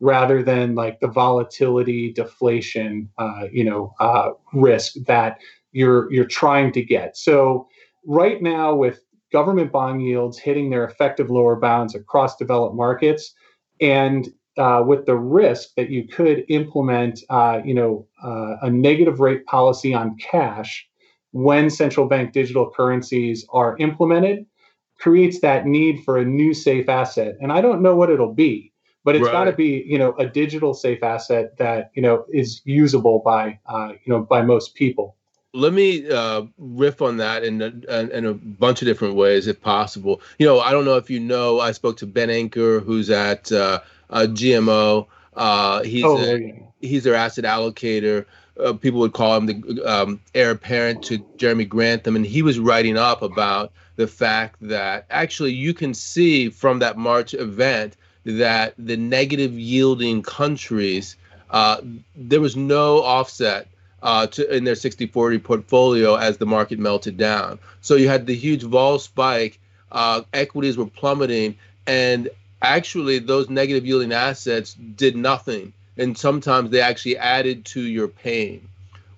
rather 0.00 0.42
than 0.42 0.74
like 0.74 1.00
the 1.00 1.08
volatility, 1.08 2.12
deflation, 2.12 3.08
uh, 3.16 3.46
you 3.50 3.64
know, 3.64 3.94
uh, 4.00 4.30
risk 4.52 4.94
that 5.06 5.38
you're 5.72 6.12
you're 6.12 6.26
trying 6.26 6.72
to 6.72 6.82
get. 6.82 7.16
So 7.16 7.68
right 8.06 8.40
now, 8.40 8.74
with 8.74 9.00
government 9.32 9.72
bond 9.72 10.02
yields 10.02 10.38
hitting 10.38 10.70
their 10.70 10.84
effective 10.84 11.30
lower 11.30 11.56
bounds 11.56 11.94
across 11.94 12.36
developed 12.36 12.76
markets, 12.76 13.34
and 13.80 14.28
uh, 14.56 14.82
with 14.86 15.04
the 15.04 15.16
risk 15.16 15.70
that 15.76 15.90
you 15.90 16.08
could 16.08 16.44
implement, 16.48 17.20
uh, 17.28 17.60
you 17.64 17.74
know, 17.74 18.06
uh, 18.24 18.56
a 18.62 18.70
negative 18.70 19.20
rate 19.20 19.44
policy 19.44 19.92
on 19.92 20.16
cash 20.16 20.88
when 21.32 21.68
central 21.68 22.06
bank 22.06 22.32
digital 22.32 22.70
currencies 22.70 23.44
are 23.50 23.76
implemented, 23.78 24.46
creates 24.98 25.40
that 25.40 25.66
need 25.66 26.02
for 26.04 26.16
a 26.16 26.24
new 26.24 26.54
safe 26.54 26.88
asset. 26.88 27.36
And 27.40 27.52
I 27.52 27.60
don't 27.60 27.82
know 27.82 27.94
what 27.94 28.08
it'll 28.08 28.32
be, 28.32 28.72
but 29.04 29.14
it's 29.14 29.24
right. 29.26 29.32
got 29.32 29.44
to 29.44 29.52
be, 29.52 29.84
you 29.86 29.98
know, 29.98 30.14
a 30.18 30.26
digital 30.26 30.72
safe 30.72 31.02
asset 31.02 31.58
that 31.58 31.90
you 31.94 32.00
know 32.00 32.24
is 32.32 32.62
usable 32.64 33.20
by, 33.22 33.58
uh, 33.66 33.92
you 33.92 34.12
know, 34.12 34.20
by 34.20 34.40
most 34.40 34.74
people 34.74 35.16
let 35.56 35.72
me 35.72 36.08
uh, 36.10 36.42
riff 36.58 37.00
on 37.00 37.16
that 37.16 37.42
in 37.42 37.62
a, 37.62 38.00
in 38.16 38.26
a 38.26 38.34
bunch 38.34 38.82
of 38.82 38.86
different 38.86 39.14
ways, 39.14 39.46
if 39.46 39.60
possible. 39.60 40.20
You 40.38 40.46
know, 40.46 40.60
I 40.60 40.70
don't 40.70 40.84
know 40.84 40.96
if 40.96 41.08
you 41.08 41.18
know, 41.18 41.60
I 41.60 41.72
spoke 41.72 41.96
to 41.98 42.06
Ben 42.06 42.28
Inker, 42.28 42.84
who's 42.84 43.08
at 43.08 43.50
uh, 43.50 43.80
uh, 44.10 44.26
GMO. 44.28 45.06
Uh, 45.34 45.82
he's 45.82 46.04
oh, 46.04 46.18
a, 46.18 46.38
yeah. 46.38 46.52
he's 46.80 47.04
their 47.04 47.14
asset 47.14 47.44
allocator. 47.44 48.26
Uh, 48.62 48.74
people 48.74 49.00
would 49.00 49.14
call 49.14 49.36
him 49.36 49.46
the 49.46 49.82
um, 49.84 50.20
heir 50.34 50.50
apparent 50.50 51.02
to 51.04 51.24
Jeremy 51.36 51.64
Grantham, 51.64 52.16
and 52.16 52.26
he 52.26 52.42
was 52.42 52.58
writing 52.58 52.96
up 52.98 53.22
about 53.22 53.72
the 53.96 54.06
fact 54.06 54.56
that 54.60 55.06
actually 55.10 55.52
you 55.52 55.72
can 55.72 55.94
see 55.94 56.50
from 56.50 56.78
that 56.80 56.98
March 56.98 57.32
event 57.32 57.96
that 58.24 58.74
the 58.78 58.96
negative 58.96 59.58
yielding 59.58 60.22
countries 60.22 61.16
uh, 61.50 61.80
there 62.16 62.40
was 62.40 62.56
no 62.56 63.02
offset 63.02 63.68
uh, 64.06 64.24
to, 64.24 64.56
in 64.56 64.62
their 64.62 64.76
60-40 64.76 65.42
portfolio 65.42 66.14
as 66.14 66.36
the 66.36 66.46
market 66.46 66.78
melted 66.78 67.16
down. 67.16 67.58
So 67.80 67.96
you 67.96 68.08
had 68.08 68.24
the 68.24 68.36
huge 68.36 68.62
vol 68.62 69.00
spike, 69.00 69.58
uh, 69.90 70.22
equities 70.32 70.78
were 70.78 70.86
plummeting, 70.86 71.56
and 71.88 72.28
actually 72.62 73.18
those 73.18 73.50
negative 73.50 73.84
yielding 73.84 74.12
assets 74.12 74.74
did 74.74 75.16
nothing. 75.16 75.72
And 75.96 76.16
sometimes 76.16 76.70
they 76.70 76.80
actually 76.80 77.18
added 77.18 77.64
to 77.64 77.80
your 77.80 78.06
pain. 78.06 78.68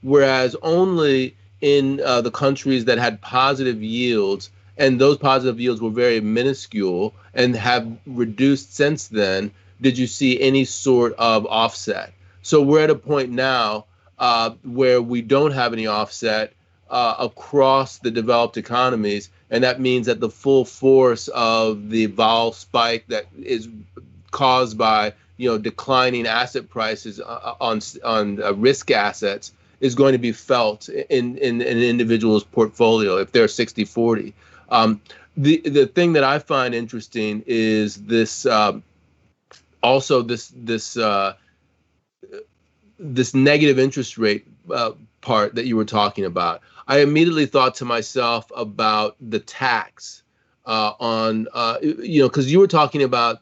Whereas 0.01 0.57
only 0.63 1.37
in 1.61 2.01
uh, 2.01 2.23
the 2.23 2.31
countries 2.31 2.87
that 2.87 2.97
had 2.97 3.21
positive 3.21 3.83
yields, 3.83 4.49
and 4.79 4.99
those 4.99 5.19
positive 5.19 5.61
yields 5.61 5.83
were 5.83 5.91
very 5.91 6.23
minuscule 6.23 7.13
and 7.35 7.55
have 7.55 7.87
reduced 8.07 8.75
since 8.75 9.09
then, 9.09 9.51
did 9.83 9.99
you 9.99 10.07
see 10.07 10.41
any 10.41 10.65
sort 10.65 11.13
of 11.19 11.45
offset. 11.45 12.15
So 12.41 12.63
we're 12.63 12.85
at 12.85 12.91
a 12.91 12.95
point 12.95 13.29
now 13.29 13.85
uh, 14.19 14.51
where 14.65 15.01
we 15.01 15.23
don't 15.23 15.53
have 15.53 15.73
any 15.73 15.87
offset 15.87 16.53
uh, 16.91 17.15
across 17.19 17.99
the 17.99 18.11
developed 18.11 18.57
economies, 18.57 19.31
and 19.51 19.63
that 19.65 19.81
means 19.81 20.07
that 20.07 20.21
the 20.21 20.31
full 20.31 20.65
force 20.65 21.29
of 21.29 21.91
the 21.91 22.07
vol 22.07 22.53
spike 22.53 23.05
that 23.09 23.27
is 23.39 23.69
caused 24.31 24.77
by 24.77 25.13
you 25.37 25.49
know 25.49 25.59
declining 25.59 26.27
asset 26.27 26.69
prices 26.69 27.21
uh, 27.21 27.55
on 27.61 27.81
on 28.05 28.43
uh, 28.43 28.53
risk 28.55 28.91
assets 28.91 29.53
is 29.81 29.95
going 29.95 30.13
to 30.13 30.19
be 30.19 30.33
felt 30.33 30.89
in, 30.89 31.39
in, 31.39 31.63
in 31.63 31.77
an 31.77 31.83
individual's 31.83 32.43
portfolio 32.43 33.17
if 33.17 33.31
they're 33.33 33.49
60 33.49 33.85
40 33.85 34.35
um, 34.71 35.01
the 35.37 35.61
the 35.61 35.87
thing 35.87 36.15
that 36.15 36.25
I 36.25 36.41
find 36.41 36.75
interesting 36.75 37.45
is 37.47 37.97
this 37.97 38.45
um, 38.45 38.83
also 39.83 40.23
this 40.23 40.53
this 40.55 40.97
uh, 40.97 41.35
this 42.99 43.35
negative 43.35 43.79
interest 43.79 44.19
rate 44.19 44.47
uh, 44.73 44.93
part 45.21 45.55
that 45.55 45.67
you 45.67 45.77
were 45.77 45.85
talking 45.85 46.25
about, 46.25 46.61
I 46.87 47.01
immediately 47.01 47.47
thought 47.47 47.75
to 47.77 47.85
myself 47.85 48.51
about 48.57 49.17
the 49.21 49.39
tax 49.41 50.23
uh, 50.67 50.93
on, 51.01 51.49
uh, 51.53 51.79
you 51.83 52.21
know, 52.21 52.29
because 52.29 52.51
you 52.51 52.59
were 52.59 52.67
talking 52.67 53.03
about 53.03 53.41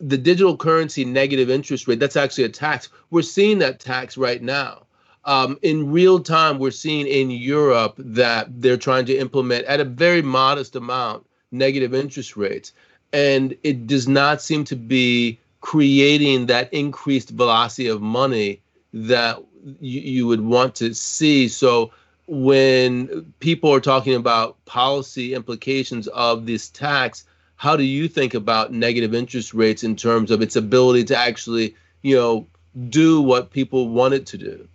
the 0.00 0.18
digital 0.18 0.56
currency 0.56 1.04
negative 1.04 1.48
interest 1.48 1.86
rate. 1.86 2.00
That's 2.00 2.16
actually 2.16 2.44
a 2.44 2.48
tax. 2.48 2.88
We're 3.10 3.22
seeing 3.22 3.58
that 3.60 3.80
tax 3.80 4.16
right 4.16 4.42
now. 4.42 4.86
Um, 5.24 5.58
in 5.62 5.92
real 5.92 6.18
time, 6.18 6.58
we're 6.58 6.72
seeing 6.72 7.06
in 7.06 7.30
Europe 7.30 7.94
that 7.98 8.48
they're 8.60 8.76
trying 8.76 9.06
to 9.06 9.16
implement 9.16 9.64
at 9.66 9.78
a 9.78 9.84
very 9.84 10.22
modest 10.22 10.74
amount 10.74 11.24
negative 11.52 11.94
interest 11.94 12.36
rates. 12.36 12.72
And 13.12 13.56
it 13.62 13.86
does 13.86 14.08
not 14.08 14.42
seem 14.42 14.64
to 14.64 14.74
be 14.74 15.38
creating 15.62 16.46
that 16.46 16.74
increased 16.74 17.30
velocity 17.30 17.88
of 17.88 18.02
money 18.02 18.60
that 18.92 19.42
you, 19.80 20.00
you 20.00 20.26
would 20.26 20.42
want 20.42 20.74
to 20.74 20.92
see. 20.92 21.48
So 21.48 21.92
when 22.26 23.32
people 23.40 23.72
are 23.72 23.80
talking 23.80 24.14
about 24.14 24.62
policy 24.66 25.32
implications 25.32 26.08
of 26.08 26.44
this 26.44 26.68
tax, 26.68 27.24
how 27.56 27.76
do 27.76 27.84
you 27.84 28.08
think 28.08 28.34
about 28.34 28.72
negative 28.72 29.14
interest 29.14 29.54
rates 29.54 29.82
in 29.82 29.96
terms 29.96 30.30
of 30.30 30.42
its 30.42 30.56
ability 30.56 31.04
to 31.04 31.16
actually, 31.16 31.74
you 32.02 32.16
know, 32.16 32.46
do 32.88 33.22
what 33.22 33.50
people 33.50 33.88
want 33.88 34.14
it 34.14 34.26
to 34.26 34.38
do? 34.38 34.68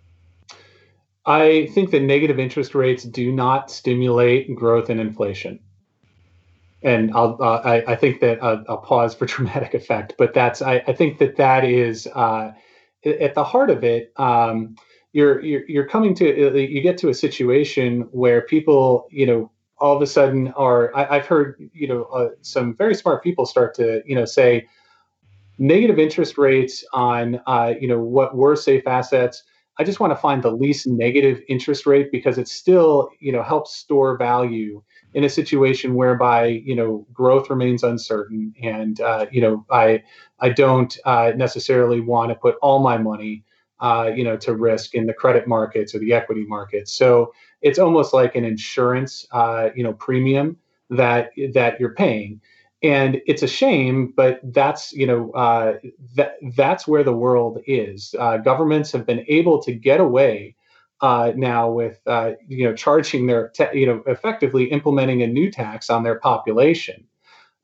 I 1.26 1.68
think 1.74 1.90
that 1.90 2.00
negative 2.00 2.38
interest 2.38 2.74
rates 2.74 3.04
do 3.04 3.30
not 3.30 3.70
stimulate 3.70 4.54
growth 4.54 4.88
and 4.88 4.98
inflation 4.98 5.60
and 6.82 7.12
I'll, 7.12 7.36
uh, 7.40 7.60
I, 7.64 7.92
I, 7.92 7.96
think 7.96 8.20
that 8.20 8.40
uh, 8.42 8.62
I'll 8.68 8.78
pause 8.78 9.14
for 9.14 9.26
dramatic 9.26 9.74
effect, 9.74 10.14
but 10.18 10.34
that's 10.34 10.62
I, 10.62 10.82
I 10.86 10.92
think 10.92 11.18
that 11.18 11.36
that 11.36 11.64
is 11.64 12.06
uh, 12.14 12.52
at 13.04 13.34
the 13.34 13.44
heart 13.44 13.70
of 13.70 13.84
it. 13.84 14.12
Um, 14.16 14.76
you're, 15.12 15.42
you're 15.42 15.62
you're 15.68 15.88
coming 15.88 16.14
to 16.16 16.48
uh, 16.48 16.52
you 16.52 16.80
get 16.82 16.98
to 16.98 17.08
a 17.08 17.14
situation 17.14 18.02
where 18.12 18.42
people 18.42 19.08
you 19.10 19.26
know 19.26 19.50
all 19.78 19.96
of 19.96 20.02
a 20.02 20.06
sudden 20.06 20.48
are 20.48 20.94
I, 20.94 21.16
have 21.16 21.26
heard 21.26 21.70
you 21.72 21.88
know 21.88 22.04
uh, 22.04 22.28
some 22.42 22.76
very 22.76 22.94
smart 22.94 23.22
people 23.24 23.46
start 23.46 23.74
to 23.76 24.02
you 24.04 24.14
know 24.14 24.26
say 24.26 24.66
negative 25.58 25.98
interest 25.98 26.38
rates 26.38 26.84
on 26.92 27.40
uh, 27.46 27.74
you 27.80 27.88
know 27.88 28.00
what 28.00 28.36
were 28.36 28.54
safe 28.54 28.86
assets. 28.86 29.42
I 29.80 29.84
just 29.84 30.00
want 30.00 30.10
to 30.10 30.16
find 30.16 30.42
the 30.42 30.50
least 30.50 30.86
negative 30.86 31.40
interest 31.48 31.86
rate 31.86 32.12
because 32.12 32.36
it 32.36 32.48
still 32.48 33.10
you 33.18 33.32
know 33.32 33.42
helps 33.42 33.74
store 33.74 34.16
value 34.16 34.82
in 35.14 35.24
a 35.24 35.28
situation 35.28 35.94
whereby 35.94 36.46
you 36.46 36.74
know 36.74 37.06
growth 37.12 37.50
remains 37.50 37.82
uncertain 37.82 38.54
and 38.62 39.00
uh, 39.00 39.26
you 39.30 39.40
know 39.40 39.64
I 39.70 40.02
I 40.40 40.50
don't 40.50 40.96
uh, 41.04 41.32
necessarily 41.36 42.00
want 42.00 42.30
to 42.30 42.34
put 42.34 42.56
all 42.62 42.80
my 42.80 42.98
money 42.98 43.44
uh, 43.80 44.10
you 44.14 44.24
know 44.24 44.36
to 44.38 44.54
risk 44.54 44.94
in 44.94 45.06
the 45.06 45.14
credit 45.14 45.46
markets 45.48 45.94
or 45.94 45.98
the 45.98 46.12
equity 46.12 46.44
markets. 46.46 46.94
So 46.94 47.32
it's 47.62 47.78
almost 47.78 48.12
like 48.14 48.34
an 48.36 48.44
insurance 48.44 49.26
uh, 49.32 49.70
you 49.74 49.82
know 49.82 49.94
premium 49.94 50.56
that 50.90 51.30
that 51.54 51.80
you're 51.80 51.94
paying. 51.94 52.40
And 52.80 53.20
it's 53.26 53.42
a 53.42 53.48
shame, 53.48 54.12
but 54.16 54.40
that's 54.44 54.92
you 54.92 55.06
know 55.06 55.32
uh, 55.32 55.74
that 56.14 56.34
that's 56.56 56.86
where 56.86 57.02
the 57.02 57.12
world 57.12 57.60
is. 57.66 58.14
Uh, 58.18 58.36
governments 58.36 58.92
have 58.92 59.04
been 59.06 59.24
able 59.28 59.60
to 59.62 59.72
get 59.72 60.00
away 60.00 60.54
uh, 61.00 61.32
now 61.36 61.70
with 61.70 62.00
uh, 62.06 62.32
you 62.46 62.64
know 62.64 62.74
charging 62.74 63.26
their 63.26 63.52
you 63.72 63.86
know 63.86 64.02
effectively 64.06 64.64
implementing 64.64 65.22
a 65.22 65.26
new 65.26 65.50
tax 65.50 65.90
on 65.90 66.02
their 66.02 66.18
population 66.18 67.06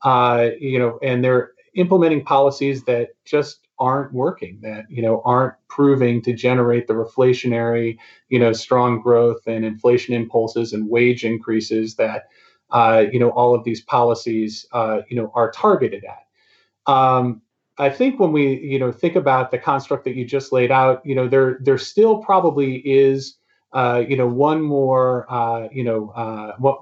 uh, 0.02 0.50
you 0.60 0.78
know 0.78 0.98
and 1.02 1.24
they're 1.24 1.52
implementing 1.74 2.24
policies 2.24 2.84
that 2.84 3.10
just 3.24 3.60
aren't 3.78 4.12
working, 4.12 4.58
that 4.62 4.84
you 4.88 5.02
know 5.02 5.22
aren't 5.24 5.54
proving 5.68 6.22
to 6.22 6.32
generate 6.32 6.86
the 6.86 6.94
reflationary, 6.94 7.98
you 8.28 8.38
know, 8.38 8.52
strong 8.52 9.00
growth 9.00 9.42
and 9.46 9.64
inflation 9.64 10.14
impulses 10.14 10.72
and 10.72 10.88
wage 10.88 11.24
increases 11.24 11.96
that 11.96 12.24
uh, 12.70 13.04
you 13.12 13.18
know 13.18 13.30
all 13.30 13.54
of 13.54 13.64
these 13.64 13.80
policies 13.82 14.66
uh, 14.72 15.00
you 15.08 15.16
know 15.16 15.32
are 15.34 15.50
targeted 15.50 16.04
at. 16.04 16.92
Um, 16.92 17.42
I 17.78 17.90
think 17.90 18.20
when 18.20 18.32
we 18.32 18.60
you 18.60 18.78
know 18.78 18.92
think 18.92 19.16
about 19.16 19.50
the 19.50 19.58
construct 19.58 20.04
that 20.04 20.14
you 20.14 20.24
just 20.24 20.52
laid 20.52 20.70
out, 20.70 21.04
you 21.04 21.14
know 21.14 21.28
there 21.28 21.58
there 21.60 21.78
still 21.78 22.18
probably 22.18 22.76
is 22.76 23.36
uh, 23.72 24.04
you 24.08 24.16
know 24.16 24.28
one 24.28 24.62
more 24.62 25.26
uh, 25.28 25.68
you 25.72 25.82
know 25.84 26.10
uh, 26.10 26.54
what 26.58 26.80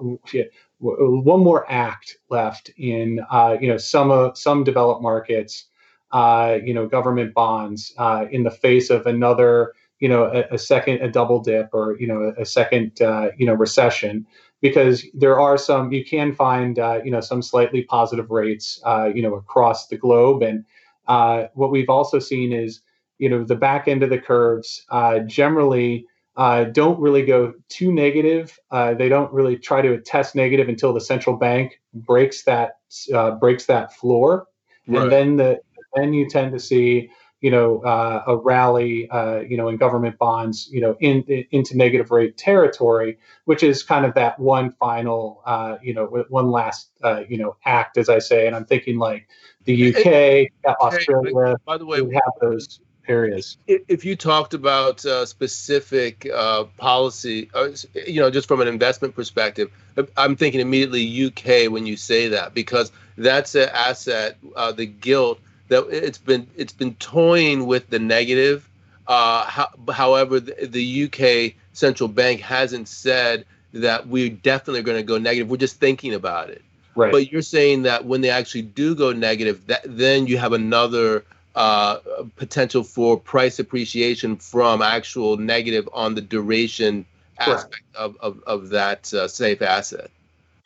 one 0.82 1.40
more 1.40 1.70
act 1.70 2.18
left 2.28 2.70
in 2.76 3.20
uh, 3.30 3.56
you 3.60 3.68
know 3.68 3.78
some 3.78 4.10
uh, 4.10 4.34
some 4.34 4.64
developed 4.64 5.02
markets, 5.02 5.66
uh, 6.12 6.58
you 6.62 6.74
know 6.74 6.86
government 6.86 7.32
bonds 7.32 7.94
uh, 7.98 8.26
in 8.30 8.42
the 8.42 8.50
face 8.50 8.90
of 8.90 9.06
another 9.06 9.72
you 10.00 10.08
know 10.08 10.24
a, 10.24 10.54
a, 10.54 10.58
second 10.58 11.00
a 11.00 11.10
double 11.10 11.40
dip 11.40 11.70
or 11.72 11.96
you 11.98 12.06
know 12.06 12.34
a, 12.38 12.44
second 12.44 13.00
uh, 13.00 13.28
you 13.38 13.46
know 13.46 13.54
recession 13.54 14.26
because 14.60 15.04
there 15.14 15.40
are 15.40 15.56
some 15.56 15.90
you 15.90 16.04
can 16.04 16.34
find 16.34 16.78
uh, 16.78 17.00
you 17.02 17.10
know 17.10 17.20
some 17.20 17.40
slightly 17.40 17.82
positive 17.84 18.30
rates 18.30 18.80
you 19.14 19.22
know 19.22 19.34
across 19.34 19.86
the 19.86 19.96
globe 19.96 20.42
and 20.42 20.64
what 21.06 21.70
we've 21.70 21.90
also 21.90 22.18
seen 22.18 22.52
is 22.52 22.80
you 23.18 23.28
know 23.28 23.44
the 23.44 23.56
back 23.56 23.88
end 23.88 24.02
of 24.02 24.10
the 24.10 24.18
curves 24.18 24.84
generally 25.26 26.06
uh, 26.36 26.64
don't 26.64 26.98
really 26.98 27.24
go 27.24 27.52
too 27.68 27.92
negative. 27.92 28.58
Uh, 28.70 28.94
they 28.94 29.08
don't 29.08 29.32
really 29.32 29.56
try 29.56 29.82
to 29.82 30.00
test 30.00 30.34
negative 30.34 30.68
until 30.68 30.92
the 30.92 31.00
central 31.00 31.36
bank 31.36 31.80
breaks 31.92 32.44
that 32.44 32.78
uh, 33.14 33.32
breaks 33.32 33.66
that 33.66 33.94
floor, 33.94 34.46
right. 34.86 35.02
and 35.02 35.12
then 35.12 35.36
the 35.36 35.60
then 35.94 36.14
you 36.14 36.28
tend 36.28 36.52
to 36.52 36.58
see 36.58 37.10
you 37.42 37.50
know 37.50 37.82
uh, 37.82 38.22
a 38.26 38.36
rally 38.36 39.10
uh, 39.10 39.40
you 39.40 39.58
know 39.58 39.68
in 39.68 39.76
government 39.76 40.16
bonds 40.16 40.70
you 40.72 40.80
know 40.80 40.96
in, 41.00 41.22
in, 41.24 41.44
into 41.50 41.76
negative 41.76 42.10
rate 42.10 42.38
territory, 42.38 43.18
which 43.44 43.62
is 43.62 43.82
kind 43.82 44.06
of 44.06 44.14
that 44.14 44.38
one 44.38 44.72
final 44.80 45.42
uh, 45.44 45.76
you 45.82 45.92
know 45.92 46.06
one 46.30 46.50
last 46.50 46.88
you 47.28 47.36
know 47.36 47.56
act 47.66 47.98
as 47.98 48.08
I 48.08 48.20
say, 48.20 48.46
and 48.46 48.56
I'm 48.56 48.64
thinking 48.64 48.96
like 48.96 49.28
the 49.64 49.94
UK, 49.94 50.74
Australia. 50.80 51.56
By 51.64 51.78
the 51.78 51.86
way, 51.86 52.02
we 52.02 52.14
have 52.14 52.32
those 52.40 52.80
areas. 53.08 53.56
If 53.66 54.04
you 54.04 54.16
talked 54.16 54.54
about 54.54 55.04
uh, 55.04 55.26
specific 55.26 56.28
uh, 56.32 56.64
policy, 56.76 57.50
uh, 57.54 57.70
you 58.06 58.20
know, 58.20 58.30
just 58.30 58.48
from 58.48 58.60
an 58.60 58.68
investment 58.68 59.14
perspective, 59.14 59.70
I'm 60.16 60.36
thinking 60.36 60.60
immediately 60.60 61.26
UK 61.26 61.70
when 61.70 61.86
you 61.86 61.96
say 61.96 62.28
that 62.28 62.54
because 62.54 62.92
that's 63.16 63.54
an 63.54 63.68
asset, 63.72 64.38
uh, 64.56 64.72
the 64.72 64.86
gilt 64.86 65.40
that 65.68 65.86
it's 65.90 66.18
been 66.18 66.46
it's 66.56 66.72
been 66.72 66.94
toying 66.96 67.66
with 67.66 67.88
the 67.90 67.98
negative. 67.98 68.68
Uh, 69.06 69.44
how, 69.44 69.68
however, 69.90 70.38
the, 70.38 70.66
the, 70.66 71.04
UK 71.04 71.54
central 71.72 72.08
bank 72.08 72.40
hasn't 72.40 72.86
said 72.86 73.44
that 73.72 74.06
we're 74.06 74.30
definitely 74.30 74.82
going 74.82 74.96
to 74.96 75.02
go 75.02 75.18
negative. 75.18 75.50
We're 75.50 75.56
just 75.56 75.80
thinking 75.80 76.14
about 76.14 76.50
it. 76.50 76.62
Right. 76.94 77.12
But 77.12 77.32
you're 77.32 77.42
saying 77.42 77.82
that 77.82 78.04
when 78.04 78.20
they 78.20 78.30
actually 78.30 78.62
do 78.62 78.94
go 78.94 79.12
negative, 79.12 79.66
that 79.66 79.82
then 79.84 80.26
you 80.26 80.38
have 80.38 80.52
another 80.52 81.24
uh, 81.54 81.98
potential 82.36 82.82
for 82.82 83.18
price 83.18 83.58
appreciation 83.58 84.36
from 84.36 84.82
actual 84.82 85.36
negative 85.36 85.88
on 85.92 86.14
the 86.14 86.20
duration 86.20 87.04
Correct. 87.38 87.60
aspect 87.60 87.82
of, 87.94 88.16
of, 88.20 88.42
of 88.46 88.68
that 88.70 89.12
uh, 89.14 89.28
safe 89.28 89.62
asset. 89.62 90.10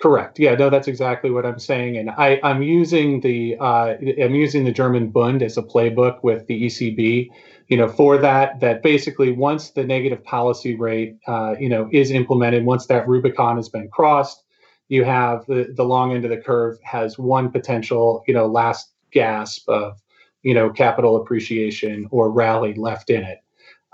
Correct. 0.00 0.38
Yeah, 0.38 0.54
no, 0.54 0.68
that's 0.68 0.88
exactly 0.88 1.30
what 1.30 1.46
I'm 1.46 1.58
saying, 1.58 1.96
and 1.96 2.10
I, 2.10 2.38
I'm 2.42 2.62
using 2.62 3.20
the 3.22 3.56
uh, 3.58 3.94
I'm 4.22 4.34
using 4.34 4.64
the 4.64 4.70
German 4.70 5.08
Bund 5.08 5.42
as 5.42 5.56
a 5.56 5.62
playbook 5.62 6.22
with 6.22 6.46
the 6.46 6.66
ECB. 6.66 7.30
You 7.68 7.76
know, 7.78 7.88
for 7.88 8.18
that, 8.18 8.60
that 8.60 8.82
basically 8.82 9.32
once 9.32 9.70
the 9.70 9.82
negative 9.82 10.22
policy 10.22 10.76
rate, 10.76 11.16
uh, 11.26 11.56
you 11.58 11.68
know, 11.68 11.88
is 11.92 12.10
implemented, 12.10 12.64
once 12.64 12.86
that 12.86 13.08
Rubicon 13.08 13.56
has 13.56 13.68
been 13.70 13.88
crossed, 13.88 14.44
you 14.88 15.04
have 15.04 15.44
the 15.46 15.72
the 15.74 15.84
long 15.84 16.12
end 16.12 16.24
of 16.24 16.30
the 16.30 16.36
curve 16.36 16.78
has 16.82 17.18
one 17.18 17.50
potential, 17.50 18.22
you 18.26 18.34
know, 18.34 18.46
last 18.46 18.92
gasp 19.10 19.68
of 19.68 20.00
you 20.42 20.54
know 20.54 20.70
capital 20.70 21.16
appreciation 21.16 22.06
or 22.10 22.30
rally 22.30 22.74
left 22.74 23.10
in 23.10 23.22
it. 23.22 23.38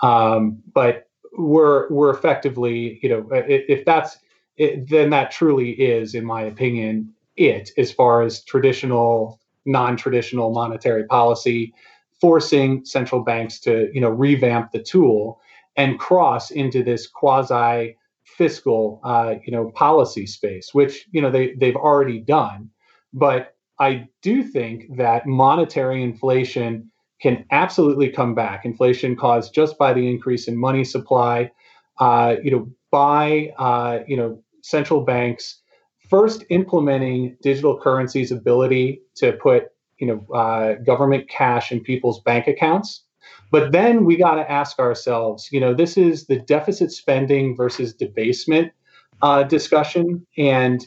Um, 0.02 0.62
but 0.74 1.08
we're 1.38 1.88
we're 1.90 2.10
effectively 2.10 2.98
you 3.02 3.08
know 3.08 3.26
if, 3.32 3.64
if 3.68 3.84
that's 3.84 4.18
it, 4.56 4.88
then 4.88 5.10
that 5.10 5.30
truly 5.30 5.70
is, 5.70 6.14
in 6.14 6.24
my 6.24 6.42
opinion, 6.42 7.12
it 7.36 7.70
as 7.78 7.90
far 7.90 8.22
as 8.22 8.44
traditional 8.44 9.40
non-traditional 9.64 10.52
monetary 10.52 11.04
policy 11.04 11.72
forcing 12.20 12.84
central 12.84 13.22
banks 13.22 13.58
to 13.60 13.90
you 13.94 14.00
know 14.00 14.10
revamp 14.10 14.72
the 14.72 14.82
tool 14.82 15.40
and 15.76 15.98
cross 15.98 16.50
into 16.50 16.82
this 16.82 17.06
quasi 17.06 17.96
fiscal 18.36 19.00
uh, 19.04 19.34
you 19.44 19.52
know 19.52 19.70
policy 19.74 20.26
space 20.26 20.70
which 20.72 21.06
you 21.12 21.20
know 21.20 21.30
they 21.30 21.54
they've 21.54 21.76
already 21.76 22.20
done 22.20 22.70
but 23.12 23.54
I 23.78 24.08
do 24.22 24.42
think 24.42 24.96
that 24.96 25.26
monetary 25.26 26.02
inflation 26.02 26.90
can 27.20 27.44
absolutely 27.50 28.08
come 28.08 28.34
back. 28.34 28.64
Inflation 28.64 29.16
caused 29.16 29.54
just 29.54 29.78
by 29.78 29.92
the 29.92 30.08
increase 30.08 30.48
in 30.48 30.56
money 30.56 30.84
supply, 30.84 31.50
uh, 31.98 32.36
you 32.42 32.50
know, 32.50 32.68
by 32.90 33.52
uh, 33.58 34.00
you 34.06 34.16
know 34.16 34.42
central 34.62 35.00
banks 35.00 35.60
first 36.08 36.44
implementing 36.50 37.36
digital 37.42 37.80
currency's 37.80 38.30
ability 38.30 39.00
to 39.16 39.32
put 39.32 39.64
you 39.98 40.06
know 40.06 40.34
uh, 40.34 40.74
government 40.84 41.28
cash 41.28 41.72
in 41.72 41.80
people's 41.80 42.20
bank 42.20 42.46
accounts. 42.46 43.04
But 43.52 43.70
then 43.70 44.06
we 44.06 44.16
got 44.16 44.36
to 44.36 44.50
ask 44.50 44.78
ourselves, 44.78 45.50
you 45.52 45.60
know, 45.60 45.74
this 45.74 45.98
is 45.98 46.26
the 46.26 46.38
deficit 46.38 46.90
spending 46.90 47.54
versus 47.54 47.92
debasement 47.92 48.72
uh, 49.20 49.42
discussion, 49.44 50.26
and 50.38 50.84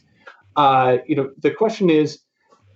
uh, 0.56 0.98
you 1.06 1.16
know, 1.16 1.30
the 1.42 1.52
question 1.52 1.92
is 1.92 2.20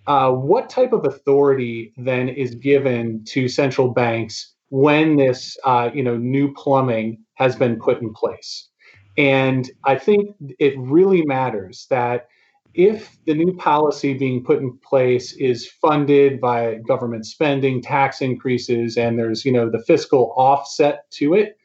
uh, 0.06 0.32
what 0.32 0.70
type 0.70 0.94
of 0.94 1.06
authority 1.06 1.92
then 1.98 2.30
is 2.30 2.54
given 2.54 3.24
to 3.26 3.50
central 3.50 3.90
banks 3.90 4.54
when 4.70 5.18
this 5.18 5.58
uh, 5.66 5.90
you 5.92 6.04
know 6.04 6.18
new 6.18 6.54
plumbing 6.54 7.18
has 7.34 7.56
been 7.56 7.78
put 7.80 8.00
in 8.00 8.14
place? 8.14 8.70
And 9.18 9.70
I 9.86 9.98
think 9.98 10.36
it 10.60 10.76
really 10.78 11.24
matters 11.26 11.88
that 11.90 12.28
if 12.74 13.17
the 13.26 13.34
new 13.34 13.55
policy 13.55 14.13
being 14.13 14.43
put 14.43 14.59
in 14.59 14.78
place 14.78 15.34
is 15.34 15.67
funded 15.67 16.39
by 16.39 16.76
government 16.88 17.26
spending, 17.26 17.82
tax 17.82 18.22
increases, 18.22 18.97
and 18.97 19.17
there's 19.17 19.43
you 19.45 19.51
know 19.51 19.70
the 19.70 19.84
fiscal 19.84 20.34
offset 20.38 21.09
to 21.11 21.34
it, 21.34 21.57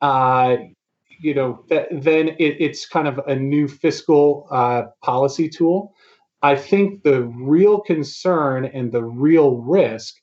uh, 0.00 0.56
you 1.20 1.34
know 1.34 1.64
that, 1.68 1.88
then 1.90 2.28
it, 2.28 2.56
it's 2.60 2.86
kind 2.86 3.08
of 3.08 3.18
a 3.26 3.34
new 3.34 3.66
fiscal 3.66 4.46
uh, 4.50 4.82
policy 5.02 5.48
tool. 5.48 5.94
I 6.42 6.56
think 6.56 7.02
the 7.02 7.22
real 7.22 7.80
concern 7.80 8.64
and 8.64 8.90
the 8.90 9.04
real 9.04 9.58
risk 9.58 10.16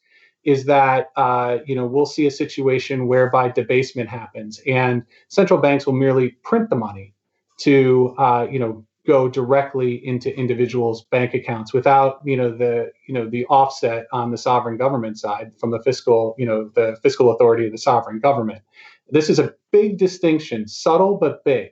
is 0.44 0.66
that 0.66 1.08
uh, 1.18 1.58
you 1.66 1.76
know 1.76 1.86
we'll 1.86 2.06
see 2.06 2.28
a 2.28 2.32
situation 2.32 3.08
whereby 3.08 3.50
debasement 3.50 4.10
happens, 4.10 4.62
and 4.66 5.04
central 5.28 5.60
banks 5.60 5.86
will 5.86 5.94
merely 5.94 6.30
print 6.44 6.70
the 6.70 6.76
money 6.78 7.14
to 7.60 8.16
uh, 8.18 8.48
you 8.50 8.60
know 8.60 8.86
go 9.10 9.28
directly 9.28 9.96
into 10.06 10.30
individuals' 10.38 11.04
bank 11.06 11.34
accounts 11.34 11.74
without 11.74 12.22
you 12.24 12.38
know 12.38 12.56
the 12.56 12.92
you 13.08 13.14
know 13.14 13.28
the 13.28 13.44
offset 13.48 14.06
on 14.12 14.30
the 14.30 14.38
sovereign 14.38 14.78
government 14.78 15.18
side 15.18 15.52
from 15.60 15.72
the 15.72 15.82
fiscal 15.82 16.36
you 16.38 16.46
know 16.46 16.70
the 16.76 16.96
fiscal 17.02 17.32
authority 17.32 17.66
of 17.66 17.72
the 17.72 17.78
sovereign 17.78 18.20
government. 18.20 18.62
This 19.10 19.28
is 19.32 19.40
a 19.40 19.56
big 19.72 19.98
distinction, 19.98 20.68
subtle 20.68 21.18
but 21.18 21.44
big, 21.44 21.70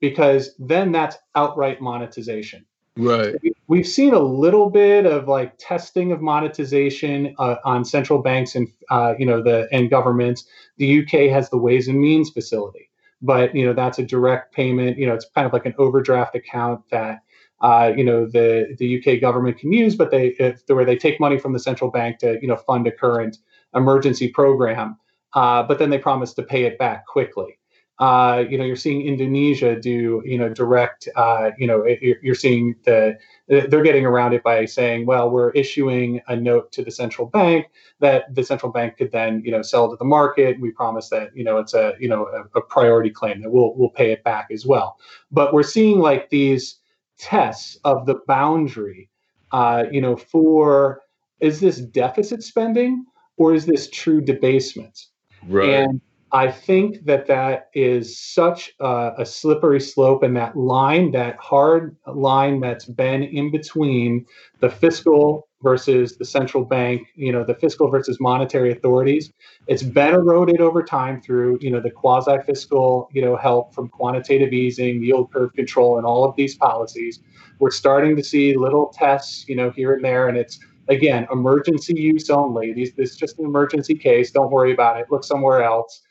because 0.00 0.54
then 0.58 0.90
that's 0.90 1.18
outright 1.34 1.82
monetization. 1.82 2.64
Right. 2.96 3.34
We've 3.68 3.86
seen 3.86 4.14
a 4.14 4.18
little 4.18 4.70
bit 4.70 5.04
of 5.04 5.28
like 5.28 5.52
testing 5.58 6.10
of 6.10 6.22
monetization 6.22 7.34
uh, 7.38 7.56
on 7.66 7.84
central 7.84 8.22
banks 8.22 8.54
and 8.54 8.66
uh, 8.90 9.12
you 9.18 9.26
know 9.26 9.42
the 9.42 9.68
and 9.70 9.90
governments. 9.90 10.46
The 10.78 11.02
UK 11.02 11.30
has 11.30 11.50
the 11.50 11.58
Ways 11.58 11.86
and 11.86 12.00
Means 12.00 12.30
facility, 12.30 12.87
but 13.22 13.54
you 13.54 13.64
know 13.64 13.72
that's 13.72 13.98
a 13.98 14.02
direct 14.02 14.54
payment. 14.54 14.98
You 14.98 15.06
know 15.06 15.14
it's 15.14 15.26
kind 15.34 15.46
of 15.46 15.52
like 15.52 15.66
an 15.66 15.74
overdraft 15.78 16.34
account 16.34 16.82
that 16.90 17.20
uh, 17.60 17.92
you 17.96 18.04
know 18.04 18.26
the 18.26 18.76
the 18.78 18.98
UK 18.98 19.20
government 19.20 19.58
can 19.58 19.72
use, 19.72 19.96
but 19.96 20.10
they 20.10 20.28
if, 20.38 20.62
where 20.68 20.84
they 20.84 20.96
take 20.96 21.20
money 21.20 21.38
from 21.38 21.52
the 21.52 21.58
central 21.58 21.90
bank 21.90 22.18
to 22.18 22.38
you 22.40 22.48
know 22.48 22.56
fund 22.56 22.86
a 22.86 22.92
current 22.92 23.38
emergency 23.74 24.28
program, 24.28 24.96
uh, 25.34 25.62
but 25.62 25.78
then 25.78 25.90
they 25.90 25.98
promise 25.98 26.32
to 26.34 26.42
pay 26.42 26.64
it 26.64 26.78
back 26.78 27.06
quickly. 27.06 27.57
Uh, 27.98 28.44
you 28.48 28.56
know, 28.56 28.64
you're 28.64 28.76
seeing 28.76 29.02
Indonesia 29.06 29.74
do, 29.74 30.22
you 30.24 30.38
know, 30.38 30.48
direct, 30.48 31.08
uh, 31.16 31.50
you 31.58 31.66
know, 31.66 31.84
you're 32.22 32.34
seeing 32.34 32.76
the, 32.84 33.18
they're 33.48 33.82
getting 33.82 34.06
around 34.06 34.34
it 34.34 34.42
by 34.44 34.64
saying, 34.64 35.04
well, 35.04 35.28
we're 35.28 35.50
issuing 35.50 36.20
a 36.28 36.36
note 36.36 36.70
to 36.70 36.84
the 36.84 36.92
central 36.92 37.26
bank 37.26 37.66
that 37.98 38.32
the 38.32 38.44
central 38.44 38.70
bank 38.70 38.96
could 38.98 39.10
then, 39.10 39.42
you 39.44 39.50
know, 39.50 39.62
sell 39.62 39.90
to 39.90 39.96
the 39.96 40.04
market. 40.04 40.60
We 40.60 40.70
promise 40.70 41.08
that, 41.08 41.34
you 41.34 41.42
know, 41.42 41.58
it's 41.58 41.74
a, 41.74 41.94
you 41.98 42.08
know, 42.08 42.26
a, 42.26 42.58
a 42.58 42.62
priority 42.62 43.10
claim 43.10 43.42
that 43.42 43.50
we'll, 43.50 43.74
we'll 43.74 43.90
pay 43.90 44.12
it 44.12 44.22
back 44.22 44.48
as 44.52 44.64
well. 44.64 44.96
But 45.32 45.52
we're 45.52 45.64
seeing 45.64 45.98
like 45.98 46.30
these 46.30 46.78
tests 47.18 47.78
of 47.82 48.06
the 48.06 48.20
boundary, 48.28 49.10
uh, 49.50 49.84
you 49.90 50.00
know, 50.00 50.16
for 50.16 51.00
is 51.40 51.58
this 51.58 51.78
deficit 51.78 52.44
spending 52.44 53.04
or 53.38 53.54
is 53.54 53.66
this 53.66 53.90
true 53.90 54.20
debasement? 54.20 55.06
Right. 55.48 55.70
And 55.70 56.00
I 56.32 56.50
think 56.50 57.06
that 57.06 57.26
that 57.26 57.70
is 57.72 58.18
such 58.18 58.72
a, 58.80 59.12
a, 59.18 59.26
slippery 59.26 59.80
slope, 59.80 60.22
and 60.22 60.36
that 60.36 60.56
line, 60.56 61.10
that 61.12 61.36
hard 61.38 61.96
line 62.06 62.60
that's 62.60 62.84
been 62.84 63.22
in 63.22 63.50
between 63.50 64.26
the 64.60 64.68
fiscal 64.68 65.48
versus 65.62 66.18
the 66.18 66.26
central 66.26 66.64
bank, 66.64 67.08
you 67.14 67.32
know, 67.32 67.44
the 67.44 67.54
fiscal 67.54 67.90
versus 67.90 68.20
monetary 68.20 68.70
authorities, 68.70 69.32
it's 69.68 69.82
been 69.82 70.12
eroded 70.12 70.60
over 70.60 70.82
time 70.82 71.20
through, 71.22 71.58
you 71.62 71.70
know, 71.70 71.80
the 71.80 71.90
quasi-fiscal, 71.90 73.08
you 73.12 73.22
know, 73.22 73.34
help 73.34 73.74
from 73.74 73.88
quantitative 73.88 74.52
easing, 74.52 75.02
yield 75.02 75.32
curve 75.32 75.52
control, 75.54 75.96
and 75.96 76.06
all 76.06 76.24
of 76.24 76.36
these 76.36 76.54
policies. 76.56 77.20
We're 77.58 77.70
starting 77.70 78.14
to 78.16 78.22
see 78.22 78.54
little 78.54 78.92
tests, 78.94 79.48
you 79.48 79.56
know, 79.56 79.70
here 79.70 79.94
and 79.94 80.04
there, 80.04 80.28
and 80.28 80.36
it's 80.36 80.60
again 80.88 81.26
emergency 81.32 81.98
use 81.98 82.28
only. 82.28 82.74
These, 82.74 82.92
this 82.92 83.12
is 83.12 83.16
just 83.16 83.38
an 83.38 83.46
emergency 83.46 83.94
case. 83.94 84.30
Don't 84.30 84.50
worry 84.50 84.74
about 84.74 85.00
it. 85.00 85.06
Look 85.10 85.24
somewhere 85.24 85.62
else 85.62 86.02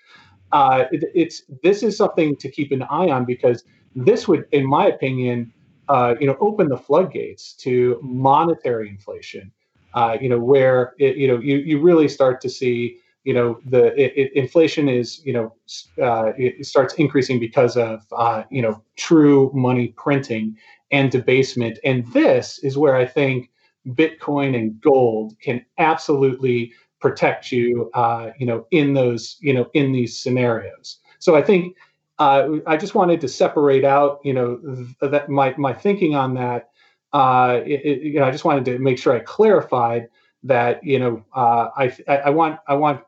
uh, 0.51 0.85
it, 0.91 1.03
it's 1.13 1.43
this 1.63 1.83
is 1.83 1.97
something 1.97 2.35
to 2.37 2.49
keep 2.49 2.71
an 2.71 2.83
eye 2.83 3.09
on 3.09 3.25
because 3.25 3.63
this 3.95 4.27
would, 4.27 4.45
in 4.51 4.65
my 4.65 4.87
opinion, 4.87 5.51
uh, 5.89 6.15
you 6.19 6.27
know, 6.27 6.37
open 6.39 6.69
the 6.69 6.77
floodgates 6.77 7.53
to 7.53 7.99
monetary 8.01 8.89
inflation. 8.89 9.51
Uh, 9.93 10.17
you 10.21 10.29
know, 10.29 10.37
where 10.37 10.93
it, 10.99 11.17
you 11.17 11.27
know 11.27 11.39
you 11.39 11.57
you 11.57 11.81
really 11.81 12.07
start 12.07 12.39
to 12.41 12.49
see 12.49 12.99
you 13.23 13.33
know 13.33 13.59
the 13.65 13.93
it, 13.99 14.31
inflation 14.33 14.87
is 14.87 15.25
you 15.25 15.33
know 15.33 15.53
uh, 16.01 16.31
it 16.37 16.65
starts 16.65 16.93
increasing 16.95 17.39
because 17.39 17.75
of 17.75 18.05
uh, 18.11 18.43
you 18.51 18.61
know 18.61 18.81
true 18.95 19.51
money 19.53 19.89
printing 19.97 20.55
and 20.91 21.11
debasement, 21.11 21.79
and 21.83 22.05
this 22.13 22.59
is 22.59 22.77
where 22.77 22.95
I 22.95 23.05
think 23.05 23.49
Bitcoin 23.87 24.55
and 24.55 24.79
gold 24.81 25.33
can 25.41 25.65
absolutely 25.77 26.73
protect 26.99 27.51
you, 27.51 27.89
uh, 27.93 28.31
you 28.37 28.45
know, 28.45 28.65
in 28.71 28.93
those, 28.93 29.37
you 29.39 29.53
know, 29.53 29.69
in 29.73 29.91
these 29.91 30.17
scenarios. 30.17 30.99
So 31.19 31.35
I 31.35 31.41
think 31.41 31.75
uh, 32.19 32.49
I 32.65 32.77
just 32.77 32.95
wanted 32.95 33.21
to 33.21 33.27
separate 33.27 33.85
out, 33.85 34.19
you 34.23 34.33
know, 34.33 34.57
th- 34.99 35.11
that 35.11 35.29
my 35.29 35.53
my 35.57 35.73
thinking 35.73 36.15
on 36.15 36.33
that. 36.35 36.69
Uh, 37.13 37.61
it, 37.65 37.81
it, 37.85 38.01
you 38.01 38.19
know, 38.19 38.25
I 38.25 38.31
just 38.31 38.45
wanted 38.45 38.65
to 38.65 38.79
make 38.79 38.99
sure 38.99 39.15
I 39.15 39.19
clarified 39.19 40.09
that, 40.43 40.83
you 40.83 40.99
know, 40.99 41.23
uh, 41.33 41.69
I, 41.75 41.95
I 42.07 42.29
want 42.29 42.59
I 42.67 42.73
want 42.73 43.01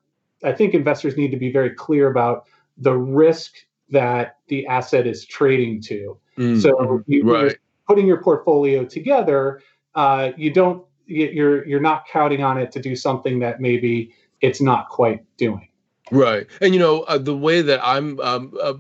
I 0.44 0.54
think 0.54 0.74
investors 0.74 1.18
need 1.18 1.32
to 1.32 1.38
be 1.38 1.52
very 1.52 1.72
clear 1.72 2.10
about 2.10 2.46
the 2.78 2.96
risk 2.96 3.56
that 3.90 4.38
the 4.48 4.66
asset 4.68 5.06
is 5.08 5.26
trading 5.26 5.82
to. 5.82 6.18
Mm, 6.38 6.62
so 6.62 7.04
you, 7.08 7.24
right. 7.24 7.58
putting 7.88 8.08
your 8.08 8.22
portfolio 8.22 8.86
together, 8.86 9.62
uh, 9.96 10.32
you 10.38 10.52
don't 10.52 10.86
you're 11.10 11.66
you're 11.68 11.80
not 11.80 12.08
counting 12.08 12.44
on 12.44 12.58
it 12.58 12.72
to 12.74 12.80
do 12.80 12.96
something 12.96 13.40
that 13.40 13.60
maybe 13.60 14.14
it's 14.42 14.62
not 14.62 14.90
quite 14.90 15.24
doing. 15.38 15.68
Right, 16.12 16.48
and 16.62 16.74
you 16.74 16.80
know 16.80 17.02
uh, 17.02 17.18
the 17.18 17.36
way 17.36 17.62
that 17.62 17.80
I'm. 17.84 18.20
Um, 18.20 18.58
uh, 18.62 18.74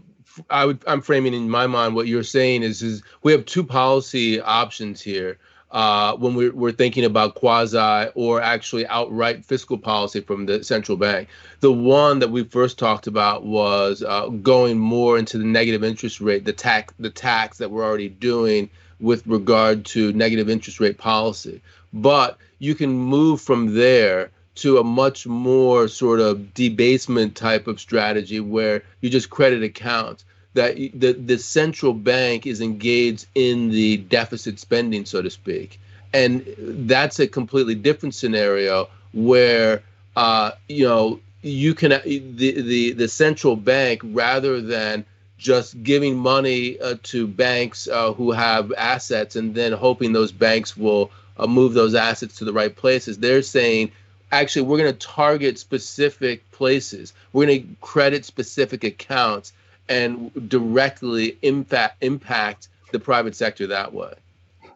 I 0.50 0.66
would, 0.66 0.82
I'm 0.88 1.02
framing 1.02 1.34
in 1.34 1.50
my 1.50 1.68
mind 1.68 1.96
what 1.96 2.08
you're 2.08 2.24
saying 2.24 2.64
is 2.64 2.82
is 2.82 3.04
we 3.24 3.32
have 3.34 3.46
two 3.46 3.64
policy 3.64 4.40
options 4.40 5.02
here 5.02 5.38
uh, 5.72 6.16
when 6.16 6.34
we're, 6.34 6.54
we're 6.54 6.72
thinking 6.72 7.06
about 7.06 7.36
quasi 7.36 8.12
or 8.16 8.42
actually 8.42 8.88
outright 8.88 9.46
fiscal 9.46 9.78
policy 9.78 10.22
from 10.22 10.46
the 10.46 10.64
central 10.64 10.98
bank. 10.98 11.30
The 11.60 11.72
one 11.72 12.20
that 12.20 12.32
we 12.32 12.44
first 12.44 12.80
talked 12.80 13.08
about 13.08 13.46
was 13.46 14.02
uh, 14.04 14.28
going 14.28 14.80
more 14.80 15.18
into 15.18 15.38
the 15.38 15.44
negative 15.44 15.84
interest 15.84 16.22
rate, 16.22 16.46
the 16.46 16.54
tax, 16.54 16.94
the 17.00 17.10
tax 17.10 17.58
that 17.60 17.70
we're 17.70 17.84
already 17.84 18.10
doing 18.10 18.70
with 19.00 19.26
regard 19.28 19.86
to 19.86 20.12
negative 20.14 20.50
interest 20.50 20.80
rate 20.80 20.98
policy. 20.98 21.62
But 21.94 22.38
you 22.60 22.76
can 22.76 22.92
move 22.92 23.42
from 23.42 23.76
there 23.76 24.32
to 24.56 24.78
a 24.78 24.84
much 24.84 25.26
more 25.26 25.88
sort 25.88 26.20
of 26.20 26.54
debasement 26.54 27.36
type 27.36 27.68
of 27.68 27.80
strategy 27.80 28.40
where 28.40 28.84
you 29.02 29.10
just 29.10 29.30
credit 29.30 29.64
accounts 29.64 30.26
that 30.54 30.76
the, 30.76 31.14
the 31.14 31.38
central 31.38 31.94
bank 31.94 32.46
is 32.46 32.60
engaged 32.60 33.26
in 33.36 33.70
the 33.70 33.98
deficit 33.98 34.60
spending 34.60 35.06
so 35.06 35.22
to 35.22 35.30
speak. 35.30 35.80
And 36.14 36.44
that's 36.58 37.20
a 37.20 37.28
completely 37.28 37.76
different 37.76 38.16
scenario 38.16 38.90
where 39.14 39.84
uh, 40.16 40.52
you 40.68 40.86
know 40.86 41.20
you 41.42 41.74
can 41.74 41.92
the, 42.04 42.62
the 42.62 42.92
the 42.94 43.08
central 43.08 43.56
bank 43.56 44.02
rather 44.04 44.60
than 44.60 45.06
just 45.38 45.82
giving 45.84 46.18
money 46.18 46.80
uh, 46.82 46.96
to 47.04 47.26
banks 47.26 47.88
uh, 47.88 48.12
who 48.12 48.32
have 48.32 48.74
assets 48.74 49.38
and 49.38 49.56
then 49.56 49.72
hoping 49.72 50.12
those 50.12 50.34
banks 50.34 50.76
will 50.76 51.12
uh, 51.40 51.48
move 51.48 51.74
those 51.74 51.96
assets 51.96 52.38
to 52.38 52.46
the 52.46 52.54
right 52.54 52.76
places. 52.76 53.18
They're 53.18 53.42
saying, 53.42 53.92
actually, 54.32 54.64
we're 54.64 54.78
going 54.78 54.92
to 54.92 55.08
target 55.08 55.58
specific 55.58 56.50
places. 56.52 57.14
We're 57.34 57.48
going 57.48 57.62
to 57.62 57.76
credit 57.82 58.26
specific 58.26 58.84
accounts 58.84 59.54
and 59.88 60.50
directly 60.50 61.38
impact 61.42 62.04
impact 62.04 62.68
the 62.92 63.00
private 63.00 63.36
sector 63.36 63.68
that 63.68 63.94
way. 63.94 64.14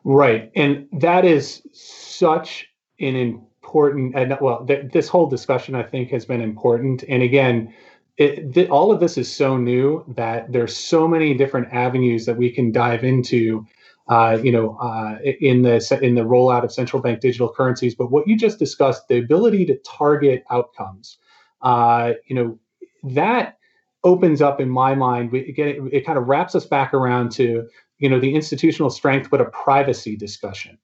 Right, 0.03 0.51
and 0.55 0.87
that 0.93 1.23
is 1.23 1.61
such 1.71 2.67
an 2.99 3.15
important. 3.15 4.15
And 4.15 4.37
well, 4.41 4.65
th- 4.65 4.91
this 4.91 5.07
whole 5.07 5.27
discussion, 5.27 5.75
I 5.75 5.83
think, 5.83 6.09
has 6.09 6.25
been 6.25 6.41
important. 6.41 7.03
And 7.07 7.21
again 7.21 7.73
it, 8.17 8.53
th- 8.53 8.69
all 8.69 8.91
of 8.91 8.99
this 8.99 9.17
is 9.17 9.33
so 9.33 9.57
new 9.57 10.03
that 10.15 10.51
there's 10.51 10.75
so 10.75 11.07
many 11.07 11.33
different 11.33 11.73
avenues 11.73 12.25
that 12.25 12.37
we 12.37 12.51
can 12.51 12.71
dive 12.71 13.03
into 13.03 13.65
uh, 14.07 14.37
you 14.43 14.51
know 14.51 14.75
uh, 14.77 15.17
in 15.39 15.61
the 15.61 15.99
in 16.01 16.15
the 16.15 16.21
rollout 16.21 16.63
of 16.63 16.71
central 16.71 17.01
bank 17.01 17.19
digital 17.19 17.51
currencies 17.51 17.95
but 17.95 18.11
what 18.11 18.27
you 18.27 18.37
just 18.37 18.59
discussed 18.59 19.07
the 19.07 19.17
ability 19.17 19.65
to 19.65 19.77
target 19.79 20.43
outcomes 20.49 21.17
uh, 21.61 22.13
you 22.27 22.35
know 22.35 22.59
that 23.03 23.57
opens 24.03 24.41
up 24.41 24.59
in 24.59 24.69
my 24.69 24.93
mind 24.95 25.31
we, 25.31 25.47
again 25.47 25.67
it, 25.67 25.93
it 25.93 26.05
kind 26.05 26.17
of 26.17 26.27
wraps 26.27 26.55
us 26.55 26.65
back 26.65 26.93
around 26.93 27.31
to 27.31 27.67
you 27.99 28.09
know 28.09 28.19
the 28.19 28.35
institutional 28.35 28.89
strength 28.89 29.29
but 29.29 29.41
a 29.41 29.45
privacy 29.45 30.15
discussion 30.15 30.77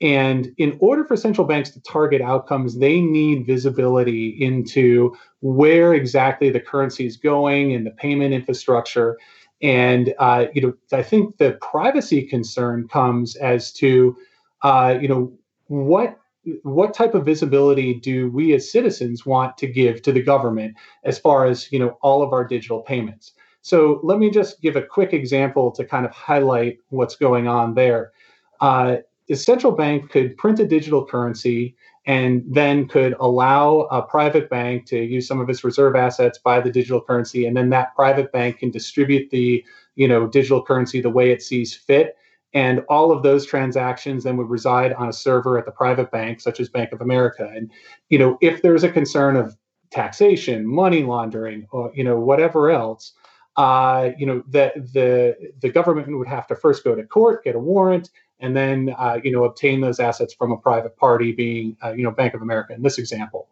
and 0.00 0.52
in 0.58 0.76
order 0.80 1.04
for 1.04 1.16
central 1.16 1.46
banks 1.46 1.70
to 1.70 1.80
target 1.80 2.20
outcomes, 2.20 2.78
they 2.78 3.00
need 3.00 3.46
visibility 3.46 4.28
into 4.28 5.16
where 5.40 5.94
exactly 5.94 6.50
the 6.50 6.60
currency 6.60 7.06
is 7.06 7.16
going 7.16 7.72
and 7.72 7.86
the 7.86 7.92
payment 7.92 8.34
infrastructure. 8.34 9.16
And 9.62 10.14
uh, 10.18 10.46
you 10.52 10.62
know, 10.62 10.74
I 10.92 11.02
think 11.02 11.38
the 11.38 11.52
privacy 11.60 12.22
concern 12.22 12.88
comes 12.88 13.36
as 13.36 13.72
to 13.74 14.16
uh, 14.62 14.98
you 15.00 15.08
know 15.08 15.32
what 15.68 16.18
what 16.62 16.94
type 16.94 17.14
of 17.14 17.24
visibility 17.24 17.94
do 17.94 18.30
we 18.30 18.54
as 18.54 18.70
citizens 18.70 19.26
want 19.26 19.58
to 19.58 19.66
give 19.66 20.02
to 20.02 20.12
the 20.12 20.22
government 20.22 20.76
as 21.04 21.18
far 21.18 21.46
as 21.46 21.70
you 21.72 21.78
know 21.78 21.98
all 22.02 22.22
of 22.22 22.32
our 22.32 22.44
digital 22.44 22.80
payments. 22.80 23.32
So 23.62 23.98
let 24.04 24.18
me 24.18 24.30
just 24.30 24.62
give 24.62 24.76
a 24.76 24.82
quick 24.82 25.12
example 25.12 25.72
to 25.72 25.84
kind 25.84 26.06
of 26.06 26.12
highlight 26.12 26.78
what's 26.90 27.16
going 27.16 27.48
on 27.48 27.74
there. 27.74 28.12
Uh, 28.60 28.98
the 29.26 29.34
central 29.34 29.72
bank 29.72 30.10
could 30.10 30.36
print 30.36 30.60
a 30.60 30.66
digital 30.66 31.04
currency 31.04 31.74
and 32.06 32.44
then 32.46 32.86
could 32.86 33.14
allow 33.18 33.80
a 33.90 34.00
private 34.00 34.48
bank 34.48 34.86
to 34.86 34.98
use 34.98 35.26
some 35.26 35.40
of 35.40 35.50
its 35.50 35.64
reserve 35.64 35.96
assets 35.96 36.38
buy 36.38 36.60
the 36.60 36.70
digital 36.70 37.00
currency 37.00 37.46
and 37.46 37.56
then 37.56 37.68
that 37.70 37.94
private 37.94 38.30
bank 38.32 38.58
can 38.58 38.70
distribute 38.70 39.28
the 39.30 39.64
you 39.96 40.06
know 40.06 40.26
digital 40.26 40.62
currency 40.62 41.00
the 41.00 41.10
way 41.10 41.30
it 41.30 41.42
sees 41.42 41.74
fit. 41.74 42.16
And 42.54 42.84
all 42.88 43.12
of 43.12 43.22
those 43.22 43.44
transactions 43.44 44.24
then 44.24 44.38
would 44.38 44.48
reside 44.48 44.94
on 44.94 45.08
a 45.08 45.12
server 45.12 45.58
at 45.58 45.66
the 45.66 45.72
private 45.72 46.10
bank 46.10 46.40
such 46.40 46.60
as 46.60 46.68
bank 46.68 46.92
of 46.92 47.00
america. 47.00 47.50
And 47.54 47.70
you 48.08 48.18
know 48.18 48.38
if 48.40 48.62
there's 48.62 48.84
a 48.84 48.90
concern 48.90 49.36
of 49.36 49.56
taxation 49.90 50.66
money 50.66 51.02
laundering 51.02 51.66
or 51.70 51.92
you 51.94 52.04
know 52.04 52.18
whatever 52.18 52.70
else 52.70 53.12
uh, 53.56 54.10
you 54.18 54.26
know 54.26 54.42
that 54.48 54.74
the 54.92 55.34
the 55.60 55.70
government 55.70 56.16
would 56.18 56.28
have 56.28 56.46
to 56.46 56.54
first 56.54 56.84
go 56.84 56.94
to 56.94 57.02
court 57.04 57.44
get 57.44 57.54
a 57.54 57.58
warrant 57.58 58.10
and 58.40 58.56
then 58.56 58.94
uh, 58.98 59.18
you 59.22 59.32
know 59.32 59.44
obtain 59.44 59.80
those 59.80 60.00
assets 60.00 60.34
from 60.34 60.52
a 60.52 60.56
private 60.56 60.96
party, 60.96 61.32
being 61.32 61.76
uh, 61.84 61.92
you 61.92 62.02
know 62.02 62.10
Bank 62.10 62.34
of 62.34 62.42
America 62.42 62.74
in 62.74 62.82
this 62.82 62.98
example. 62.98 63.48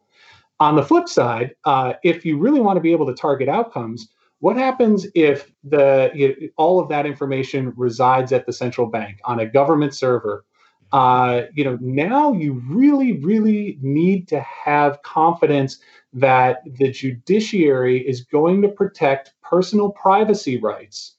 On 0.60 0.76
the 0.76 0.82
flip 0.82 1.08
side, 1.08 1.54
uh, 1.64 1.94
if 2.02 2.24
you 2.24 2.38
really 2.38 2.60
want 2.60 2.76
to 2.76 2.80
be 2.80 2.92
able 2.92 3.06
to 3.06 3.14
target 3.14 3.48
outcomes, 3.48 4.08
what 4.38 4.56
happens 4.56 5.06
if 5.14 5.50
the 5.64 6.10
you 6.14 6.50
all 6.56 6.78
of 6.78 6.88
that 6.88 7.06
information 7.06 7.72
resides 7.76 8.32
at 8.32 8.46
the 8.46 8.52
central 8.52 8.86
bank 8.86 9.18
on 9.24 9.40
a 9.40 9.46
government 9.46 9.94
server? 9.94 10.44
Uh, 10.92 11.42
you 11.54 11.64
know 11.64 11.76
now 11.80 12.32
you 12.32 12.62
really 12.68 13.14
really 13.14 13.78
need 13.82 14.28
to 14.28 14.40
have 14.40 15.02
confidence 15.02 15.80
that 16.12 16.62
the 16.78 16.90
judiciary 16.90 18.06
is 18.06 18.20
going 18.20 18.62
to 18.62 18.68
protect 18.68 19.32
personal 19.42 19.90
privacy 19.90 20.58
rights 20.58 21.13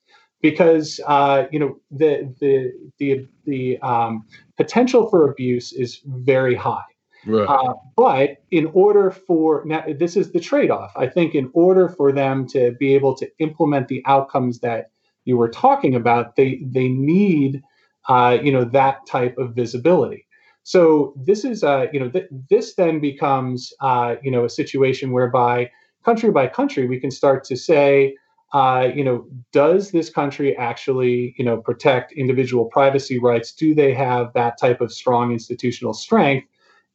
because 0.49 0.99
uh, 1.07 1.45
you 1.51 1.59
know 1.59 1.75
the 1.89 2.11
the 2.39 2.71
the 2.99 3.27
the 3.45 3.79
um, 3.79 4.23
potential 4.57 5.09
for 5.09 5.29
abuse 5.31 5.73
is 5.73 6.01
very 6.05 6.55
high. 6.55 6.89
Right. 7.25 7.49
Uh, 7.49 7.73
but 7.95 8.43
in 8.51 8.67
order 8.73 9.09
for 9.09 9.63
now, 9.65 9.83
this 9.97 10.15
is 10.15 10.31
the 10.31 10.39
trade-off. 10.39 10.91
I 10.95 11.07
think 11.07 11.33
in 11.33 11.49
order 11.53 11.89
for 11.89 12.11
them 12.11 12.45
to 12.49 12.73
be 12.79 12.93
able 12.93 13.15
to 13.15 13.27
implement 13.39 13.87
the 13.87 14.03
outcomes 14.05 14.59
that 14.59 14.91
you 15.23 15.35
were 15.35 15.49
talking 15.49 15.95
about, 15.95 16.35
they 16.35 16.61
they 16.77 16.89
need 16.89 17.63
uh, 18.07 18.37
you 18.43 18.51
know 18.51 18.65
that 18.65 19.07
type 19.07 19.35
of 19.39 19.55
visibility. 19.55 20.27
So 20.61 21.13
this 21.29 21.45
is, 21.45 21.63
uh, 21.63 21.85
you 21.93 21.99
know, 21.99 22.09
th- 22.09 22.29
this 22.49 22.73
then 22.73 22.99
becomes, 22.99 23.71
uh, 23.81 24.15
you 24.23 24.31
know, 24.31 24.45
a 24.45 24.49
situation 24.49 25.11
whereby 25.11 25.69
country 26.03 26.31
by 26.31 26.47
country 26.47 26.87
we 26.87 26.99
can 26.99 27.11
start 27.11 27.43
to 27.45 27.55
say, 27.55 28.15
uh, 28.55 28.89
you 28.95 29.03
know, 29.03 29.27
does 29.51 29.91
this 29.91 30.09
country 30.09 30.55
actually, 30.55 31.35
you 31.37 31.43
know, 31.43 31.57
protect 31.57 32.13
individual 32.13 32.65
privacy 32.65 33.19
rights? 33.19 33.51
Do 33.51 33.75
they 33.75 33.93
have 33.93 34.31
that 34.33 34.57
type 34.57 34.79
of 34.79 34.93
strong 34.93 35.33
institutional 35.33 35.93
strength? 35.93 36.47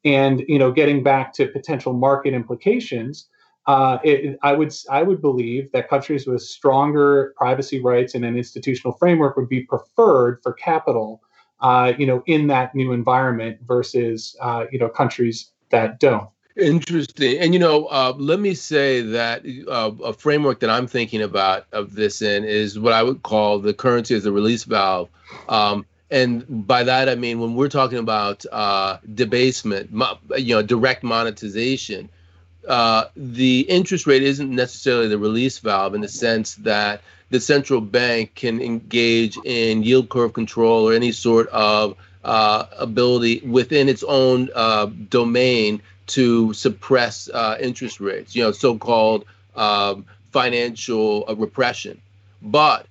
And 0.04 0.42
you 0.48 0.58
know, 0.58 0.72
getting 0.72 1.02
back 1.02 1.34
to 1.34 1.46
potential 1.48 1.92
market 1.92 2.32
implications, 2.32 3.28
uh, 3.66 3.98
it, 4.02 4.38
I 4.42 4.52
would 4.54 4.72
I 4.90 5.02
would 5.02 5.20
believe 5.20 5.70
that 5.72 5.90
countries 5.90 6.26
with 6.26 6.40
stronger 6.42 7.34
privacy 7.36 7.80
rights 7.80 8.14
and 8.14 8.24
an 8.24 8.36
institutional 8.36 8.96
framework 8.96 9.36
would 9.36 9.50
be 9.50 9.62
preferred 9.62 10.40
for 10.42 10.54
capital 10.54 11.20
uh, 11.60 11.92
you 11.98 12.06
know, 12.06 12.22
in 12.26 12.46
that 12.46 12.74
new 12.74 12.92
environment 12.92 13.58
versus, 13.66 14.36
uh, 14.40 14.64
you 14.72 14.78
know, 14.78 14.88
countries 14.88 15.52
that 15.70 16.00
don't. 16.00 16.28
Interesting. 16.60 17.38
And, 17.38 17.54
you 17.54 17.60
know, 17.60 17.86
uh, 17.86 18.12
let 18.16 18.38
me 18.38 18.54
say 18.54 19.00
that 19.00 19.42
uh, 19.66 19.92
a 20.04 20.12
framework 20.12 20.60
that 20.60 20.68
I'm 20.68 20.86
thinking 20.86 21.22
about 21.22 21.64
of 21.72 21.94
this 21.94 22.20
in 22.20 22.44
is 22.44 22.78
what 22.78 22.92
I 22.92 23.02
would 23.02 23.22
call 23.22 23.58
the 23.58 23.72
currency 23.72 24.14
as 24.14 24.26
a 24.26 24.32
release 24.32 24.64
valve. 24.64 25.08
Um, 25.48 25.86
and 26.10 26.66
by 26.66 26.82
that, 26.82 27.08
I 27.08 27.14
mean, 27.14 27.40
when 27.40 27.54
we're 27.54 27.68
talking 27.68 27.98
about 27.98 28.44
uh, 28.52 28.98
debasement, 29.14 29.90
you 30.36 30.54
know, 30.54 30.62
direct 30.62 31.02
monetization, 31.02 32.10
uh, 32.68 33.04
the 33.16 33.60
interest 33.60 34.06
rate 34.06 34.22
isn't 34.22 34.54
necessarily 34.54 35.08
the 35.08 35.18
release 35.18 35.58
valve 35.60 35.94
in 35.94 36.02
the 36.02 36.08
sense 36.08 36.56
that 36.56 37.00
the 37.30 37.40
central 37.40 37.80
bank 37.80 38.34
can 38.34 38.60
engage 38.60 39.38
in 39.44 39.82
yield 39.82 40.10
curve 40.10 40.34
control 40.34 40.88
or 40.88 40.92
any 40.92 41.12
sort 41.12 41.48
of 41.48 41.96
uh, 42.24 42.66
ability 42.76 43.40
within 43.46 43.88
its 43.88 44.02
own 44.02 44.50
uh, 44.54 44.86
domain 45.08 45.80
to 46.10 46.52
suppress 46.52 47.28
uh, 47.32 47.56
interest 47.60 48.00
rates, 48.00 48.34
you 48.34 48.42
know, 48.42 48.52
so-called 48.52 49.24
um, 49.56 50.04
financial 50.30 51.24
uh, 51.28 51.34
repression. 51.34 52.00
But 52.42 52.86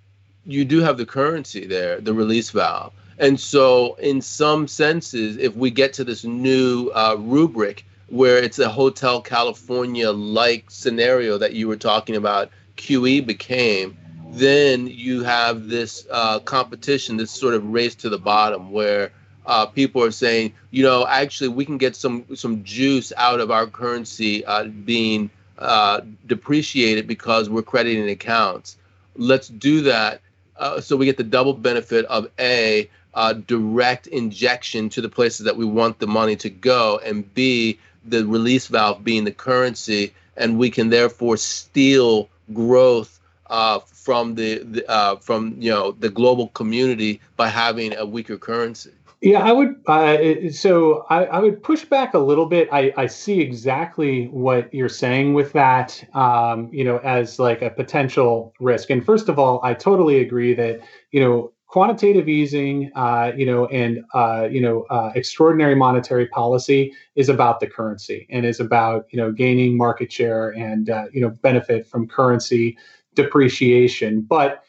you 0.45 0.65
do 0.65 0.80
have 0.80 0.97
the 0.97 1.05
currency 1.05 1.65
there, 1.65 1.99
the 1.99 2.13
release 2.13 2.49
valve. 2.49 2.93
And 3.17 3.39
so, 3.39 3.95
in 3.95 4.22
some 4.22 4.67
senses, 4.67 5.38
if 5.38 5.53
we 5.55 5.72
get 5.72 5.91
to 5.93 6.03
this 6.03 6.24
new 6.24 6.89
uh, 6.95 7.17
rubric 7.20 7.86
where 8.07 8.38
it's 8.38 8.59
a 8.59 8.70
Hotel 8.70 9.22
California 9.22 10.09
like 10.11 10.65
scenario 10.70 11.38
that 11.38 11.53
you 11.53 11.67
were 11.67 11.76
talking 11.76 12.15
about, 12.15 12.49
QE 12.78 13.26
became, 13.26 13.97
then 14.32 14.88
you 14.88 15.24
have 15.24 15.67
this 15.67 16.07
uh, 16.09 16.39
competition, 16.39 17.17
this 17.17 17.32
sort 17.32 17.53
of 17.53 17.65
race 17.65 17.95
to 17.95 18.09
the 18.09 18.17
bottom, 18.17 18.72
where 18.72 19.11
uh, 19.49 19.65
people 19.65 20.03
are 20.03 20.11
saying, 20.11 20.53
you 20.71 20.83
know, 20.83 21.05
actually 21.07 21.49
we 21.49 21.65
can 21.65 21.77
get 21.77 21.95
some 21.95 22.25
some 22.35 22.63
juice 22.63 23.11
out 23.17 23.41
of 23.41 23.51
our 23.51 23.67
currency 23.67 24.45
uh, 24.45 24.65
being 24.65 25.29
uh, 25.57 26.01
depreciated 26.27 27.07
because 27.07 27.49
we're 27.49 27.63
crediting 27.63 28.09
accounts. 28.09 28.77
Let's 29.17 29.49
do 29.49 29.81
that 29.81 30.21
uh, 30.59 30.81
so 30.81 30.97
we 30.97 31.05
get 31.05 31.17
the 31.17 31.23
double 31.23 31.53
benefit 31.53 32.05
of 32.05 32.29
a 32.39 32.89
uh, 33.13 33.33
direct 33.33 34.07
injection 34.07 34.89
to 34.89 35.01
the 35.01 35.09
places 35.09 35.45
that 35.45 35.57
we 35.57 35.65
want 35.65 35.99
the 35.99 36.07
money 36.07 36.35
to 36.35 36.49
go, 36.49 36.99
and 37.03 37.33
b 37.33 37.79
the 38.05 38.25
release 38.25 38.67
valve 38.67 39.03
being 39.03 39.23
the 39.23 39.31
currency, 39.31 40.13
and 40.37 40.59
we 40.59 40.69
can 40.69 40.89
therefore 40.89 41.37
steal 41.37 42.29
growth 42.53 43.19
uh, 43.47 43.79
from 43.79 44.35
the, 44.35 44.59
the 44.59 44.89
uh, 44.89 45.15
from 45.15 45.55
you 45.59 45.71
know 45.71 45.91
the 45.91 46.09
global 46.09 46.49
community 46.49 47.21
by 47.37 47.47
having 47.47 47.95
a 47.95 48.05
weaker 48.05 48.37
currency. 48.37 48.91
Yeah, 49.22 49.39
I 49.39 49.51
would. 49.51 49.76
Uh, 49.86 50.49
so 50.49 51.05
I, 51.09 51.26
I, 51.26 51.39
would 51.39 51.61
push 51.61 51.84
back 51.84 52.13
a 52.13 52.20
little 52.20 52.45
bit. 52.45 52.70
I, 52.72 52.93
I 52.95 53.07
see 53.07 53.41
exactly 53.41 54.28
what 54.28 54.74
you're 54.74 54.88
saying 54.88 55.34
with 55.34 55.51
that. 55.53 56.01
Um, 56.15 56.70
you 56.72 56.86
know, 56.86 56.99
as 56.99 57.38
like 57.38 57.61
a 57.61 57.70
potential 57.70 58.53
risk. 58.61 58.89
And 58.89 59.05
first 59.05 59.28
of 59.28 59.38
all, 59.38 59.59
I 59.61 59.74
totally 59.74 60.22
agree 60.22 60.53
that 60.53 60.80
you 61.11 61.20
know 61.20 61.51
quantitative 61.67 62.30
easing, 62.30 62.91
uh, 62.95 63.32
you 63.36 63.45
know, 63.45 63.65
and 63.67 64.03
uh, 64.13 64.47
you 64.49 64.61
know, 64.61 64.84
uh, 64.89 65.11
extraordinary 65.15 65.76
monetary 65.76 66.28
policy 66.28 66.93
is 67.15 67.28
about 67.28 67.59
the 67.59 67.67
currency 67.67 68.26
and 68.30 68.45
is 68.45 68.61
about 68.61 69.05
you 69.09 69.17
know 69.17 69.34
gaining 69.34 69.76
market 69.76 70.13
share 70.13 70.51
and 70.51 70.89
uh, 70.89 71.05
you 71.11 71.20
know 71.20 71.30
benefit 71.41 71.86
from 71.86 72.07
currency 72.07 72.78
depreciation. 73.15 74.22
But 74.22 74.63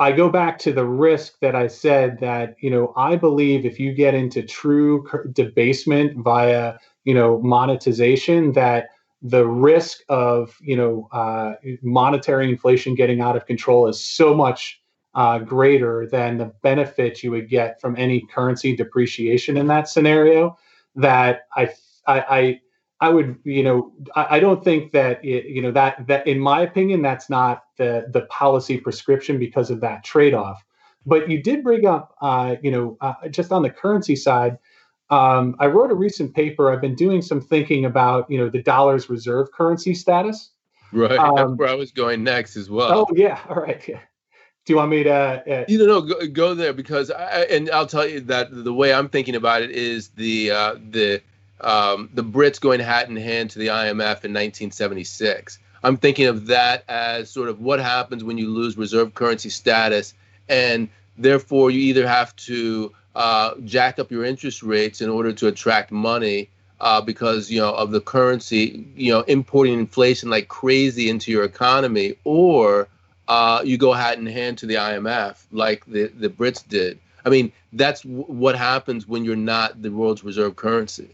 I 0.00 0.12
go 0.12 0.28
back 0.28 0.58
to 0.60 0.72
the 0.72 0.84
risk 0.84 1.40
that 1.40 1.56
I 1.56 1.66
said 1.66 2.20
that, 2.20 2.54
you 2.60 2.70
know, 2.70 2.92
I 2.96 3.16
believe 3.16 3.66
if 3.66 3.80
you 3.80 3.92
get 3.92 4.14
into 4.14 4.42
true 4.42 5.04
debasement 5.32 6.18
via, 6.18 6.74
you 7.04 7.14
know, 7.14 7.40
monetization, 7.42 8.52
that 8.52 8.90
the 9.22 9.44
risk 9.46 10.02
of, 10.08 10.56
you 10.60 10.76
know, 10.76 11.08
uh, 11.10 11.54
monetary 11.82 12.48
inflation 12.48 12.94
getting 12.94 13.20
out 13.20 13.36
of 13.36 13.46
control 13.46 13.88
is 13.88 14.02
so 14.02 14.34
much 14.34 14.80
uh, 15.14 15.40
greater 15.40 16.06
than 16.06 16.38
the 16.38 16.52
benefit 16.62 17.24
you 17.24 17.32
would 17.32 17.48
get 17.48 17.80
from 17.80 17.96
any 17.96 18.20
currency 18.32 18.76
depreciation 18.76 19.56
in 19.56 19.66
that 19.66 19.88
scenario 19.88 20.56
that 20.94 21.48
I, 21.56 21.70
I, 22.06 22.20
I 22.20 22.60
I 23.00 23.10
would, 23.10 23.38
you 23.44 23.62
know, 23.62 23.92
I, 24.16 24.36
I 24.36 24.40
don't 24.40 24.62
think 24.64 24.92
that 24.92 25.24
it, 25.24 25.46
you 25.46 25.62
know 25.62 25.70
that 25.72 26.06
that 26.08 26.26
in 26.26 26.40
my 26.40 26.62
opinion 26.62 27.02
that's 27.02 27.30
not 27.30 27.64
the 27.76 28.06
the 28.12 28.22
policy 28.22 28.78
prescription 28.78 29.38
because 29.38 29.70
of 29.70 29.80
that 29.80 30.04
trade 30.04 30.34
off. 30.34 30.64
But 31.06 31.30
you 31.30 31.42
did 31.42 31.62
bring 31.62 31.86
up, 31.86 32.14
uh, 32.20 32.56
you 32.62 32.70
know, 32.70 32.98
uh, 33.00 33.28
just 33.28 33.52
on 33.52 33.62
the 33.62 33.70
currency 33.70 34.16
side. 34.16 34.58
Um, 35.10 35.56
I 35.58 35.66
wrote 35.66 35.90
a 35.90 35.94
recent 35.94 36.34
paper. 36.34 36.70
I've 36.70 36.82
been 36.82 36.94
doing 36.94 37.22
some 37.22 37.40
thinking 37.40 37.86
about, 37.86 38.30
you 38.30 38.36
know, 38.36 38.50
the 38.50 38.62
dollar's 38.62 39.08
reserve 39.08 39.50
currency 39.52 39.94
status. 39.94 40.50
Right, 40.92 41.12
um, 41.18 41.34
that's 41.34 41.52
where 41.52 41.68
I 41.68 41.74
was 41.74 41.92
going 41.92 42.24
next 42.24 42.56
as 42.56 42.68
well. 42.68 43.06
Oh 43.10 43.14
yeah, 43.14 43.40
all 43.48 43.56
right. 43.56 43.80
Do 43.86 44.72
you 44.72 44.76
want 44.76 44.90
me 44.90 45.02
to? 45.04 45.12
Uh, 45.12 45.64
you 45.68 45.86
know, 45.86 46.02
go, 46.02 46.26
go 46.26 46.54
there 46.54 46.74
because 46.74 47.10
I 47.10 47.42
and 47.44 47.70
I'll 47.70 47.86
tell 47.86 48.06
you 48.06 48.20
that 48.22 48.48
the 48.50 48.74
way 48.74 48.92
I'm 48.92 49.08
thinking 49.08 49.34
about 49.34 49.62
it 49.62 49.70
is 49.70 50.10
the 50.10 50.50
uh, 50.50 50.74
the 50.90 51.22
um, 51.60 52.08
the 52.14 52.24
Brits 52.24 52.60
going 52.60 52.80
hat 52.80 53.08
in 53.08 53.16
hand 53.16 53.50
to 53.50 53.58
the 53.58 53.68
IMF 53.68 54.24
in 54.24 54.32
1976. 54.32 55.58
I'm 55.82 55.96
thinking 55.96 56.26
of 56.26 56.46
that 56.46 56.84
as 56.88 57.30
sort 57.30 57.48
of 57.48 57.60
what 57.60 57.80
happens 57.80 58.24
when 58.24 58.38
you 58.38 58.48
lose 58.48 58.76
reserve 58.76 59.14
currency 59.14 59.50
status, 59.50 60.14
and 60.48 60.88
therefore 61.16 61.70
you 61.70 61.80
either 61.80 62.06
have 62.06 62.34
to 62.36 62.92
uh, 63.14 63.54
jack 63.64 63.98
up 63.98 64.10
your 64.10 64.24
interest 64.24 64.62
rates 64.62 65.00
in 65.00 65.08
order 65.08 65.32
to 65.32 65.46
attract 65.48 65.90
money 65.90 66.48
uh, 66.80 67.00
because 67.00 67.50
you 67.50 67.60
know 67.60 67.74
of 67.74 67.90
the 67.90 68.00
currency, 68.00 68.86
you 68.94 69.12
know, 69.12 69.20
importing 69.22 69.78
inflation 69.78 70.30
like 70.30 70.48
crazy 70.48 71.08
into 71.10 71.30
your 71.30 71.44
economy, 71.44 72.14
or 72.24 72.88
uh, 73.26 73.60
you 73.64 73.76
go 73.76 73.92
hat 73.92 74.18
in 74.18 74.26
hand 74.26 74.58
to 74.58 74.66
the 74.66 74.74
IMF 74.74 75.44
like 75.50 75.84
the 75.86 76.06
the 76.06 76.28
Brits 76.28 76.66
did. 76.66 76.98
I 77.24 77.30
mean, 77.30 77.52
that's 77.72 78.02
w- 78.02 78.24
what 78.24 78.56
happens 78.56 79.06
when 79.06 79.24
you're 79.24 79.36
not 79.36 79.82
the 79.82 79.90
world's 79.90 80.24
reserve 80.24 80.56
currency. 80.56 81.10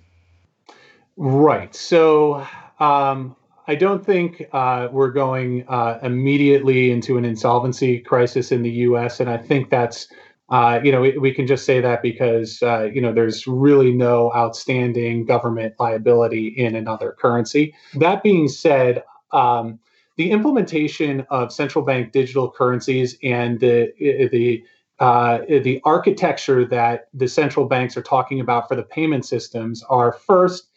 Right. 1.17 1.75
So 1.75 2.47
um, 2.81 3.37
I 3.69 3.75
don't 3.75 4.05
think 4.05 4.45
uh, 4.53 4.89
we're 4.91 5.13
going 5.13 5.65
uh, 5.69 5.99
immediately 6.03 6.91
into 6.91 7.17
an 7.17 7.25
insolvency 7.25 8.01
crisis 8.01 8.51
in 8.51 8.63
the 8.63 8.71
U.S., 8.71 9.21
and 9.21 9.31
I 9.31 9.39
think 9.39 9.71
that's 9.71 10.09
uh, 10.51 10.81
you 10.83 10.93
know 10.93 11.01
we, 11.01 11.17
we, 11.17 11.33
can 11.33 11.47
just 11.47 11.65
say 11.65 11.81
that 11.81 12.03
because 12.03 12.63
uh, 12.63 12.91
you 12.93 13.01
know 13.01 13.13
there's 13.13 13.47
really 13.47 13.93
no 13.93 14.33
outstanding 14.35 15.25
government 15.25 15.75
liability 15.79 16.49
in 16.49 16.75
another 16.75 17.17
currency. 17.19 17.75
That 17.95 18.23
being 18.23 18.49
said. 18.49 19.03
Um, 19.33 19.81
the 20.17 20.31
implementation 20.31 21.27
of 21.31 21.53
central 21.53 21.85
bank 21.85 22.13
digital 22.13 22.49
currencies 22.49 23.19
and 23.25 23.59
the 23.59 23.93
the 24.31 24.63
uh, 25.01 25.39
the 25.49 25.81
architecture 25.85 26.65
that 26.65 27.09
the 27.13 27.27
central 27.27 27.67
banks 27.67 27.97
are 27.97 28.03
talking 28.03 28.39
about 28.39 28.69
for 28.69 28.77
the 28.77 28.85
payment 28.85 29.25
systems 29.25 29.83
are 29.89 30.13
first 30.13 30.69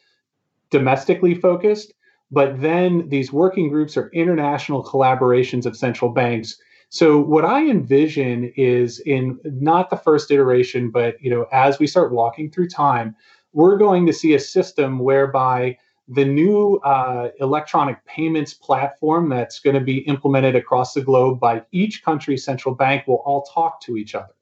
domestically 0.70 1.36
focused, 1.36 1.94
but 2.32 2.62
then 2.62 3.08
these 3.10 3.32
working 3.32 3.70
groups 3.70 3.96
are 3.98 4.10
international 4.10 4.84
collaborations 4.84 5.66
of 5.66 5.78
central 5.78 6.12
banks. 6.12 6.58
So 6.90 7.20
what 7.20 7.46
I 7.46 7.70
envision 7.70 8.52
is 8.56 9.00
in 9.00 9.40
not 9.44 9.90
the 9.90 9.98
first 9.98 10.32
iteration, 10.32 10.90
but 10.90 11.22
you 11.22 11.30
know, 11.30 11.46
as 11.52 11.80
we 11.80 11.88
start 11.88 12.14
walking 12.14 12.50
through 12.50 12.70
time, 12.70 13.16
we're 13.54 13.78
going 13.78 14.06
to 14.06 14.14
see 14.14 14.34
a 14.36 14.40
system 14.40 15.00
whereby 15.00 15.78
the 16.08 16.24
new 16.24 16.78
uh, 16.86 17.30
electronic 17.40 18.04
payments 18.06 18.54
platform 18.54 19.30
that's 19.30 19.60
going 19.60 19.74
to 19.74 19.82
be 19.82 20.00
implemented 20.00 20.56
across 20.56 20.94
the 20.94 21.02
globe 21.02 21.40
by 21.40 21.62
each 21.72 22.04
country's 22.04 22.46
central 22.46 22.74
bank 22.74 23.06
will 23.08 23.22
all 23.26 23.44
talk 23.44 23.82
to 23.82 23.98
each 23.98 24.16
other. 24.16 24.34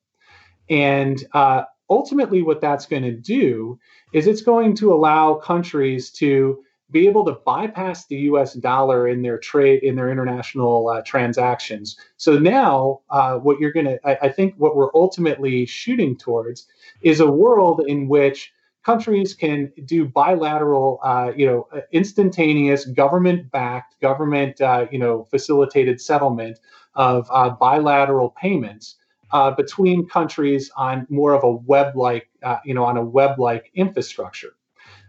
And 0.69 1.23
uh, 1.33 1.63
ultimately, 1.89 2.41
what 2.41 2.61
that's 2.61 2.85
going 2.85 3.03
to 3.03 3.15
do 3.15 3.79
is 4.13 4.27
it's 4.27 4.41
going 4.41 4.75
to 4.77 4.93
allow 4.93 5.35
countries 5.35 6.11
to 6.11 6.63
be 6.91 7.07
able 7.07 7.25
to 7.25 7.33
bypass 7.45 8.05
the 8.05 8.15
U.S. 8.29 8.53
dollar 8.53 9.07
in 9.07 9.23
their 9.23 9.39
trade 9.39 9.81
in 9.81 9.95
their 9.95 10.11
international 10.11 10.87
uh, 10.87 11.01
transactions. 11.01 11.97
So 12.17 12.37
now, 12.37 13.01
uh, 13.09 13.37
what 13.37 13.59
you're 13.59 13.71
going 13.71 13.87
to, 13.87 13.99
I 14.23 14.29
think, 14.29 14.53
what 14.57 14.75
we're 14.75 14.93
ultimately 14.93 15.65
shooting 15.65 16.15
towards 16.15 16.67
is 17.01 17.19
a 17.19 17.31
world 17.31 17.81
in 17.87 18.07
which 18.07 18.53
countries 18.83 19.33
can 19.33 19.71
do 19.85 20.05
bilateral, 20.05 20.99
uh, 21.03 21.31
you 21.35 21.47
know, 21.47 21.67
uh, 21.73 21.81
instantaneous 21.91 22.85
government-backed, 22.85 23.99
government, 23.99 24.61
uh, 24.61 24.85
you 24.91 24.99
know, 24.99 25.23
facilitated 25.23 25.99
settlement 25.99 26.59
of 26.93 27.27
uh, 27.31 27.49
bilateral 27.49 28.29
payments 28.29 28.95
uh, 29.35 29.51
between 29.51 30.07
countries 30.07 30.71
on 30.77 31.05
more 31.09 31.33
of 31.33 31.43
a 31.43 31.51
web-like, 31.51 32.29
uh, 32.41 32.55
you 32.63 32.73
know, 32.73 32.85
on 32.85 32.95
a 32.95 33.03
web-like 33.03 33.69
infrastructure. 33.75 34.53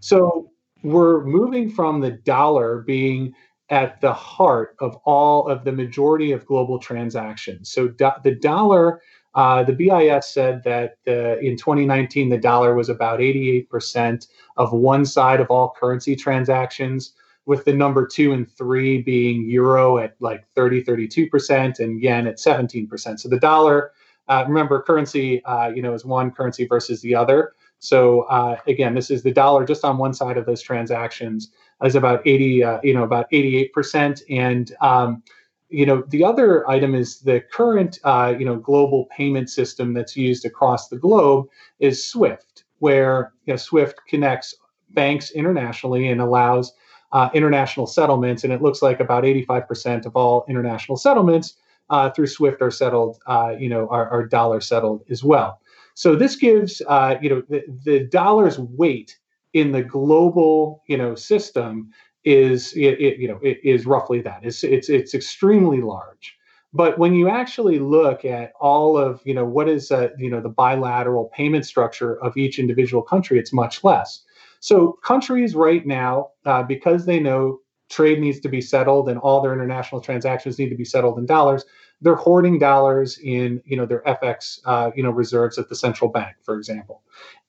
So 0.01 0.51
we're 0.83 1.22
moving 1.24 1.70
from 1.70 2.01
the 2.01 2.11
dollar 2.11 2.81
being 2.81 3.35
at 3.70 4.01
the 4.01 4.12
heart 4.12 4.74
of 4.81 4.97
all 5.05 5.47
of 5.47 5.62
the 5.62 5.70
majority 5.70 6.33
of 6.33 6.45
global 6.45 6.81
transactions. 6.81 7.70
So 7.70 7.87
do- 7.87 8.18
the 8.24 8.35
dollar 8.35 9.01
uh, 9.37 9.62
the 9.62 9.74
BIS 9.74 10.27
said 10.27 10.64
that 10.64 10.97
uh, 11.07 11.39
in 11.41 11.59
2019, 11.59 12.31
the 12.31 12.39
dollar 12.39 12.74
was 12.74 12.89
about 12.89 13.20
88% 13.20 14.27
of 14.57 14.72
one 14.72 15.05
side 15.05 15.41
of 15.41 15.51
all 15.51 15.74
currency 15.79 16.16
transactions, 16.16 17.12
with 17.45 17.64
the 17.64 17.72
number 17.72 18.07
two 18.07 18.33
and 18.33 18.51
three 18.51 19.03
being 19.03 19.49
euro 19.49 19.99
at 19.99 20.16
like 20.20 20.45
30, 20.55 20.83
32%, 20.83 21.79
and 21.79 22.03
yen 22.03 22.27
at 22.27 22.39
17%. 22.39 23.20
So 23.20 23.29
the 23.29 23.39
dollar, 23.39 23.93
uh, 24.29 24.45
remember, 24.47 24.83
currency, 24.83 25.45
uh, 25.45 25.68
you 25.68 25.83
know, 25.83 25.95
is 25.95 26.05
one 26.05 26.31
currency 26.31 26.66
versus 26.66 27.01
the 27.01 27.14
other. 27.14 27.55
So 27.79 28.22
uh, 28.22 28.57
again, 28.66 28.95
this 28.95 29.11
is 29.11 29.22
the 29.22 29.33
dollar 29.33 29.64
just 29.64 29.85
on 29.85 29.99
one 29.99 30.14
side 30.14 30.37
of 30.37 30.47
those 30.47 30.62
transactions 30.62 31.51
is 31.85 31.95
about 31.95 32.27
80, 32.27 32.64
uh, 32.64 32.81
you 32.83 32.95
know, 32.95 33.03
about 33.03 33.31
88%, 33.31 34.22
and 34.31 34.74
um, 34.81 35.22
you 35.68 35.85
know 35.85 36.05
the 36.09 36.24
other 36.24 36.68
item 36.70 36.95
is 36.95 37.20
the 37.20 37.41
current 37.53 37.99
uh, 38.05 38.35
you 38.39 38.45
know 38.45 38.57
global 38.57 39.07
payment 39.07 39.51
system 39.51 39.93
that's 39.93 40.16
used 40.16 40.45
across 40.45 40.89
the 40.89 40.97
globe 40.97 41.47
is 41.81 42.09
swift 42.09 42.64
where 42.79 43.33
you 43.47 43.53
know, 43.53 43.57
swift 43.57 44.01
connects 44.09 44.55
banks 44.91 45.31
internationally 45.33 46.09
and 46.09 46.20
allows 46.20 46.72
uh, 47.12 47.29
international 47.35 47.87
settlements 47.87 48.45
and 48.45 48.53
it 48.53 48.62
looks 48.62 48.83
like 48.83 49.01
about 49.01 49.24
85% 49.24 50.07
of 50.07 50.14
all 50.16 50.45
international 50.49 50.97
settlements 50.97 51.55
uh, 51.91 52.11
through 52.11 52.26
swift 52.26 52.62
are 52.62 52.70
settled 52.70 53.18
uh, 53.26 53.55
you 53.59 53.68
know 53.68 53.89
are, 53.89 54.09
are, 54.11 54.26
dollar 54.26 54.61
settled 54.61 55.03
as 55.11 55.22
well. 55.22 55.61
So 55.95 56.14
this 56.16 56.37
gives 56.37 56.82
uh, 56.89 57.16
you 57.20 57.30
know 57.30 57.43
the, 57.49 57.64
the 57.84 58.01
dollar's 58.07 58.59
weight 58.59 59.16
in 59.53 59.72
the 59.72 59.82
global 59.82 60.82
you 60.87 60.97
know 60.97 61.14
system 61.14 61.91
is 62.24 62.72
it, 62.74 63.01
it, 63.01 63.18
you 63.18 63.28
know 63.28 63.39
it 63.43 63.59
is 63.62 63.87
roughly 63.87 64.20
that. 64.22 64.41
It's 64.43 64.64
it's 64.64 64.89
it's 64.89 65.14
extremely 65.14 65.80
large. 65.80 66.37
But 66.72 66.99
when 66.99 67.14
you 67.14 67.28
actually 67.28 67.78
look 67.78 68.24
at 68.24 68.53
all 68.61 68.99
of 68.99 69.20
you 69.24 69.32
know 69.34 69.45
what 69.45 69.68
is 69.68 69.91
uh, 69.91 70.09
you 70.18 70.30
know 70.30 70.41
the 70.41 70.49
bilateral 70.49 71.30
payment 71.34 71.64
structure 71.64 72.22
of 72.22 72.37
each 72.37 72.59
individual 72.59 73.03
country 73.03 73.39
it's 73.39 73.53
much 73.53 73.84
less. 73.84 74.22
So 74.61 74.99
countries 75.05 75.55
right 75.55 75.87
now 75.87 76.30
uh, 76.45 76.62
because 76.64 77.07
they 77.07 77.20
know 77.20 77.61
trade 77.89 78.20
needs 78.20 78.41
to 78.41 78.49
be 78.49 78.61
settled 78.61 79.09
and 79.09 79.18
all 79.18 79.41
their 79.41 79.53
international 79.53 80.01
transactions 80.01 80.59
need 80.59 80.68
to 80.68 80.76
be 80.76 80.84
settled 80.84 81.18
in 81.18 81.26
dollars 81.26 81.64
they're 82.01 82.16
hoarding 82.16 82.59
dollars 82.59 83.18
in 83.18 83.62
you 83.64 83.76
know 83.76 83.87
their 83.87 84.03
fx 84.03 84.61
uh, 84.64 84.91
you 84.95 85.03
know 85.03 85.11
reserves 85.11 85.59
at 85.59 85.68
the 85.68 85.76
central 85.76 86.11
bank 86.11 86.37
for 86.43 86.57
example 86.57 87.03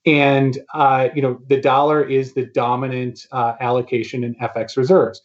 and 0.08 0.60
uh, 0.74 1.10
you 1.14 1.22
know 1.22 1.40
the 1.48 1.60
dollar 1.60 2.02
is 2.02 2.34
the 2.34 2.46
dominant 2.46 3.28
uh, 3.32 3.54
allocation 3.60 4.24
in 4.24 4.34
FX 4.36 4.78
reserves. 4.78 5.22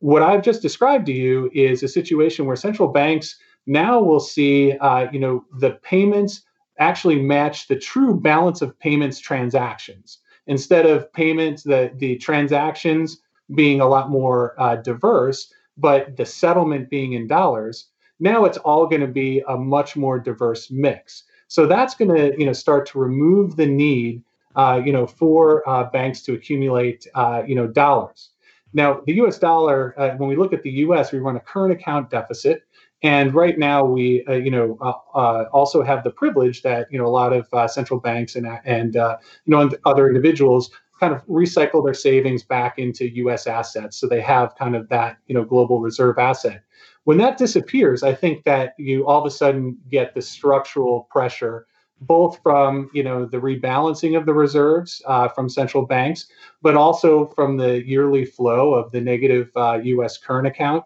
What 0.00 0.22
I've 0.22 0.42
just 0.42 0.62
described 0.62 1.06
to 1.06 1.12
you 1.12 1.50
is 1.52 1.82
a 1.82 1.88
situation 1.88 2.46
where 2.46 2.56
central 2.56 2.88
banks 2.88 3.38
now 3.66 4.00
will 4.00 4.20
see 4.20 4.72
uh, 4.78 5.08
you 5.12 5.20
know 5.20 5.44
the 5.58 5.72
payments 5.82 6.42
actually 6.78 7.20
match 7.20 7.68
the 7.68 7.76
true 7.76 8.18
balance 8.18 8.62
of 8.62 8.76
payments 8.78 9.20
transactions 9.20 10.18
instead 10.46 10.86
of 10.86 11.12
payments 11.12 11.62
the 11.62 11.92
the 11.96 12.16
transactions 12.16 13.18
being 13.54 13.80
a 13.80 13.86
lot 13.86 14.10
more 14.10 14.54
uh, 14.60 14.76
diverse, 14.76 15.52
but 15.76 16.16
the 16.16 16.24
settlement 16.24 16.88
being 16.90 17.12
in 17.12 17.26
dollars. 17.26 17.86
Now 18.20 18.44
it's 18.44 18.58
all 18.58 18.86
going 18.86 19.00
to 19.00 19.08
be 19.08 19.42
a 19.48 19.56
much 19.56 19.96
more 19.96 20.18
diverse 20.18 20.70
mix. 20.70 21.24
So 21.48 21.66
that's 21.66 21.94
going 21.94 22.14
to 22.14 22.38
you 22.38 22.46
know 22.46 22.52
start 22.52 22.86
to 22.86 22.98
remove 22.98 23.56
the 23.56 23.66
need 23.66 24.22
uh, 24.56 24.80
you 24.84 24.92
know 24.92 25.06
for 25.06 25.68
uh, 25.68 25.84
banks 25.90 26.22
to 26.22 26.34
accumulate 26.34 27.06
uh, 27.14 27.42
you 27.46 27.54
know 27.54 27.66
dollars. 27.66 28.30
Now 28.72 29.02
the 29.06 29.14
U.S. 29.14 29.38
dollar, 29.38 29.94
uh, 29.98 30.16
when 30.16 30.28
we 30.28 30.36
look 30.36 30.52
at 30.52 30.62
the 30.62 30.70
U.S., 30.70 31.12
we 31.12 31.18
run 31.18 31.36
a 31.36 31.40
current 31.40 31.72
account 31.72 32.10
deficit, 32.10 32.62
and 33.02 33.34
right 33.34 33.58
now 33.58 33.84
we 33.84 34.24
uh, 34.26 34.32
you 34.32 34.50
know 34.50 34.78
uh, 34.80 35.44
also 35.52 35.82
have 35.82 36.02
the 36.02 36.10
privilege 36.10 36.62
that 36.62 36.86
you 36.90 36.98
know 36.98 37.06
a 37.06 37.08
lot 37.08 37.32
of 37.32 37.70
central 37.70 38.00
banks 38.00 38.36
and 38.36 38.46
and 38.64 38.94
you 38.94 39.16
know 39.46 39.70
other 39.84 40.08
individuals 40.08 40.70
kind 41.04 41.14
of 41.14 41.26
recycle 41.26 41.84
their 41.84 41.94
savings 41.94 42.42
back 42.42 42.78
into 42.78 43.14
U.S. 43.16 43.46
assets, 43.46 43.98
so 43.98 44.06
they 44.06 44.22
have 44.22 44.54
kind 44.56 44.74
of 44.74 44.88
that 44.88 45.18
you 45.26 45.34
know 45.34 45.44
global 45.44 45.80
reserve 45.80 46.18
asset. 46.18 46.62
When 47.04 47.18
that 47.18 47.36
disappears, 47.36 48.02
I 48.02 48.14
think 48.14 48.44
that 48.44 48.74
you 48.78 49.06
all 49.06 49.20
of 49.20 49.26
a 49.26 49.30
sudden 49.30 49.76
get 49.90 50.14
the 50.14 50.22
structural 50.22 51.02
pressure, 51.10 51.66
both 52.00 52.40
from 52.42 52.88
you 52.94 53.02
know 53.02 53.26
the 53.26 53.36
rebalancing 53.36 54.16
of 54.16 54.24
the 54.24 54.32
reserves 54.32 55.02
uh, 55.06 55.28
from 55.28 55.50
central 55.50 55.84
banks, 55.84 56.26
but 56.62 56.74
also 56.74 57.26
from 57.36 57.58
the 57.58 57.86
yearly 57.86 58.24
flow 58.24 58.72
of 58.72 58.90
the 58.90 59.00
negative 59.00 59.50
uh, 59.56 59.78
U.S. 59.84 60.16
current 60.16 60.46
account. 60.46 60.84